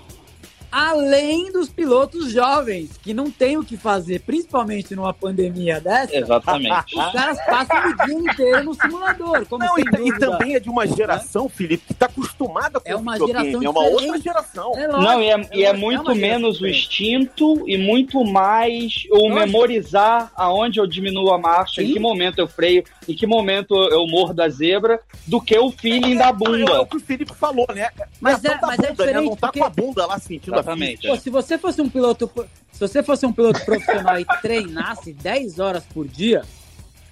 além 0.74 1.52
dos 1.52 1.70
pilotos 1.70 2.32
jovens, 2.32 2.98
que 2.98 3.14
não 3.14 3.30
tem 3.30 3.58
o 3.58 3.64
que 3.64 3.78
fazer, 3.78 4.22
principalmente 4.22 4.96
numa 4.96 5.14
pandemia 5.14 5.80
dessa. 5.80 6.18
Exatamente. 6.18 6.98
Os 6.98 7.12
caras 7.12 7.38
passam 7.46 7.92
o 7.92 8.06
dia 8.06 8.32
inteiro 8.32 8.64
no 8.64 8.74
simulador. 8.74 9.46
Como 9.46 9.64
não, 9.64 9.78
e, 9.78 9.84
e, 10.10 10.18
também 10.18 10.56
é 10.56 10.60
de 10.60 10.70
uma 10.70 10.88
geração, 10.88 11.48
Felipe, 11.48 11.86
que 11.86 11.94
está 11.94 12.08
acostumada 12.08 12.80
com 12.80 12.90
é 12.90 12.96
uma 12.96 13.16
geração 13.20 13.64
É 13.64 13.70
uma 13.70 13.84
outra 13.84 14.20
geração. 14.20 14.74
É 14.76 14.88
não, 14.88 15.22
e 15.22 15.30
é, 15.30 15.50
e 15.54 15.64
é, 15.64 15.68
é 15.68 15.74
muito 15.74 16.10
é 16.10 16.16
menos 16.16 16.60
o 16.60 16.66
instinto 16.66 17.70
e 17.70 17.78
muito 17.78 18.26
mais 18.26 19.06
o 19.12 19.30
Nossa. 19.30 19.46
memorizar 19.46 20.32
aonde 20.36 20.80
eu 20.80 20.88
diminuo 20.88 21.32
a 21.32 21.38
marcha, 21.38 21.82
Sim. 21.82 21.90
em 21.90 21.94
que 21.94 22.00
momento 22.00 22.40
eu 22.40 22.48
freio, 22.48 22.84
em 23.08 23.14
que 23.14 23.28
momento 23.28 23.76
eu 23.76 24.08
morro 24.08 24.34
da 24.34 24.50
zebra, 24.50 25.00
do 25.28 25.40
que 25.40 25.56
o 25.56 25.70
feeling 25.70 26.16
da 26.16 26.32
bunda. 26.32 26.72
É, 26.72 26.80
o 26.80 26.86
que 26.88 26.98
o 26.98 27.00
Felipe 27.00 27.34
falou, 27.36 27.68
né? 27.76 27.90
Mas 28.20 28.44
é, 28.44 28.58
mas 28.60 28.78
bunda, 28.78 28.88
é 28.88 28.92
diferente. 28.92 29.16
Né? 29.16 29.22
Não 29.22 29.36
tá 29.36 29.48
porque... 29.48 29.60
com 29.60 29.66
a 29.66 29.70
bunda 29.70 30.06
lá 30.08 30.18
sentindo 30.18 30.63
Exatamente. 30.64 31.08
Pô, 31.08 31.18
se 31.18 31.30
você 31.30 31.58
fosse 31.58 31.82
um 31.82 31.90
piloto. 31.90 32.32
Se 32.72 32.80
você 32.80 33.04
fosse 33.04 33.26
um 33.26 33.32
piloto 33.32 33.64
profissional 33.64 34.20
e 34.20 34.26
treinasse 34.42 35.14
10 35.14 35.60
horas 35.60 35.84
por 35.86 36.08
dia, 36.08 36.44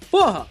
porra, 0.09 0.47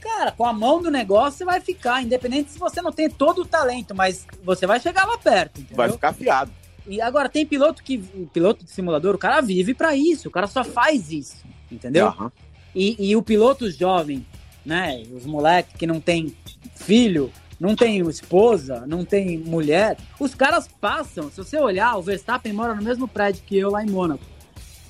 cara, 0.00 0.30
com 0.30 0.46
a 0.46 0.52
mão 0.52 0.80
do 0.80 0.90
negócio 0.90 1.38
você 1.38 1.44
vai 1.44 1.60
ficar, 1.60 2.02
independente 2.02 2.52
se 2.52 2.58
você 2.58 2.80
não 2.80 2.92
tem 2.92 3.10
todo 3.10 3.42
o 3.42 3.46
talento, 3.46 3.94
mas 3.94 4.24
você 4.44 4.66
vai 4.66 4.78
chegar 4.78 5.04
lá 5.04 5.18
perto. 5.18 5.60
Entendeu? 5.60 5.76
Vai 5.76 5.90
ficar 5.90 6.10
afiado. 6.10 6.52
E 6.86 7.00
agora 7.00 7.28
tem 7.28 7.46
piloto 7.46 7.82
que. 7.82 7.98
Piloto 8.32 8.64
de 8.64 8.70
simulador, 8.70 9.14
o 9.14 9.18
cara 9.18 9.40
vive 9.40 9.74
para 9.74 9.96
isso, 9.96 10.28
o 10.28 10.30
cara 10.30 10.46
só 10.46 10.62
faz 10.62 11.10
isso, 11.10 11.44
entendeu? 11.70 12.14
Uhum. 12.18 12.30
E, 12.74 13.10
e 13.10 13.16
o 13.16 13.22
piloto 13.22 13.70
jovem, 13.70 14.26
né? 14.64 15.02
Os 15.12 15.26
moleques 15.26 15.76
que 15.76 15.86
não 15.86 16.00
tem 16.00 16.34
filho, 16.74 17.32
não 17.62 17.76
tem 17.76 18.00
esposa, 18.08 18.82
não 18.88 19.04
tem 19.04 19.38
mulher. 19.38 19.96
Os 20.18 20.34
caras 20.34 20.68
passam, 20.80 21.30
se 21.30 21.36
você 21.36 21.56
olhar, 21.56 21.96
o 21.96 22.02
Verstappen 22.02 22.52
mora 22.52 22.74
no 22.74 22.82
mesmo 22.82 23.06
prédio 23.06 23.44
que 23.46 23.56
eu 23.56 23.70
lá 23.70 23.84
em 23.84 23.88
Mônaco. 23.88 24.24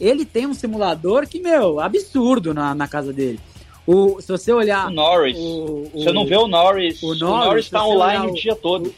Ele 0.01 0.25
tem 0.25 0.47
um 0.47 0.55
simulador 0.55 1.29
que, 1.29 1.39
meu, 1.39 1.79
absurdo 1.79 2.55
na, 2.55 2.75
na 2.75 2.89
casa 2.89 3.12
dele. 3.12 3.39
O, 3.87 4.23
se 4.23 4.29
você 4.29 4.55
olhar. 4.55 4.87
O 4.87 4.91
Norris. 4.91 5.37
O, 5.37 5.91
o, 5.93 6.03
você 6.03 6.12
não 6.12 6.25
vê 6.25 6.35
o 6.35 6.49
Norris. 6.49 7.03
O 7.03 7.09
Norris, 7.09 7.23
o 7.23 7.27
Norris 7.27 7.68
tá 7.68 7.85
online 7.85 8.29
o 8.29 8.35
dia 8.35 8.57
todo. 8.57 8.95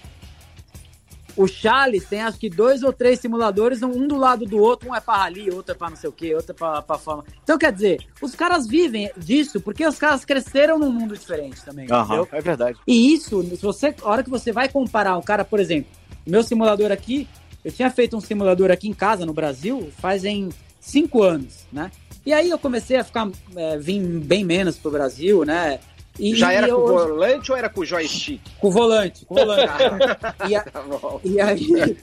O 1.37 1.47
Charles 1.47 2.05
tem 2.07 2.21
acho 2.21 2.39
que 2.39 2.49
dois 2.49 2.83
ou 2.83 2.93
três 2.93 3.19
simuladores, 3.21 3.83
um 3.83 4.07
do 4.07 4.17
lado 4.17 4.47
do 4.47 4.59
outro, 4.59 4.89
um 4.89 4.95
é 4.95 5.01
pra 5.01 5.17
rally, 5.17 5.51
outro 5.51 5.73
é 5.73 5.75
pra 5.75 5.91
não 5.91 5.97
sei 5.97 6.09
o 6.09 6.13
que, 6.13 6.35
outro 6.35 6.53
é 6.53 6.55
pra 6.55 6.99
fama. 6.99 7.25
Então, 7.43 7.59
quer 7.59 7.73
dizer, 7.73 8.07
os 8.23 8.35
caras 8.35 8.67
vivem 8.67 9.11
disso 9.17 9.61
porque 9.61 9.87
os 9.87 9.99
caras 9.99 10.25
cresceram 10.25 10.79
num 10.79 10.93
mundo 10.93 11.17
diferente 11.17 11.65
também. 11.65 11.87
Uhum, 11.91 12.27
é 12.31 12.41
verdade. 12.41 12.79
E 12.87 13.13
isso, 13.13 13.43
se 13.43 13.63
você, 13.63 13.95
a 14.03 14.09
hora 14.09 14.23
que 14.23 14.31
você 14.31 14.53
vai 14.53 14.69
comparar 14.69 15.17
um 15.17 15.23
cara, 15.23 15.45
por 15.45 15.59
exemplo, 15.59 15.91
meu 16.27 16.43
simulador 16.43 16.93
aqui, 16.93 17.29
eu 17.65 17.73
tinha 17.73 17.91
feito 17.91 18.17
um 18.17 18.21
simulador 18.21 18.71
aqui 18.71 18.89
em 18.89 18.95
casa, 18.95 19.27
no 19.27 19.33
Brasil, 19.33 19.91
fazem 19.99 20.51
cinco 20.79 21.23
anos, 21.23 21.67
né? 21.73 21.91
E 22.27 22.33
aí 22.33 22.51
eu 22.51 22.59
comecei 22.59 22.97
a 22.97 23.05
ficar, 23.05 23.29
é, 23.57 23.79
vim 23.79 24.19
bem 24.19 24.45
menos 24.45 24.79
pro 24.79 24.91
Brasil, 24.91 25.45
né? 25.45 25.81
E, 26.19 26.35
Já 26.35 26.53
era 26.53 26.69
com 26.69 26.75
o 26.75 26.87
volante 26.87 27.51
ou 27.51 27.59
era 27.59 27.69
com 27.69 27.81
o 27.81 27.85
joystick? 27.85 28.41
Com 28.61 28.69
o 28.69 28.71
volante, 28.71 29.25
com 29.27 29.35
o 29.35 29.39
volante. 29.39 29.73
e, 30.49 30.55
a, 30.55 30.63
tá 30.63 30.85
e 31.25 31.41
aí. 31.41 31.97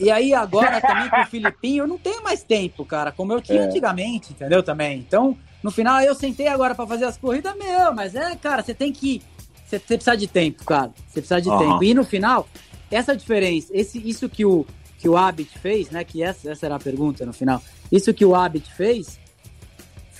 e 0.00 0.10
aí 0.10 0.34
agora 0.34 0.80
também 0.80 1.08
com 1.08 1.20
o 1.20 1.26
Filipinho, 1.26 1.84
eu 1.84 1.88
não 1.88 1.98
tenho 1.98 2.22
mais 2.22 2.42
tempo, 2.42 2.84
cara, 2.84 3.12
como 3.12 3.32
eu 3.32 3.40
tinha 3.40 3.60
é. 3.60 3.64
antigamente, 3.64 4.32
entendeu? 4.32 4.62
Também. 4.62 4.98
Então, 4.98 5.36
no 5.62 5.70
final 5.70 6.00
eu 6.00 6.14
sentei 6.14 6.48
agora 6.48 6.74
para 6.74 6.86
fazer 6.86 7.04
as 7.04 7.16
corridas, 7.16 7.54
meu, 7.56 7.94
mas 7.94 8.14
é, 8.14 8.34
cara, 8.36 8.62
você 8.62 8.74
tem 8.74 8.92
que. 8.92 9.22
Você, 9.64 9.78
você 9.78 9.96
precisa 9.96 10.16
de 10.16 10.26
tempo, 10.26 10.64
cara. 10.64 10.90
Você 11.08 11.20
precisa 11.20 11.40
de 11.40 11.48
uhum. 11.48 11.58
tempo. 11.58 11.84
E 11.84 11.94
no 11.94 12.04
final, 12.04 12.48
essa 12.90 13.16
diferença, 13.16 13.68
esse, 13.72 13.98
isso 14.06 14.28
que 14.28 14.44
o, 14.44 14.66
que 14.98 15.08
o 15.08 15.16
Abit 15.16 15.56
fez, 15.58 15.88
né? 15.90 16.04
Que 16.04 16.22
essa, 16.22 16.50
essa 16.50 16.66
era 16.66 16.76
a 16.76 16.80
pergunta 16.80 17.24
no 17.24 17.32
final. 17.32 17.62
Isso 17.90 18.12
que 18.12 18.24
o 18.24 18.34
Abit 18.34 18.72
fez 18.74 19.18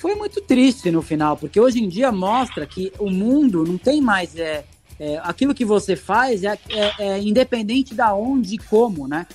foi 0.03 0.15
muito 0.15 0.41
triste 0.41 0.91
no 0.91 1.01
final, 1.01 1.37
porque 1.37 1.57
hoje 1.57 1.81
em 1.81 1.87
dia 1.87 2.11
mostra 2.11 2.65
que 2.65 2.91
o 2.99 3.09
mundo 3.09 3.63
não 3.63 3.77
tem 3.77 4.01
mais 4.01 4.35
é, 4.35 4.65
é 4.99 5.17
aquilo 5.23 5.53
que 5.53 5.63
você 5.63 5.95
faz 5.95 6.43
é, 6.43 6.59
é, 6.69 6.91
é, 6.99 7.19
independente 7.21 7.95
da 7.95 8.13
onde 8.13 8.55
e 8.55 8.57
como, 8.57 9.07
né? 9.07 9.25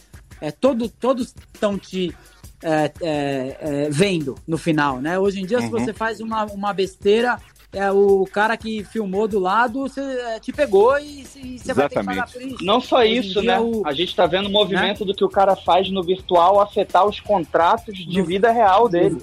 É 0.43 0.51
todo, 0.51 0.87
todos 0.91 1.35
estão 1.55 1.79
te 1.79 2.15
é, 2.63 2.93
é, 3.01 3.57
é, 3.61 3.89
vendo 3.91 4.35
no 4.47 4.59
final, 4.59 5.01
né? 5.01 5.19
Hoje 5.19 5.41
em 5.41 5.47
dia, 5.47 5.57
uhum. 5.57 5.65
se 5.65 5.71
você 5.71 5.95
faz 5.95 6.21
uma, 6.21 6.45
uma 6.45 6.75
besteira, 6.75 7.41
é, 7.73 7.91
o 7.91 8.27
cara 8.31 8.55
que 8.55 8.85
filmou 8.85 9.27
do 9.27 9.39
lado 9.39 9.81
você, 9.81 10.03
é, 10.03 10.39
te 10.39 10.53
pegou 10.53 10.99
e, 10.99 11.25
você 11.25 11.73
vai 11.73 11.89
ter 11.89 12.01
que 12.01 12.05
pagar 12.05 12.31
por 12.31 12.43
isso. 12.43 12.63
Não 12.63 12.79
só 12.79 13.03
isso, 13.03 13.41
né? 13.41 13.59
O... 13.59 13.87
A 13.87 13.95
gente 13.95 14.11
está 14.11 14.27
vendo 14.27 14.49
o 14.49 14.53
movimento 14.53 15.01
né? 15.01 15.07
do 15.07 15.15
que 15.15 15.25
o 15.25 15.31
cara 15.31 15.57
faz 15.57 15.91
no 15.91 16.03
virtual 16.03 16.61
afetar 16.61 17.07
os 17.07 17.21
contratos 17.21 17.97
de 17.97 18.19
no... 18.19 18.27
vida 18.27 18.51
real 18.51 18.87
dele. 18.87 19.17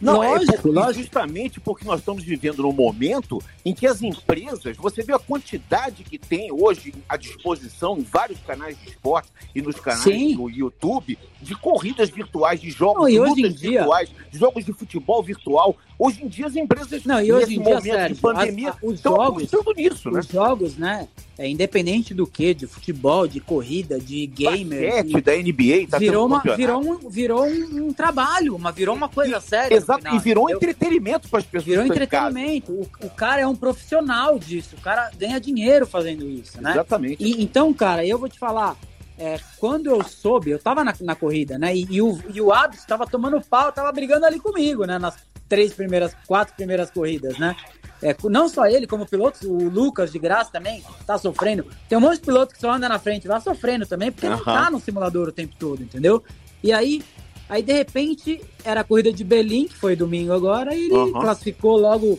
Não, 0.00 0.22
é 0.22 0.28
lógico, 0.28 0.68
é 0.68 0.72
lógico. 0.72 1.02
justamente 1.02 1.60
porque 1.60 1.84
nós 1.84 2.00
estamos 2.00 2.22
vivendo 2.22 2.62
num 2.62 2.72
momento 2.72 3.42
em 3.64 3.74
que 3.74 3.86
as 3.86 4.02
empresas, 4.02 4.76
você 4.76 5.02
vê 5.02 5.14
a 5.14 5.18
quantidade 5.18 6.04
que 6.04 6.18
tem 6.18 6.50
hoje 6.52 6.94
à 7.08 7.16
disposição 7.16 7.98
em 7.98 8.02
vários 8.02 8.38
canais 8.40 8.78
de 8.78 8.90
esporte 8.90 9.28
e 9.54 9.62
nos 9.62 9.76
canais 9.76 10.02
Sim. 10.02 10.36
do 10.36 10.48
YouTube, 10.48 11.18
de 11.40 11.54
corridas 11.54 12.10
virtuais, 12.10 12.60
de 12.60 12.70
jogos 12.70 13.02
Não, 13.02 13.10
de 13.10 13.18
lutas 13.18 13.54
dia... 13.54 13.70
virtuais, 13.70 14.10
jogos 14.32 14.64
de 14.64 14.72
futebol 14.72 15.22
virtual. 15.22 15.76
Hoje 15.98 16.24
em 16.24 16.28
dia 16.28 16.46
as 16.46 16.56
empresas, 16.56 17.04
Não, 17.04 17.20
e 17.22 17.32
hoje 17.32 17.56
em 17.56 17.62
dia, 17.62 17.80
Sérgio, 17.80 18.16
de 18.16 18.20
pandemia, 18.20 18.70
as, 18.70 18.76
os 18.82 18.94
estão 18.94 19.16
jogos, 19.16 19.50
nisso, 19.76 20.10
né? 20.10 20.20
Os 20.20 20.26
jogos, 20.26 20.76
né? 20.76 21.08
É, 21.38 21.48
independente 21.48 22.14
do 22.14 22.26
que, 22.26 22.54
de 22.54 22.66
futebol, 22.66 23.28
de 23.28 23.40
corrida, 23.40 23.98
de 23.98 24.26
gamer. 24.26 24.90
Basquete, 24.90 25.14
de... 25.14 25.20
da 25.20 25.36
NBA, 25.36 25.90
tá 25.90 25.98
virou, 25.98 26.26
uma, 26.26 26.40
virou, 26.40 26.80
um, 26.80 27.10
virou 27.10 27.46
um, 27.46 27.86
um, 27.88 27.92
trabalho, 27.92 28.56
uma, 28.56 28.72
virou 28.72 28.94
uma 28.94 29.08
coisa 29.08 29.38
séria. 29.40 29.74
Exato, 29.74 30.14
e 30.14 30.18
virou 30.18 30.46
um 30.46 30.50
entretenimento 30.50 31.28
para 31.28 31.40
as 31.40 31.44
pessoas. 31.44 31.64
Virou 31.64 31.84
entretenimento. 31.84 32.72
O, 32.72 32.88
o, 33.06 33.10
cara 33.10 33.42
é 33.42 33.46
um 33.46 33.54
profissional 33.54 34.38
disso, 34.38 34.76
o 34.76 34.80
cara 34.80 35.10
ganha 35.18 35.38
dinheiro 35.38 35.86
fazendo 35.86 36.26
isso, 36.28 36.60
né? 36.60 36.72
Exatamente. 36.72 37.22
E, 37.22 37.42
então, 37.42 37.72
cara, 37.74 38.06
eu 38.06 38.18
vou 38.18 38.28
te 38.28 38.38
falar, 38.38 38.76
é, 39.18 39.38
quando 39.58 39.86
eu 39.86 40.02
soube, 40.02 40.50
eu 40.50 40.58
tava 40.58 40.84
na, 40.84 40.94
na 41.00 41.14
corrida, 41.14 41.58
né? 41.58 41.74
E, 41.74 41.86
e 41.90 42.02
o, 42.02 42.18
e 42.32 42.40
o 42.40 42.52
Abs 42.52 42.84
tava 42.84 43.06
tomando 43.06 43.40
pau, 43.40 43.72
tava 43.72 43.90
brigando 43.92 44.26
ali 44.26 44.38
comigo, 44.38 44.84
né? 44.84 44.98
Nas 44.98 45.16
três 45.48 45.72
primeiras, 45.72 46.14
quatro 46.26 46.54
primeiras 46.54 46.90
corridas, 46.90 47.38
né? 47.38 47.56
É, 48.02 48.14
não 48.24 48.48
só 48.48 48.66
ele, 48.66 48.86
como 48.86 49.06
pilotos, 49.06 49.42
o 49.42 49.54
Lucas 49.54 50.12
de 50.12 50.18
graça 50.18 50.52
também 50.52 50.84
tá 51.06 51.16
sofrendo. 51.16 51.66
Tem 51.88 51.96
um 51.96 52.00
monte 52.00 52.16
de 52.16 52.26
piloto 52.26 52.54
que 52.54 52.60
só 52.60 52.72
anda 52.72 52.88
na 52.88 52.98
frente 52.98 53.26
lá 53.26 53.40
sofrendo 53.40 53.86
também, 53.86 54.12
porque 54.12 54.26
uhum. 54.26 54.36
não 54.36 54.44
tá 54.44 54.70
no 54.70 54.80
simulador 54.80 55.28
o 55.28 55.32
tempo 55.32 55.54
todo, 55.58 55.82
entendeu? 55.82 56.22
E 56.62 56.72
aí, 56.72 57.02
aí 57.48 57.62
de 57.62 57.72
repente, 57.72 58.42
era 58.64 58.82
a 58.82 58.84
corrida 58.84 59.10
de 59.10 59.24
Belém, 59.24 59.66
que 59.66 59.74
foi 59.74 59.96
domingo 59.96 60.32
agora, 60.32 60.74
e 60.74 60.84
ele 60.84 60.94
uhum. 60.94 61.12
classificou 61.12 61.78
logo 61.78 62.18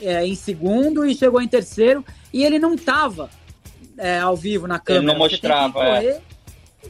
é, 0.00 0.24
em 0.24 0.36
segundo 0.36 1.04
e 1.04 1.14
chegou 1.14 1.42
em 1.42 1.48
terceiro, 1.48 2.04
e 2.32 2.44
ele 2.44 2.60
não 2.60 2.76
tava 2.76 3.28
é, 3.98 4.20
ao 4.20 4.36
vivo 4.36 4.68
na 4.68 4.78
câmera. 4.78 5.04
Ele 5.04 5.12
não 5.12 5.18
mostrava, 5.18 5.72
correr, 5.72 6.06
é. 6.06 6.20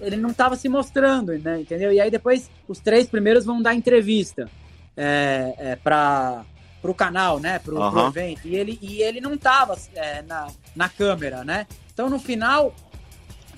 Ele 0.01 0.17
não 0.17 0.33
tava 0.33 0.57
se 0.57 0.69
mostrando, 0.69 1.33
né, 1.39 1.61
entendeu? 1.61 1.93
E 1.93 2.01
aí 2.01 2.11
depois 2.11 2.51
os 2.69 2.79
três 2.79 3.07
primeiros 3.07 3.45
vão 3.45 3.63
dar 3.63 3.75
entrevista 3.75 4.49
é, 4.97 5.55
é, 5.59 5.77
para 5.77 6.45
pro 6.81 6.95
canal, 6.95 7.41
né? 7.41 7.59
Pro, 7.59 7.81
uhum. 7.81 7.91
pro, 7.91 8.07
evento. 8.07 8.47
E 8.47 8.55
ele, 8.55 8.79
e 8.81 9.03
ele 9.03 9.21
não 9.21 9.37
tava 9.37 9.77
é, 9.95 10.23
na, 10.23 10.49
na 10.75 10.89
câmera, 10.89 11.45
né? 11.45 11.67
Então 11.93 12.09
no 12.09 12.19
final, 12.19 12.73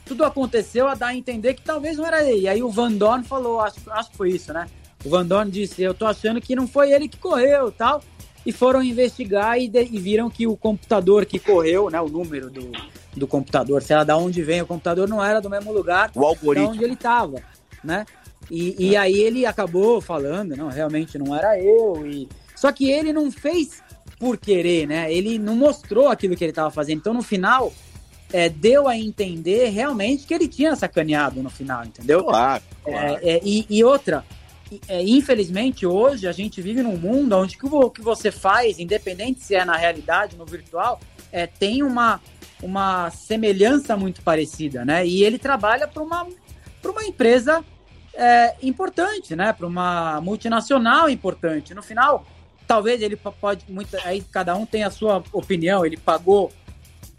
tudo 0.05 0.25
aconteceu 0.25 0.89
a 0.89 0.95
dar 0.95 1.09
a 1.09 1.15
entender 1.15 1.55
que 1.55 1.63
talvez 1.63 1.99
não 1.99 2.07
era 2.07 2.25
ele. 2.25 2.43
E 2.43 2.49
aí 2.49 2.63
o 2.63 2.71
Van 2.71 2.93
Dorn 2.93 3.25
falou, 3.25 3.61
acho, 3.61 3.79
acho 3.91 4.11
que 4.11 4.17
foi 4.17 4.31
isso, 4.31 4.53
né? 4.53 4.67
O 5.05 5.11
Van 5.11 5.27
Dorn 5.27 5.51
disse, 5.51 5.83
eu 5.83 5.95
tô 5.95 6.07
achando 6.07 6.41
que 6.41 6.57
não 6.57 6.67
foi 6.67 6.93
ele 6.93 7.09
que 7.09 7.19
correu 7.19 7.71
tal. 7.71 8.03
E 8.47 8.53
foram 8.53 8.83
investigar 8.83 9.59
e, 9.59 9.69
de, 9.69 9.83
e 9.85 9.99
viram 9.99 10.31
que 10.31 10.47
o 10.47 10.57
computador 10.57 11.27
que 11.27 11.39
correu, 11.39 11.91
né? 11.91 12.01
O 12.01 12.09
número 12.09 12.51
do, 12.51 12.71
do 13.15 13.27
computador, 13.27 13.83
sei 13.83 13.97
lá, 13.97 14.05
da 14.05 14.17
onde 14.17 14.43
vem 14.43 14.63
o 14.63 14.67
computador, 14.67 15.09
não 15.09 15.23
era 15.23 15.41
do 15.41 15.51
mesmo 15.51 15.73
lugar 15.73 16.11
o 16.15 16.25
algoritmo. 16.25 16.71
onde 16.71 16.85
ele 16.85 16.95
estava, 16.95 17.43
né? 17.85 18.07
E, 18.51 18.91
e 18.91 18.97
aí 18.97 19.21
ele 19.21 19.45
acabou 19.45 20.01
falando, 20.01 20.57
não, 20.57 20.69
realmente 20.69 21.19
não 21.19 21.37
era 21.37 21.61
eu. 21.61 22.07
E 22.07 22.29
só 22.55 22.73
que 22.73 22.91
ele 22.91 23.13
não 23.13 23.31
fez 23.31 23.83
por 24.19 24.37
querer, 24.37 24.87
né? 24.87 25.13
Ele 25.13 25.39
não 25.39 25.55
mostrou 25.55 26.09
aquilo 26.09 26.35
que 26.37 26.45
ele 26.45 26.51
estava 26.51 26.71
fazendo. 26.71 26.99
Então, 26.99 27.15
no 27.15 27.23
final, 27.23 27.73
é, 28.33 28.49
deu 28.49 28.89
a 28.89 28.97
entender 28.97 29.69
realmente 29.69 30.27
que 30.27 30.35
ele 30.35 30.49
tinha 30.49 30.75
sacaneado 30.75 31.43
no 31.43 31.51
final, 31.51 31.85
entendeu? 31.85 32.25
Claro. 32.25 32.63
claro. 32.85 33.19
É, 33.23 33.37
é, 33.37 33.41
e, 33.45 33.67
e, 33.71 33.85
outra, 33.85 34.25
é, 34.87 35.03
infelizmente, 35.03 35.87
hoje 35.87 36.27
a 36.27 36.33
gente 36.33 36.61
vive 36.61 36.83
num 36.83 36.97
mundo 36.97 37.37
onde 37.37 37.57
o 37.61 37.91
que 37.91 38.03
você 38.03 38.31
faz, 38.31 38.79
independente 38.79 39.41
se 39.41 39.55
é 39.55 39.65
na 39.65 39.77
realidade, 39.77 40.37
no 40.37 40.45
virtual, 40.45 41.01
é, 41.33 41.47
tem 41.47 41.83
uma, 41.83 42.21
uma 42.63 43.11
semelhança 43.11 43.97
muito 43.97 44.23
parecida, 44.23 44.85
né? 44.85 45.07
E 45.07 45.25
ele 45.25 45.39
trabalha 45.39 45.87
para 45.89 46.03
uma, 46.03 46.27
uma 46.85 47.05
empresa 47.05 47.65
é, 48.15 48.55
importante, 48.63 49.35
né? 49.35 49.53
Para 49.53 49.67
uma 49.67 50.21
multinacional 50.21 51.09
importante. 51.09 51.75
No 51.75 51.83
final, 51.83 52.27
talvez 52.69 53.01
ele 53.01 53.17
pode 53.17 53.65
muito 53.69 53.97
aí 54.05 54.21
cada 54.21 54.55
um 54.55 54.67
tem 54.67 54.85
a 54.85 54.91
sua 54.91 55.25
opinião 55.33 55.87
ele 55.87 55.97
pagou 55.97 56.53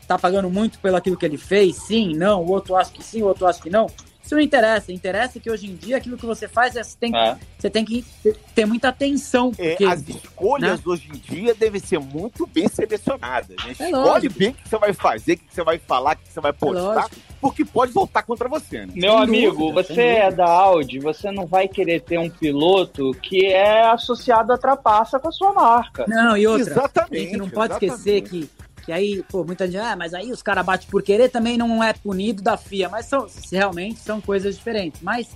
tá 0.08 0.18
pagando 0.18 0.48
muito 0.50 0.78
pelo 0.80 0.96
aquilo 0.96 1.18
que 1.18 1.26
ele 1.26 1.38
fez 1.38 1.76
sim 1.76 2.16
não 2.16 2.44
o 2.44 2.52
outro 2.52 2.76
acha 2.76 2.92
que 2.92 3.04
sim 3.04 3.24
o 3.24 3.26
outro 3.26 3.48
acha 3.48 3.60
que 3.60 3.70
não 3.70 3.88
isso 4.30 4.36
não 4.36 4.42
interessa 4.42 4.92
interessa 4.92 5.40
que 5.40 5.50
hoje 5.50 5.66
em 5.66 5.76
dia 5.76 5.98
aquilo 5.98 6.16
que 6.16 6.26
você 6.26 6.48
faz 6.48 6.76
é, 6.76 6.84
você 6.84 6.96
tem, 6.98 7.16
é. 7.16 7.36
você 7.58 7.70
tem 7.70 7.84
que 7.84 8.06
ter 8.54 8.66
muita 8.66 8.90
atenção 8.90 9.52
é, 9.58 9.72
porque, 9.72 9.86
as 9.86 10.08
escolhas 10.08 10.80
né? 10.80 10.84
hoje 10.86 11.10
em 11.10 11.18
dia 11.18 11.56
devem 11.56 11.82
ser 11.82 12.00
muito 12.00 12.46
bem 12.46 12.68
selecionadas 12.68 13.56
né? 13.66 13.76
É 13.80 13.90
escolhe 13.90 14.30
bem 14.30 14.50
o 14.50 14.54
que 14.54 14.70
você 14.70 14.78
vai 14.78 14.94
fazer 14.94 15.34
o 15.34 15.38
que 15.38 15.46
você 15.50 15.64
vai 15.64 15.80
falar 15.80 16.16
o 16.16 16.18
que 16.18 16.32
você 16.32 16.40
vai 16.40 16.54
postar 16.54 17.10
porque 17.42 17.64
pode 17.64 17.92
voltar 17.92 18.24
contra 18.24 18.48
você. 18.50 18.86
Né? 18.86 18.94
Meu 18.96 19.14
sem 19.14 19.24
amigo, 19.24 19.72
dúvida, 19.72 19.84
você 19.84 20.02
é 20.02 20.32
da 20.32 20.46
Audi, 20.46 21.00
você 21.00 21.32
não 21.32 21.46
vai 21.46 21.68
querer 21.68 22.02
ter 22.02 22.18
um 22.18 22.30
piloto 22.30 23.12
que 23.22 23.46
é 23.46 23.90
associado 23.90 24.52
a 24.52 24.58
trapaça 24.58 25.20
com 25.20 25.30
a 25.30 25.32
sua 25.32 25.54
marca. 25.54 26.06
Não, 26.08 26.36
e 26.36 26.46
outra, 26.46 26.72
exatamente, 26.72 27.16
a 27.16 27.30
gente 27.30 27.38
não 27.38 27.50
pode 27.50 27.74
exatamente. 27.74 27.96
esquecer 27.96 28.22
que, 28.22 28.50
que 28.80 28.92
aí, 28.92 29.24
pô, 29.30 29.44
muita 29.44 29.66
gente, 29.66 29.78
ah, 29.78 29.96
mas 29.96 30.14
aí 30.14 30.32
os 30.32 30.42
caras 30.42 30.66
batem 30.66 30.88
por 30.90 31.04
querer 31.04 31.30
também 31.30 31.58
não 31.58 31.84
é 31.84 31.94
punido 31.94 32.42
da 32.42 32.58
FIA, 32.58 32.90
mas 32.90 33.06
são, 33.06 33.28
realmente 33.52 34.00
são 34.00 34.20
coisas 34.20 34.56
diferentes. 34.56 35.02
Mas 35.02 35.28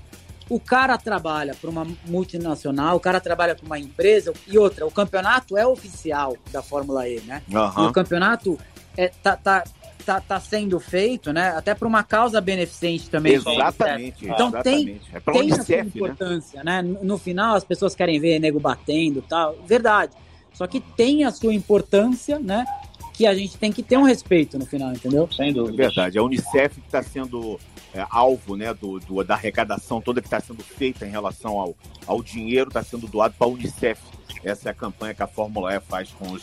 o 0.49 0.59
cara 0.59 0.97
trabalha 0.97 1.55
para 1.55 1.69
uma 1.69 1.87
multinacional, 2.05 2.97
o 2.97 2.99
cara 2.99 3.19
trabalha 3.19 3.55
para 3.55 3.65
uma 3.65 3.79
empresa, 3.79 4.33
e 4.47 4.57
outra, 4.57 4.85
o 4.85 4.91
campeonato 4.91 5.57
é 5.57 5.65
oficial 5.65 6.37
da 6.51 6.61
Fórmula 6.61 7.07
E, 7.07 7.21
né? 7.21 7.41
Uhum. 7.51 7.87
o 7.87 7.91
campeonato 7.91 8.59
é, 8.97 9.07
tá, 9.07 9.35
tá, 9.35 9.63
tá, 10.05 10.21
tá 10.21 10.39
sendo 10.39 10.79
feito, 10.79 11.33
né? 11.33 11.49
Até 11.55 11.73
por 11.73 11.87
uma 11.87 12.03
causa 12.03 12.39
beneficente 12.39 13.09
também. 13.09 13.33
Exatamente. 13.33 14.25
Então 14.25 14.49
exatamente. 14.49 14.63
tem, 14.63 15.01
é 15.13 15.19
tem 15.19 15.51
a 15.51 15.63
sua 15.63 15.75
né? 15.77 15.83
importância, 15.83 16.63
né? 16.63 16.81
né? 16.81 16.97
No 17.01 17.17
final 17.17 17.55
as 17.55 17.63
pessoas 17.63 17.95
querem 17.95 18.19
ver 18.19 18.39
nego 18.39 18.59
batendo 18.59 19.21
tal. 19.21 19.55
Verdade. 19.65 20.13
Só 20.53 20.67
que 20.67 20.79
tem 20.79 21.23
a 21.23 21.31
sua 21.31 21.53
importância, 21.53 22.37
né? 22.37 22.65
Que 23.13 23.27
a 23.27 23.33
gente 23.35 23.57
tem 23.57 23.71
que 23.71 23.83
ter 23.83 23.97
um 23.97 24.03
respeito 24.03 24.57
no 24.57 24.65
final, 24.65 24.91
entendeu? 24.91 25.29
Sem 25.31 25.53
dúvida. 25.53 25.83
É 25.83 25.87
verdade. 25.87 26.17
A 26.17 26.23
Unicef 26.23 26.81
que 26.81 26.87
está 26.87 27.03
sendo 27.03 27.59
é, 27.93 28.05
alvo 28.09 28.55
né, 28.55 28.73
do, 28.73 28.99
do, 28.99 29.23
da 29.23 29.35
arrecadação 29.35 30.01
toda 30.01 30.19
que 30.19 30.27
está 30.27 30.39
sendo 30.39 30.63
feita 30.63 31.05
em 31.05 31.11
relação 31.11 31.59
ao, 31.59 31.75
ao 32.07 32.23
dinheiro, 32.23 32.69
está 32.69 32.83
sendo 32.83 33.07
doado 33.07 33.35
para 33.37 33.47
a 33.47 33.49
Unicef. 33.49 34.01
Essa 34.43 34.69
é 34.69 34.71
a 34.71 34.73
campanha 34.75 35.13
que 35.13 35.23
a 35.23 35.27
Fórmula 35.27 35.73
E 35.73 35.79
faz 35.79 36.09
com 36.09 36.31
os 36.31 36.41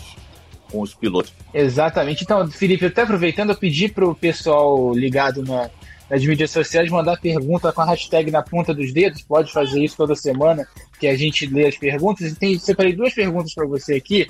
com 0.70 0.80
os 0.80 0.94
pilotos. 0.94 1.32
Exatamente. 1.52 2.22
Então, 2.22 2.48
Felipe, 2.50 2.86
até 2.86 3.02
aproveitando, 3.02 3.50
eu 3.50 3.56
pedi 3.56 3.88
para 3.88 4.06
o 4.06 4.14
pessoal 4.14 4.94
ligado 4.94 5.42
na, 5.42 5.68
nas 6.08 6.24
mídias 6.24 6.50
sociais 6.50 6.90
mandar 6.90 7.20
pergunta 7.20 7.72
com 7.72 7.80
a 7.80 7.86
hashtag 7.86 8.30
na 8.30 8.42
ponta 8.42 8.72
dos 8.72 8.92
dedos. 8.92 9.22
Pode 9.22 9.52
fazer 9.52 9.82
isso 9.82 9.96
toda 9.96 10.14
semana, 10.14 10.66
que 10.98 11.06
a 11.06 11.16
gente 11.16 11.46
lê 11.46 11.66
as 11.66 11.76
perguntas. 11.76 12.32
E 12.32 12.34
tem, 12.34 12.58
separei 12.58 12.94
duas 12.94 13.12
perguntas 13.12 13.52
para 13.52 13.66
você 13.66 13.94
aqui. 13.94 14.26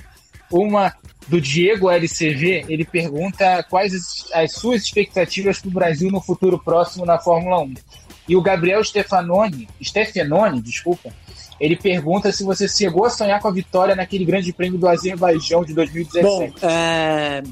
Uma 0.51 0.95
do 1.29 1.41
Diego 1.41 1.91
LCV, 1.91 2.65
ele 2.69 2.85
pergunta 2.85 3.63
quais 3.71 3.93
as 4.33 4.53
suas 4.53 4.83
expectativas 4.83 5.61
para 5.61 5.69
o 5.69 5.73
Brasil 5.73 6.11
no 6.11 6.21
futuro 6.21 6.59
próximo 6.59 7.07
na 7.07 7.19
Fórmula 7.19 7.61
1. 7.61 7.75
E 8.29 8.37
o 8.37 8.43
Gabriel 8.43 8.83
Stefanoni, 8.83 9.69
Stefanoni, 9.83 10.61
desculpa, 10.61 11.13
ele 11.61 11.77
pergunta 11.77 12.33
se 12.33 12.43
você 12.43 12.67
chegou 12.67 13.05
a 13.05 13.11
sonhar 13.11 13.41
com 13.41 13.49
a 13.49 13.53
vitória 13.53 13.95
naquele 13.95 14.25
grande 14.25 14.53
prêmio 14.53 14.79
do 14.79 14.89
Azerbaijão 14.89 15.65
de 15.65 15.75
2017. 15.75 16.23
Bom, 16.23 16.69
é... 16.69 17.43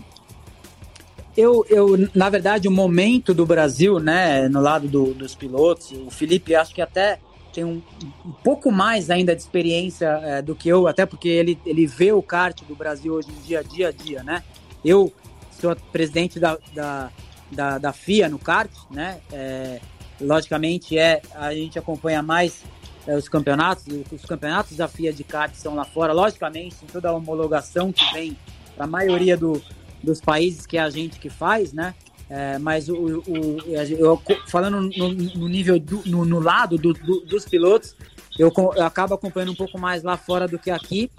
Eu, 1.36 1.64
eu, 1.68 2.08
na 2.12 2.28
verdade, 2.28 2.66
o 2.66 2.70
momento 2.70 3.32
do 3.32 3.46
Brasil, 3.46 4.00
né, 4.00 4.48
no 4.48 4.60
lado 4.60 4.88
do, 4.88 5.14
dos 5.14 5.36
pilotos, 5.36 5.92
o 5.92 6.10
Felipe 6.10 6.52
acho 6.52 6.74
que 6.74 6.82
até 6.82 7.20
tem 7.52 7.64
um, 7.64 7.82
um 8.24 8.32
pouco 8.44 8.70
mais 8.70 9.10
ainda 9.10 9.34
de 9.34 9.42
experiência 9.42 10.06
é, 10.22 10.42
do 10.42 10.54
que 10.54 10.68
eu, 10.68 10.86
até 10.86 11.06
porque 11.06 11.28
ele, 11.28 11.58
ele 11.64 11.86
vê 11.86 12.12
o 12.12 12.22
kart 12.22 12.60
do 12.64 12.74
Brasil 12.74 13.14
hoje 13.14 13.28
em 13.30 13.42
dia, 13.42 13.64
dia 13.64 13.88
a 13.88 13.92
dia, 13.92 14.22
né? 14.22 14.42
Eu 14.84 15.12
sou 15.60 15.74
presidente 15.92 16.38
da, 16.38 16.58
da, 16.74 17.10
da, 17.50 17.78
da 17.78 17.92
FIA 17.92 18.28
no 18.28 18.38
kart, 18.38 18.70
né? 18.90 19.20
É, 19.32 19.80
logicamente 20.20 20.98
é 20.98 21.22
a 21.34 21.52
gente 21.54 21.78
acompanha 21.78 22.22
mais 22.22 22.62
é, 23.06 23.16
os 23.16 23.28
campeonatos, 23.28 23.84
os 24.12 24.24
campeonatos 24.24 24.76
da 24.76 24.86
FIA 24.86 25.12
de 25.12 25.24
kart 25.24 25.54
são 25.54 25.74
lá 25.74 25.84
fora, 25.84 26.12
logicamente, 26.12 26.76
em 26.82 26.86
toda 26.86 27.08
a 27.08 27.12
homologação 27.12 27.92
que 27.92 28.04
vem 28.12 28.36
para 28.76 28.84
a 28.84 28.88
maioria 28.88 29.36
do, 29.36 29.62
dos 30.02 30.20
países 30.20 30.66
que 30.66 30.76
é 30.76 30.80
a 30.80 30.90
gente 30.90 31.18
que 31.18 31.30
faz, 31.30 31.72
né? 31.72 31.94
É, 32.30 32.58
mas 32.58 32.88
o, 32.88 33.22
o, 33.26 33.58
eu, 33.66 34.20
falando 34.46 34.80
no, 34.80 35.08
no 35.08 35.48
nível 35.48 35.78
do, 35.80 36.02
no, 36.04 36.24
no, 36.24 36.40
lado 36.40 36.76
do, 36.76 36.92
do, 36.92 37.20
dos 37.20 37.46
pilotos, 37.46 37.96
eu, 38.38 38.52
eu 38.76 38.84
acabo 38.84 39.14
acompanhando 39.14 39.52
um 39.52 39.56
pouco 39.56 39.78
mais 39.78 40.02
lá 40.02 40.16
fora 40.16 40.46
do 40.46 40.58
que 40.58 40.70
aqui. 40.70 41.10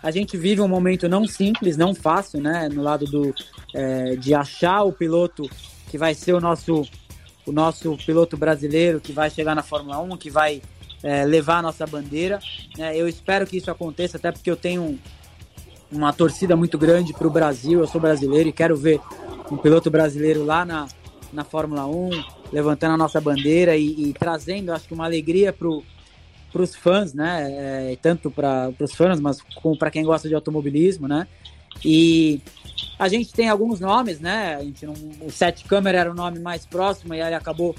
A 0.00 0.10
gente 0.10 0.36
vive 0.36 0.60
um 0.60 0.68
momento 0.68 1.08
não 1.08 1.26
simples, 1.26 1.76
não 1.76 1.94
fácil, 1.94 2.40
né? 2.40 2.68
No 2.68 2.82
lado 2.82 3.06
do, 3.06 3.34
é, 3.74 4.14
de 4.16 4.34
achar 4.34 4.84
o 4.84 4.92
piloto 4.92 5.50
que 5.90 5.98
vai 5.98 6.14
ser 6.14 6.32
o 6.32 6.40
nosso, 6.40 6.88
o 7.44 7.52
nosso 7.52 7.96
piloto 7.96 8.36
brasileiro, 8.36 9.00
que 9.00 9.12
vai 9.12 9.28
chegar 9.30 9.54
na 9.54 9.62
Fórmula 9.62 9.98
1, 9.98 10.16
que 10.16 10.30
vai 10.30 10.62
é, 11.02 11.24
levar 11.24 11.58
a 11.58 11.62
nossa 11.62 11.84
bandeira. 11.86 12.38
É, 12.78 12.96
eu 12.96 13.08
espero 13.08 13.46
que 13.46 13.56
isso 13.56 13.70
aconteça, 13.70 14.16
até 14.16 14.30
porque 14.30 14.50
eu 14.50 14.56
tenho 14.56 14.98
uma 15.92 16.12
torcida 16.12 16.56
muito 16.56 16.78
grande 16.78 17.12
para 17.12 17.26
o 17.26 17.30
Brasil. 17.30 17.80
Eu 17.80 17.86
sou 17.86 18.00
brasileiro 18.00 18.48
e 18.48 18.52
quero 18.52 18.76
ver 18.76 19.00
um 19.50 19.56
piloto 19.56 19.90
brasileiro 19.90 20.44
lá 20.44 20.64
na, 20.64 20.88
na 21.32 21.44
Fórmula 21.44 21.86
1, 21.86 22.10
levantando 22.52 22.94
a 22.94 22.96
nossa 22.96 23.20
bandeira 23.20 23.76
e, 23.76 24.08
e 24.08 24.12
trazendo, 24.12 24.72
acho 24.72 24.88
que, 24.88 24.94
uma 24.94 25.04
alegria 25.04 25.52
para 25.52 25.68
os 25.68 26.74
fãs, 26.74 27.12
né? 27.12 27.92
É, 27.92 27.98
tanto 28.00 28.30
para 28.30 28.72
os 28.80 28.94
fãs, 28.94 29.20
mas 29.20 29.38
para 29.78 29.90
quem 29.90 30.04
gosta 30.04 30.28
de 30.28 30.34
automobilismo, 30.34 31.06
né? 31.06 31.28
E 31.84 32.40
a 32.98 33.08
gente 33.08 33.32
tem 33.32 33.48
alguns 33.48 33.80
nomes, 33.80 34.20
né? 34.20 34.56
A 34.56 34.64
gente 34.64 34.86
não, 34.86 34.94
o 35.20 35.30
Sete 35.30 35.64
Câmara 35.64 35.98
era 35.98 36.10
o 36.10 36.14
nome 36.14 36.38
mais 36.38 36.64
próximo 36.64 37.14
e 37.14 37.20
ele 37.20 37.34
acabou 37.34 37.74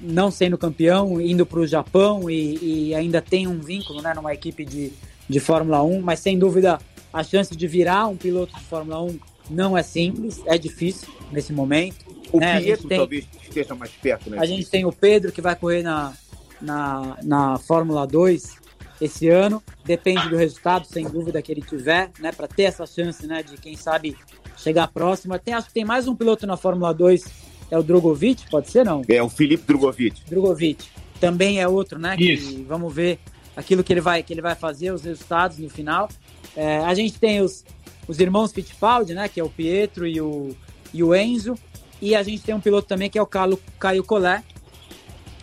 não 0.00 0.30
sendo 0.30 0.58
campeão, 0.58 1.20
indo 1.20 1.44
para 1.44 1.60
o 1.60 1.66
Japão 1.66 2.28
e, 2.28 2.88
e, 2.88 2.94
ainda 2.94 3.20
tem 3.20 3.46
um 3.46 3.60
vínculo, 3.60 4.02
né? 4.02 4.12
Numa 4.14 4.32
equipe 4.32 4.64
de, 4.64 4.92
de 5.28 5.40
Fórmula 5.40 5.82
1, 5.82 6.00
mas 6.00 6.20
sem 6.20 6.38
dúvida 6.38 6.78
a 7.14 7.22
chance 7.22 7.54
de 7.54 7.68
virar 7.68 8.08
um 8.08 8.16
piloto 8.16 8.52
de 8.52 8.64
Fórmula 8.64 9.00
1 9.00 9.18
não 9.48 9.78
é 9.78 9.84
simples, 9.84 10.42
é 10.46 10.58
difícil 10.58 11.08
nesse 11.30 11.52
momento. 11.52 12.04
O 12.32 12.40
né? 12.40 12.60
Pietro 12.60 12.88
tem, 12.88 12.98
talvez 12.98 13.28
esteja 13.40 13.74
mais 13.76 13.92
perto, 13.92 14.30
né? 14.30 14.38
A 14.40 14.44
gente 14.44 14.68
tem 14.68 14.84
o 14.84 14.90
Pedro 14.90 15.30
que 15.30 15.40
vai 15.40 15.54
correr 15.54 15.84
na, 15.84 16.12
na, 16.60 17.16
na 17.22 17.58
Fórmula 17.58 18.04
2 18.04 18.56
esse 19.00 19.28
ano. 19.28 19.62
Depende 19.84 20.28
do 20.28 20.36
resultado, 20.36 20.86
sem 20.86 21.06
dúvida, 21.08 21.40
que 21.40 21.52
ele 21.52 21.62
tiver, 21.62 22.10
né? 22.18 22.32
Para 22.32 22.48
ter 22.48 22.64
essa 22.64 22.84
chance, 22.84 23.24
né? 23.28 23.44
De 23.44 23.56
quem 23.58 23.76
sabe 23.76 24.16
chegar 24.56 24.88
próximo. 24.88 25.38
Tem, 25.38 25.54
acho 25.54 25.68
que 25.68 25.74
tem 25.74 25.84
mais 25.84 26.08
um 26.08 26.16
piloto 26.16 26.48
na 26.48 26.56
Fórmula 26.56 26.92
2, 26.92 27.24
é 27.70 27.78
o 27.78 27.82
Drogovic, 27.82 28.50
pode 28.50 28.70
ser 28.70 28.84
não? 28.84 29.02
É 29.08 29.22
o 29.22 29.28
Felipe 29.28 29.62
Drogovic. 29.64 30.20
Drogovic. 30.28 30.88
Também 31.20 31.60
é 31.60 31.68
outro, 31.68 31.96
né? 31.96 32.16
Isso. 32.18 32.56
Que 32.56 32.62
vamos 32.62 32.92
ver 32.92 33.20
aquilo 33.56 33.84
que 33.84 33.92
ele 33.92 34.00
vai 34.00 34.20
que 34.20 34.32
ele 34.32 34.42
vai 34.42 34.56
fazer, 34.56 34.92
os 34.92 35.04
resultados 35.04 35.58
no 35.58 35.70
final. 35.70 36.08
É, 36.56 36.78
a 36.78 36.94
gente 36.94 37.18
tem 37.18 37.40
os, 37.40 37.64
os 38.06 38.20
irmãos 38.20 38.52
Fittipaldi, 38.52 39.14
né? 39.14 39.28
Que 39.28 39.40
é 39.40 39.44
o 39.44 39.50
Pietro 39.50 40.06
e 40.06 40.20
o, 40.20 40.56
e 40.92 41.02
o 41.02 41.14
Enzo. 41.14 41.56
E 42.00 42.14
a 42.14 42.22
gente 42.22 42.42
tem 42.42 42.54
um 42.54 42.60
piloto 42.60 42.86
também 42.86 43.08
que 43.08 43.18
é 43.18 43.22
o 43.22 43.26
Carlo, 43.26 43.60
Caio 43.78 44.04
Collet, 44.04 44.44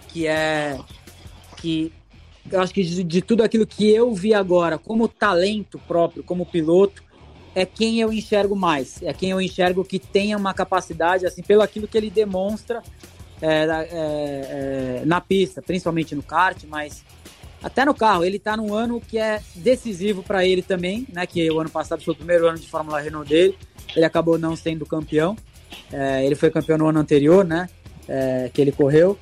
que 0.09 0.28
é. 0.28 0.80
que 1.57 1.91
eu 2.51 2.59
acho 2.59 2.74
que 2.74 2.84
de, 2.84 3.03
de, 3.03 3.22
tudo 3.22 3.43
aquilo 3.43 3.66
que 3.66 3.89
eu 3.89 4.14
vi 4.14 4.34
agora, 4.34 4.78
como 4.78 5.07
talento 5.07 5.80
próprio, 5.88 6.24
como 6.24 6.45
piloto, 6.45 7.03
é 7.53 7.66
quem 7.66 7.99
eu 7.99 8.12
enxergo 8.12 8.55
mais. 8.55 9.01
É 9.01 9.14
quem 9.14 9.30
eu 9.30 9.41
enxergo 9.41 9.84
que 9.84 9.99
tenha 9.99 10.38
uma 10.38 10.53
capacidade, 10.53 11.26
assim, 11.26 11.41
pelo 11.41 11.62
aquilo 11.62 11.88
que 11.88 11.97
ele 11.97 12.09
demonstra 12.09 12.82
é, 13.41 13.47
é, 13.47 13.68
é, 13.91 15.03
na 15.05 15.20
pista, 15.20 15.62
principalmente 15.62 16.16
no 16.16 16.22
kart, 16.22 16.64
mas 16.68 17.03
até 17.64 17.86
no 17.86 17.93
carro, 17.93 18.26
ele 18.26 18.38
está 18.38 18.57
num 18.57 18.74
ano 18.74 18.99
que 18.99 19.18
é 19.18 19.41
decisivo 19.55 20.24
para 20.24 20.45
ele 20.45 20.62
também, 20.64 21.07
né? 21.14 21.28
Que 21.28 21.49
o 21.51 21.59
ano 21.59 21.70
passado 21.70 22.03
foi 22.03 22.14
o 22.14 22.18
primeiro 22.18 22.47
ano 22.47 22.57
de 22.57 22.68
Fórmula 22.68 22.99
Renault 22.99 23.30
dele. 23.30 23.55
Ele 23.95 24.05
acabou 24.05 24.38
não 24.38 24.55
sendo 24.55 24.86
campeão. 24.86 25.36
É, 25.91 26.26
ele 26.26 26.36
foi 26.36 26.49
campeão 26.49 26.78
no 26.78 26.88
ano 26.88 26.99
anterior, 26.99 27.45
né? 27.45 27.70
É, 28.07 28.49
que 28.51 28.59
ele 28.59 28.72
correu. 28.72 29.18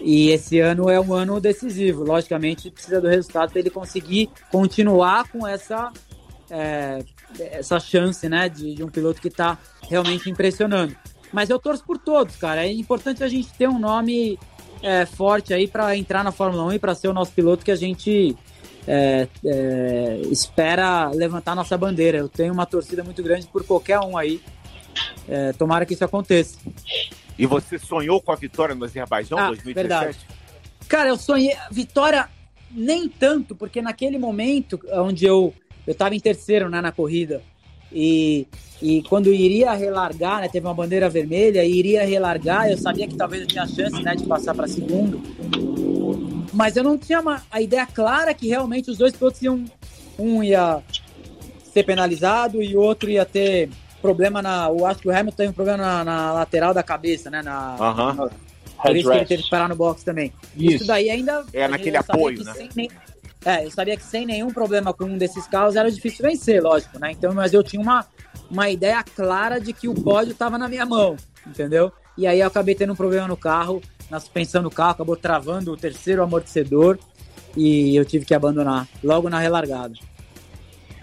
E 0.00 0.30
esse 0.30 0.58
ano 0.58 0.90
é 0.90 1.00
um 1.00 1.14
ano 1.14 1.40
decisivo. 1.40 2.02
Logicamente, 2.02 2.68
precisa 2.68 3.00
do 3.00 3.08
resultado 3.08 3.50
para 3.50 3.60
ele 3.60 3.70
conseguir 3.70 4.28
continuar 4.50 5.28
com 5.28 5.46
essa, 5.46 5.92
é, 6.50 6.98
essa 7.38 7.78
chance, 7.78 8.28
né? 8.28 8.48
De, 8.48 8.74
de 8.74 8.82
um 8.82 8.88
piloto 8.88 9.20
que 9.20 9.28
está 9.28 9.56
realmente 9.88 10.28
impressionando. 10.28 10.96
Mas 11.32 11.48
eu 11.48 11.60
torço 11.60 11.84
por 11.84 11.98
todos, 11.98 12.34
cara. 12.36 12.66
É 12.66 12.72
importante 12.72 13.22
a 13.22 13.28
gente 13.28 13.52
ter 13.54 13.68
um 13.68 13.78
nome 13.78 14.36
é, 14.84 15.06
forte 15.06 15.54
aí 15.54 15.66
para 15.66 15.96
entrar 15.96 16.22
na 16.22 16.30
Fórmula 16.30 16.64
1 16.64 16.74
e 16.74 16.78
para 16.78 16.94
ser 16.94 17.08
o 17.08 17.14
nosso 17.14 17.32
piloto 17.32 17.64
que 17.64 17.70
a 17.70 17.76
gente 17.76 18.36
é, 18.86 19.26
é, 19.42 20.20
espera 20.30 21.08
levantar 21.08 21.54
nossa 21.54 21.76
bandeira. 21.78 22.18
Eu 22.18 22.28
tenho 22.28 22.52
uma 22.52 22.66
torcida 22.66 23.02
muito 23.02 23.22
grande 23.22 23.46
por 23.46 23.64
qualquer 23.64 23.98
um 24.00 24.18
aí. 24.18 24.42
É, 25.26 25.54
tomara 25.54 25.86
que 25.86 25.94
isso 25.94 26.04
aconteça. 26.04 26.58
E 27.38 27.46
você 27.46 27.78
sonhou 27.78 28.20
com 28.20 28.30
a 28.30 28.36
vitória 28.36 28.74
no 28.74 28.84
Azerbaijão 28.84 29.38
ah, 29.38 29.46
2017? 29.46 29.74
Verdade. 29.74 30.18
Cara, 30.86 31.08
eu 31.08 31.16
sonhei. 31.16 31.56
Vitória 31.70 32.28
nem 32.70 33.08
tanto, 33.08 33.54
porque 33.54 33.80
naquele 33.80 34.18
momento 34.18 34.78
onde 34.92 35.24
eu 35.24 35.54
eu 35.86 35.92
estava 35.92 36.14
em 36.14 36.20
terceiro 36.20 36.68
né, 36.68 36.80
na 36.80 36.90
corrida 36.92 37.42
e, 37.94 38.46
e 38.82 39.02
quando 39.02 39.32
iria 39.32 39.72
relargar, 39.72 40.40
né, 40.40 40.48
teve 40.48 40.66
uma 40.66 40.74
bandeira 40.74 41.08
vermelha, 41.08 41.64
e 41.64 41.78
iria 41.78 42.04
relargar, 42.04 42.68
eu 42.68 42.76
sabia 42.76 43.06
que 43.06 43.14
talvez 43.14 43.42
eu 43.42 43.48
tinha 43.48 43.66
chance 43.66 44.02
né, 44.02 44.14
de 44.14 44.26
passar 44.26 44.54
para 44.54 44.66
segundo. 44.66 45.22
Mas 46.52 46.76
eu 46.76 46.84
não 46.84 46.98
tinha 46.98 47.20
uma, 47.20 47.42
a 47.50 47.60
ideia 47.60 47.86
clara 47.86 48.34
que 48.34 48.48
realmente 48.48 48.90
os 48.90 48.98
dois 48.98 49.14
pilotos 49.14 49.40
iam. 49.42 49.64
Um 50.16 50.44
ia 50.44 50.80
ser 51.72 51.82
penalizado 51.82 52.62
e 52.62 52.76
o 52.76 52.80
outro 52.80 53.10
ia 53.10 53.24
ter 53.24 53.68
problema 54.00 54.40
na. 54.40 54.68
Eu 54.68 54.86
acho 54.86 55.00
que 55.00 55.08
o 55.08 55.10
Hamilton 55.10 55.36
tem 55.36 55.48
um 55.48 55.52
problema 55.52 55.78
na, 55.78 56.04
na 56.04 56.32
lateral 56.32 56.72
da 56.72 56.84
cabeça, 56.84 57.28
né? 57.30 57.42
Na, 57.42 57.74
uh 57.74 57.78
-huh. 57.80 58.30
Por 58.80 58.96
isso 58.96 59.10
que 59.10 59.16
ele 59.16 59.24
teve 59.24 59.42
que 59.42 59.50
parar 59.50 59.68
no 59.68 59.74
box 59.74 60.04
também. 60.04 60.32
Isso, 60.56 60.76
isso 60.76 60.86
daí 60.86 61.08
ainda. 61.10 61.44
É 61.52 61.66
naquele 61.66 61.96
apoio, 61.96 62.44
né? 62.44 62.52
Nem, 62.76 62.90
é, 63.44 63.64
eu 63.66 63.70
sabia 63.70 63.96
que 63.96 64.02
sem 64.02 64.24
nenhum 64.24 64.48
problema 64.48 64.92
com 64.92 65.04
um 65.04 65.18
desses 65.18 65.46
carros 65.46 65.76
era 65.76 65.90
difícil 65.90 66.26
vencer, 66.26 66.62
lógico, 66.62 66.98
né? 66.98 67.12
Então, 67.12 67.34
mas 67.34 67.52
eu 67.52 67.62
tinha 67.62 67.82
uma, 67.82 68.06
uma 68.50 68.70
ideia 68.70 69.02
clara 69.02 69.60
de 69.60 69.72
que 69.72 69.86
o 69.86 69.94
pódio 69.94 70.32
estava 70.32 70.56
na 70.56 70.68
minha 70.68 70.86
mão, 70.86 71.16
entendeu? 71.46 71.92
E 72.16 72.26
aí 72.26 72.40
eu 72.40 72.46
acabei 72.46 72.74
tendo 72.74 72.92
um 72.92 72.96
problema 72.96 73.28
no 73.28 73.36
carro, 73.36 73.82
na 74.10 74.18
suspensão 74.18 74.62
do 74.62 74.70
carro, 74.70 74.92
acabou 74.92 75.16
travando 75.16 75.72
o 75.72 75.76
terceiro 75.76 76.22
amortecedor 76.22 76.98
e 77.56 77.94
eu 77.94 78.04
tive 78.04 78.24
que 78.24 78.34
abandonar 78.34 78.88
logo 79.02 79.28
na 79.28 79.38
relargada. 79.38 79.94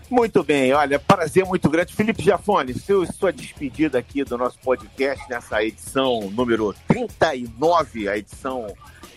Muito 0.09 0.43
bem, 0.43 0.73
olha, 0.73 0.99
prazer 0.99 1.45
muito 1.45 1.69
grande. 1.69 1.93
Felipe 1.93 2.21
Jafone, 2.21 2.73
seu, 2.73 3.05
sua 3.13 3.31
despedida 3.31 3.99
aqui 3.99 4.23
do 4.25 4.37
nosso 4.37 4.59
podcast 4.59 5.23
nessa 5.29 5.63
edição 5.63 6.29
número 6.31 6.75
39, 6.87 8.09
a 8.09 8.17
edição 8.17 8.67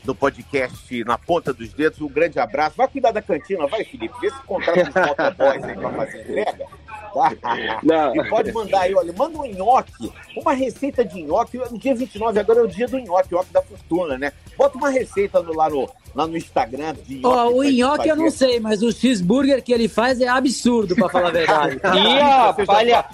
do 0.04 0.14
podcast 0.14 1.04
Na 1.04 1.18
Ponta 1.18 1.52
dos 1.52 1.72
Dedos. 1.72 2.00
Um 2.00 2.08
grande 2.08 2.38
abraço. 2.38 2.76
Vai 2.76 2.88
cuidar 2.88 3.12
da 3.12 3.22
cantina, 3.22 3.66
vai, 3.66 3.84
Felipe. 3.84 4.14
Vê 4.20 4.30
se 4.30 4.42
contrata 4.42 4.80
os 4.80 4.94
motoboys 4.94 5.64
aí 5.64 5.74
pra 5.76 5.90
fazer 5.90 6.20
entrega. 6.20 6.66
Tá? 7.14 7.32
Não. 7.82 8.16
E 8.16 8.28
pode 8.28 8.52
mandar 8.52 8.80
aí, 8.80 8.94
olha, 8.94 9.12
manda 9.12 9.38
um 9.38 9.46
nhoque, 9.46 10.12
uma 10.36 10.52
receita 10.52 11.04
de 11.04 11.22
nhoque. 11.22 11.56
No 11.56 11.78
dia 11.78 11.94
29, 11.94 12.40
agora 12.40 12.60
é 12.60 12.62
o 12.62 12.68
dia 12.68 12.88
do 12.88 12.98
nhoque, 12.98 13.32
nhoque 13.32 13.52
da 13.52 13.62
fortuna, 13.62 14.18
né? 14.18 14.32
Bota 14.58 14.76
uma 14.76 14.90
receita 14.90 15.40
no, 15.40 15.54
lá, 15.54 15.70
no, 15.70 15.88
lá 16.14 16.26
no 16.26 16.36
Instagram 16.36 16.94
de 16.94 17.20
nhoque. 17.20 17.54
Oh, 17.54 17.58
o 17.58 17.64
nhoque 17.64 18.08
eu 18.08 18.16
não 18.16 18.30
sei, 18.30 18.58
mas 18.58 18.82
o 18.82 18.90
cheeseburger 18.90 19.62
que 19.62 19.72
ele 19.72 19.88
faz 19.88 20.20
é 20.20 20.26
absurdo, 20.26 20.94
pra 20.96 21.08
falar 21.08 21.28
a 21.28 21.32
verdade. 21.32 21.80
e 21.94 22.20
a 22.20 22.52
palha, 22.66 23.04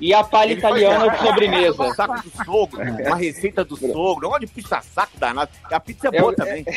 e 0.00 0.14
a 0.14 0.24
palha 0.24 0.52
italiana 0.52 1.10
de 1.10 1.18
sobremesa. 1.18 1.94
Saco 1.94 2.22
do 2.22 2.44
sogro, 2.44 2.80
uma 2.80 3.16
receita 3.16 3.64
do 3.64 3.76
sogro. 3.92 4.28
Olha, 4.28 4.48
puxa 4.48 4.80
saco 4.80 5.18
danado. 5.18 5.50
A 5.70 5.80
pizza 5.80 5.99
é 6.06 6.20
boa 6.20 6.32
é, 6.32 6.36
também. 6.36 6.64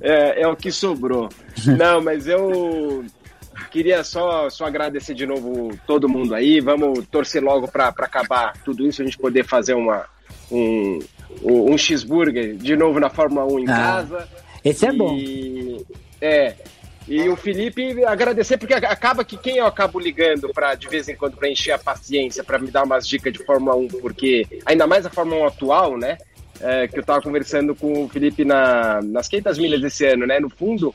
É, 0.00 0.42
é, 0.42 0.48
o 0.48 0.56
que 0.56 0.72
sobrou. 0.72 1.28
Não, 1.66 2.00
mas 2.02 2.26
eu 2.26 3.04
queria 3.70 4.02
só, 4.02 4.48
só 4.48 4.64
agradecer 4.64 5.14
de 5.14 5.26
novo 5.26 5.76
todo 5.86 6.08
mundo 6.08 6.34
aí. 6.34 6.60
Vamos 6.60 7.06
torcer 7.08 7.42
logo 7.42 7.68
para 7.68 7.88
acabar 7.88 8.54
tudo 8.64 8.86
isso, 8.86 9.02
a 9.02 9.04
gente 9.04 9.18
poder 9.18 9.44
fazer 9.44 9.74
uma, 9.74 10.06
um, 10.50 10.98
um 11.42 11.76
cheeseburger 11.76 12.56
de 12.56 12.76
novo 12.76 12.98
na 12.98 13.10
Fórmula 13.10 13.44
1 13.46 13.58
em 13.58 13.64
ah, 13.64 13.74
casa. 13.76 14.28
Esse 14.64 14.86
é 14.86 14.92
e, 14.92 14.96
bom. 14.96 15.16
É. 16.20 16.54
E 17.08 17.28
o 17.28 17.34
Felipe 17.34 18.04
agradecer, 18.04 18.56
porque 18.56 18.74
acaba 18.74 19.24
que 19.24 19.36
quem 19.36 19.56
eu 19.56 19.66
acabo 19.66 19.98
ligando 19.98 20.48
para 20.50 20.74
de 20.76 20.86
vez 20.86 21.08
em 21.08 21.16
quando 21.16 21.36
para 21.36 21.48
encher 21.48 21.72
a 21.72 21.78
paciência, 21.78 22.44
para 22.44 22.58
me 22.58 22.70
dar 22.70 22.84
umas 22.84 23.08
dicas 23.08 23.32
de 23.32 23.44
Fórmula 23.44 23.74
1, 23.74 23.88
porque 24.00 24.46
ainda 24.64 24.86
mais 24.86 25.04
a 25.04 25.10
Fórmula 25.10 25.42
1 25.42 25.46
atual, 25.46 25.98
né? 25.98 26.18
É, 26.60 26.86
que 26.86 26.98
eu 26.98 27.00
estava 27.00 27.22
conversando 27.22 27.74
com 27.74 28.04
o 28.04 28.08
Felipe 28.08 28.44
na, 28.44 29.00
nas 29.02 29.28
500 29.28 29.58
milhas 29.58 29.80
desse 29.80 30.04
ano, 30.04 30.26
né? 30.26 30.38
No 30.38 30.50
fundo, 30.50 30.94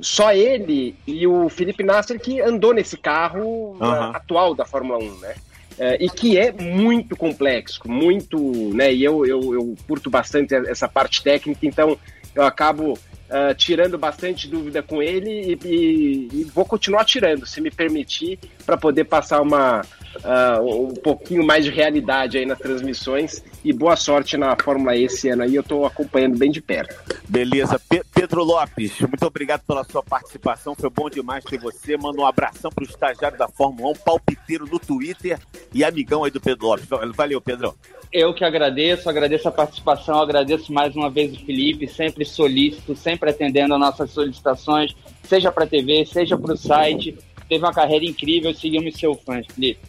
só 0.00 0.32
ele 0.32 0.96
e 1.06 1.26
o 1.26 1.48
Felipe 1.48 1.84
Nasser 1.84 2.18
que 2.20 2.40
andou 2.40 2.74
nesse 2.74 2.96
carro 2.96 3.76
uhum. 3.80 3.92
atual 4.12 4.54
da 4.54 4.64
Fórmula 4.64 4.98
1, 4.98 5.18
né? 5.20 5.34
é, 5.78 6.02
e 6.02 6.08
que 6.08 6.38
é 6.38 6.52
muito 6.52 7.16
complexo, 7.16 7.80
muito, 7.86 8.38
né? 8.74 8.92
E 8.92 9.04
eu, 9.04 9.26
eu, 9.26 9.54
eu 9.54 9.74
curto 9.86 10.08
bastante 10.08 10.54
essa 10.54 10.88
parte 10.88 11.22
técnica, 11.22 11.66
então 11.66 11.98
eu 12.34 12.42
acabo 12.44 12.92
uh, 12.94 13.54
tirando 13.56 13.98
bastante 13.98 14.48
dúvida 14.48 14.82
com 14.82 15.02
ele 15.02 15.58
e, 15.62 15.66
e, 15.66 16.28
e, 16.32 16.44
vou 16.44 16.64
continuar 16.64 17.04
tirando, 17.04 17.46
se 17.46 17.60
me 17.60 17.70
permitir, 17.70 18.38
para 18.64 18.76
poder 18.76 19.04
passar 19.04 19.40
uma, 19.42 19.82
uh, 20.24 20.88
um 20.88 20.94
pouquinho 20.94 21.44
mais 21.44 21.64
de 21.64 21.70
realidade 21.70 22.38
aí 22.38 22.46
nas 22.46 22.58
transmissões 22.58 23.42
e 23.64 23.72
boa 23.72 23.96
sorte 23.96 24.36
na 24.36 24.56
Fórmula 24.56 24.96
E 24.96 25.04
esse 25.04 25.28
ano 25.28 25.42
aí, 25.42 25.54
eu 25.54 25.62
estou 25.62 25.86
acompanhando 25.86 26.38
bem 26.38 26.50
de 26.50 26.60
perto. 26.60 26.94
Beleza. 27.28 27.78
Pe 27.78 28.02
Pedro 28.14 28.42
Lopes, 28.42 28.98
muito 29.00 29.24
obrigado 29.26 29.62
pela 29.66 29.84
sua 29.84 30.02
participação, 30.02 30.74
foi 30.74 30.90
bom 30.90 31.08
demais 31.08 31.44
ter 31.44 31.58
você. 31.58 31.96
Manda 31.96 32.20
um 32.20 32.26
abração 32.26 32.70
para 32.70 32.82
o 32.82 32.86
estagiário 32.86 33.38
da 33.38 33.46
Fórmula 33.46 33.90
1, 33.90 33.94
palpiteiro 34.04 34.66
no 34.66 34.78
Twitter 34.78 35.38
e 35.72 35.84
amigão 35.84 36.24
aí 36.24 36.30
do 36.30 36.40
Pedro 36.40 36.66
Lopes. 36.66 36.86
Valeu, 37.14 37.40
Pedro. 37.40 37.74
Eu 38.12 38.32
que 38.32 38.44
agradeço, 38.44 39.08
agradeço 39.08 39.48
a 39.48 39.52
participação, 39.52 40.20
agradeço 40.20 40.72
mais 40.72 40.96
uma 40.96 41.10
vez 41.10 41.34
o 41.34 41.44
Felipe, 41.44 41.86
sempre 41.86 42.24
solícito, 42.24 42.96
sempre 42.96 43.30
atendendo 43.30 43.74
às 43.74 43.80
nossas 43.80 44.10
solicitações, 44.10 44.96
seja 45.24 45.52
para 45.52 45.64
a 45.64 45.66
TV, 45.66 46.06
seja 46.06 46.36
para 46.36 46.54
o 46.54 46.56
site. 46.56 47.16
Teve 47.48 47.64
uma 47.64 47.72
carreira 47.72 48.04
incrível, 48.04 48.54
seguimos 48.54 48.96
seu 48.96 49.14
fã, 49.14 49.42
Felipe. 49.42 49.80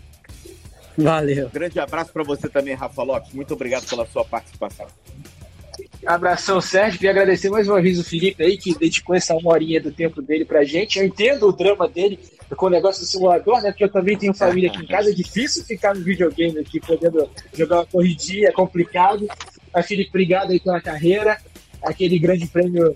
Valeu. 0.98 1.50
Grande 1.50 1.80
abraço 1.80 2.12
para 2.12 2.24
você 2.24 2.50
também, 2.50 2.74
Rafa 2.74 3.04
Lopes. 3.04 3.34
Muito 3.34 3.54
obrigado 3.54 3.88
pela 3.88 4.06
sua 4.06 4.26
participação. 4.26 4.88
Abração, 6.06 6.60
Sérgio. 6.60 7.00
Queria 7.00 7.12
agradecer 7.12 7.50
mais 7.50 7.68
uma 7.68 7.82
vez 7.82 8.00
o 8.00 8.04
Felipe 8.04 8.44
aí, 8.44 8.58
que 8.58 8.78
dedicou 8.78 9.16
essa 9.16 9.36
uma 9.36 9.52
horinha 9.52 9.82
do 9.82 9.92
tempo 9.92 10.22
dele 10.22 10.46
pra 10.46 10.64
gente. 10.64 10.98
Eu 10.98 11.06
entendo 11.06 11.48
o 11.48 11.52
drama 11.52 11.88
dele 11.88 12.18
com 12.56 12.66
o 12.68 12.70
negócio 12.70 13.04
do 13.04 13.08
simulador, 13.08 13.62
né? 13.62 13.72
Porque 13.72 13.84
eu 13.84 13.92
também 13.92 14.18
tenho 14.18 14.34
família 14.34 14.70
aqui 14.70 14.82
em 14.82 14.88
casa. 14.88 15.10
É 15.10 15.14
difícil 15.14 15.64
ficar 15.66 15.94
no 15.94 16.02
videogame 16.02 16.60
aqui, 16.60 16.80
podendo 16.80 17.30
jogar 17.54 17.78
uma 17.78 17.86
corridinha, 17.86 18.48
é 18.50 18.52
complicado. 18.52 19.28
Mas, 19.74 19.86
Felipe, 19.86 20.10
obrigado 20.10 20.52
aí 20.52 20.60
pela 20.60 20.82
carreira. 20.82 21.38
Aquele 21.84 22.18
grande 22.18 22.48
prêmio 22.48 22.96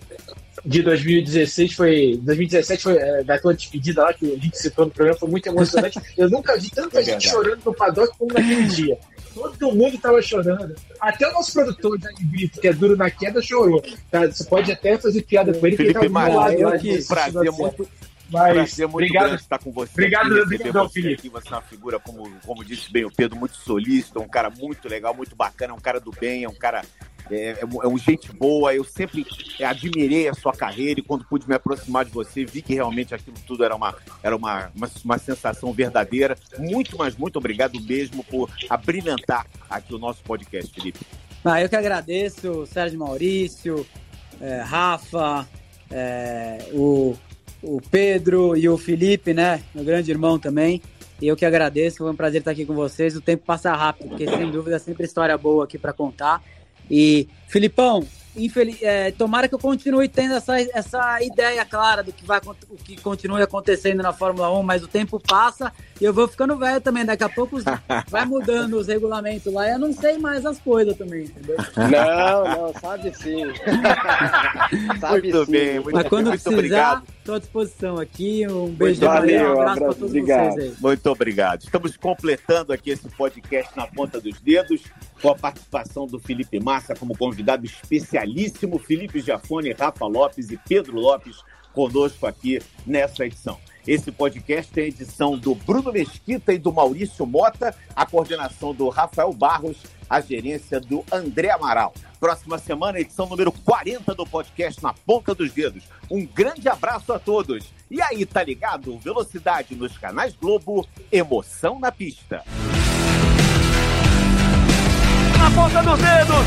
de 0.65 0.81
2016 0.83 1.73
foi. 1.73 2.19
2017 2.21 2.83
foi 2.83 2.97
é, 2.97 3.23
da 3.23 3.37
tua 3.39 3.53
despedida 3.53 4.03
lá, 4.03 4.13
que 4.13 4.25
a 4.25 4.37
gente 4.37 4.57
citou 4.57 4.85
no 4.85 4.91
programa, 4.91 5.19
foi 5.19 5.29
muito 5.29 5.47
emocionante. 5.47 5.99
Eu 6.17 6.29
nunca 6.29 6.57
vi 6.57 6.69
tanta 6.69 6.99
é 6.99 7.03
gente 7.03 7.29
chorando 7.29 7.61
no 7.65 7.73
paddock 7.73 8.17
como 8.17 8.33
naquele 8.33 8.63
dia. 8.67 8.97
Todo 9.33 9.71
mundo 9.73 9.97
tava 9.97 10.21
chorando. 10.21 10.75
Até 10.99 11.27
o 11.27 11.33
nosso 11.33 11.53
produtor, 11.53 11.97
Dani 11.97 12.23
Brito, 12.23 12.59
que 12.59 12.67
é 12.67 12.73
duro 12.73 12.97
na 12.97 13.09
queda, 13.09 13.41
chorou. 13.41 13.81
Tá? 14.09 14.27
Você 14.27 14.43
pode 14.43 14.71
até 14.71 14.97
fazer 14.97 15.21
piada 15.23 15.53
com 15.53 15.65
ele, 15.65 15.77
Felipe 15.77 15.99
que 15.99 16.05
ele 16.05 16.13
tá 16.13 16.27
lado, 16.27 16.53
eu 16.53 16.79
que 16.79 17.03
prazer 17.05 17.51
muito. 17.51 17.87
Mas, 18.31 18.53
prazer 18.53 18.87
muito 18.87 18.95
obrigado, 18.95 19.27
grande 19.27 19.41
estar 19.41 19.59
com 19.59 19.71
você. 19.71 19.91
Obrigado, 19.91 20.33
aqui, 20.33 20.41
obrigado 20.41 20.89
Felipe. 20.89 21.13
Aqui, 21.13 21.29
você 21.29 21.47
é 21.49 21.51
uma 21.51 21.61
figura, 21.61 21.99
como, 21.99 22.31
como 22.45 22.63
disse 22.63 22.91
bem 22.91 23.05
o 23.05 23.11
Pedro, 23.11 23.37
muito 23.37 23.55
solícito, 23.57 24.21
um 24.21 24.27
cara 24.27 24.49
muito 24.49 24.87
legal, 24.87 25.13
muito 25.13 25.35
bacana, 25.35 25.73
um 25.73 25.79
cara 25.79 25.99
do 25.99 26.11
bem, 26.11 26.43
é 26.43 26.49
um 26.49 26.55
cara 26.55 26.81
é, 27.29 27.59
é, 27.61 27.87
um 27.87 27.97
gente 27.97 28.31
boa. 28.33 28.73
Eu 28.73 28.83
sempre 28.83 29.25
admirei 29.63 30.27
a 30.27 30.33
sua 30.33 30.53
carreira 30.53 30.99
e 30.99 31.03
quando 31.03 31.25
pude 31.25 31.47
me 31.47 31.55
aproximar 31.55 32.05
de 32.05 32.11
você, 32.11 32.45
vi 32.45 32.61
que 32.61 32.73
realmente 32.73 33.13
aquilo 33.13 33.37
tudo 33.45 33.63
era 33.63 33.75
uma, 33.75 33.95
era 34.23 34.35
uma, 34.35 34.71
uma, 34.75 34.89
uma 35.03 35.17
sensação 35.17 35.73
verdadeira. 35.73 36.37
Muito, 36.57 36.97
mas 36.97 37.15
muito 37.15 37.37
obrigado 37.37 37.79
mesmo 37.81 38.23
por 38.23 38.49
abrilhantar 38.69 39.45
aqui 39.69 39.93
o 39.93 39.99
nosso 39.99 40.23
podcast, 40.23 40.73
Felipe. 40.73 40.99
Ah, 41.43 41.61
eu 41.61 41.67
que 41.67 41.75
agradeço, 41.75 42.65
Sérgio 42.67 42.99
Maurício, 42.99 43.85
é, 44.39 44.61
Rafa, 44.61 45.47
é, 45.89 46.69
o, 46.73 47.15
o 47.61 47.81
Pedro 47.91 48.55
e 48.55 48.67
o 48.67 48.77
Felipe, 48.77 49.33
né? 49.33 49.61
Meu 49.73 49.83
grande 49.83 50.11
irmão 50.11 50.39
também. 50.39 50.81
E 51.21 51.27
eu 51.27 51.35
que 51.35 51.45
agradeço, 51.45 51.99
foi 51.99 52.11
um 52.11 52.15
prazer 52.15 52.41
estar 52.41 52.51
aqui 52.51 52.65
com 52.65 52.73
vocês. 52.73 53.15
O 53.15 53.21
tempo 53.21 53.43
passa 53.45 53.73
rápido, 53.73 54.09
porque 54.09 54.27
sem 54.27 54.49
dúvida 54.49 54.77
é 54.77 54.79
sempre 54.79 55.05
história 55.05 55.37
boa 55.37 55.65
aqui 55.65 55.77
para 55.77 55.93
contar. 55.93 56.41
E, 56.89 57.27
Filipão, 57.47 58.05
infeliz, 58.35 58.81
é, 58.81 59.11
tomara 59.11 59.47
que 59.47 59.53
eu 59.53 59.59
continue 59.59 60.09
tendo 60.09 60.33
essa, 60.33 60.59
essa 60.59 61.21
ideia 61.21 61.63
clara 61.63 62.01
do 62.01 62.11
que 62.11 62.25
vai 62.25 62.41
o 62.69 62.75
que 62.75 62.99
continue 62.99 63.41
acontecendo 63.41 64.01
na 64.01 64.11
Fórmula 64.11 64.51
1, 64.51 64.63
mas 64.63 64.83
o 64.83 64.87
tempo 64.87 65.19
passa 65.19 65.71
e 66.01 66.03
eu 66.03 66.11
vou 66.11 66.27
ficando 66.27 66.57
velho 66.57 66.81
também. 66.81 67.05
Daqui 67.05 67.23
a 67.23 67.29
pouco 67.29 67.57
vai 68.09 68.25
mudando 68.25 68.73
os 68.73 68.87
regulamentos 68.87 69.53
lá 69.53 69.67
e 69.67 69.73
eu 69.73 69.79
não 69.79 69.93
sei 69.93 70.17
mais 70.17 70.43
as 70.43 70.59
coisas 70.59 70.97
também, 70.97 71.25
entendeu? 71.25 71.55
Não, 71.77 72.43
não, 72.43 72.73
sabe 72.73 73.15
sim. 73.15 73.43
sabe 74.99 75.31
muito 75.31 75.45
sim. 75.45 75.51
bem, 75.51 75.73
muito, 75.75 75.91
mas 75.91 76.07
quando 76.07 76.29
muito 76.29 76.43
precisar, 76.43 77.03
estou 77.19 77.35
à 77.35 77.39
disposição 77.39 77.99
aqui. 77.99 78.47
Um 78.47 78.71
beijo 78.71 78.99
muito 78.99 78.99
de 78.99 79.05
valeu, 79.05 79.47
um 79.49 79.61
abraço, 79.61 79.79
para 79.79 79.87
todos 79.89 80.03
obrigado. 80.03 80.53
vocês 80.53 80.71
aí. 80.71 80.77
Muito 80.81 81.05
obrigado. 81.07 81.61
Estamos 81.61 81.95
completando 81.95 82.73
aqui 82.73 82.89
esse 82.89 83.07
podcast 83.09 83.77
na 83.77 83.85
ponta 83.85 84.19
dos 84.19 84.41
dedos 84.41 84.81
com 85.21 85.29
a 85.29 85.35
participação 85.35 86.07
do 86.07 86.19
Felipe 86.19 86.59
Massa 86.59 86.95
como 86.95 87.15
convidado 87.15 87.63
especialíssimo, 87.63 88.79
Felipe 88.79 89.19
Giafone, 89.19 89.71
Rafa 89.71 90.07
Lopes 90.07 90.49
e 90.49 90.57
Pedro 90.57 90.99
Lopes 90.99 91.43
conosco 91.73 92.25
aqui 92.25 92.59
nessa 92.87 93.23
edição. 93.23 93.59
Esse 93.87 94.11
podcast 94.11 94.71
tem 94.71 94.85
edição 94.85 95.37
do 95.37 95.55
Bruno 95.55 95.91
Mesquita 95.91 96.53
e 96.53 96.57
do 96.57 96.71
Maurício 96.71 97.25
Mota, 97.25 97.75
a 97.95 98.05
coordenação 98.05 98.73
do 98.73 98.89
Rafael 98.89 99.33
Barros, 99.33 99.77
a 100.09 100.19
gerência 100.21 100.79
do 100.79 101.03
André 101.11 101.49
Amaral. 101.49 101.93
Próxima 102.19 102.57
semana, 102.57 102.99
edição 102.99 103.27
número 103.27 103.51
40 103.51 104.13
do 104.13 104.25
podcast 104.25 104.81
Na 104.83 104.93
Ponta 104.93 105.33
dos 105.33 105.51
Dedos. 105.51 105.83
Um 106.09 106.25
grande 106.25 106.69
abraço 106.69 107.11
a 107.13 107.19
todos. 107.19 107.73
E 107.89 108.01
aí, 108.01 108.25
tá 108.25 108.43
ligado? 108.43 108.97
Velocidade 108.99 109.75
nos 109.75 109.97
canais 109.97 110.35
Globo, 110.35 110.87
emoção 111.11 111.79
na 111.79 111.91
pista 111.91 112.43
na 115.41 115.49
ponta 115.49 115.81
dos 115.81 115.97
dedos. 115.97 116.45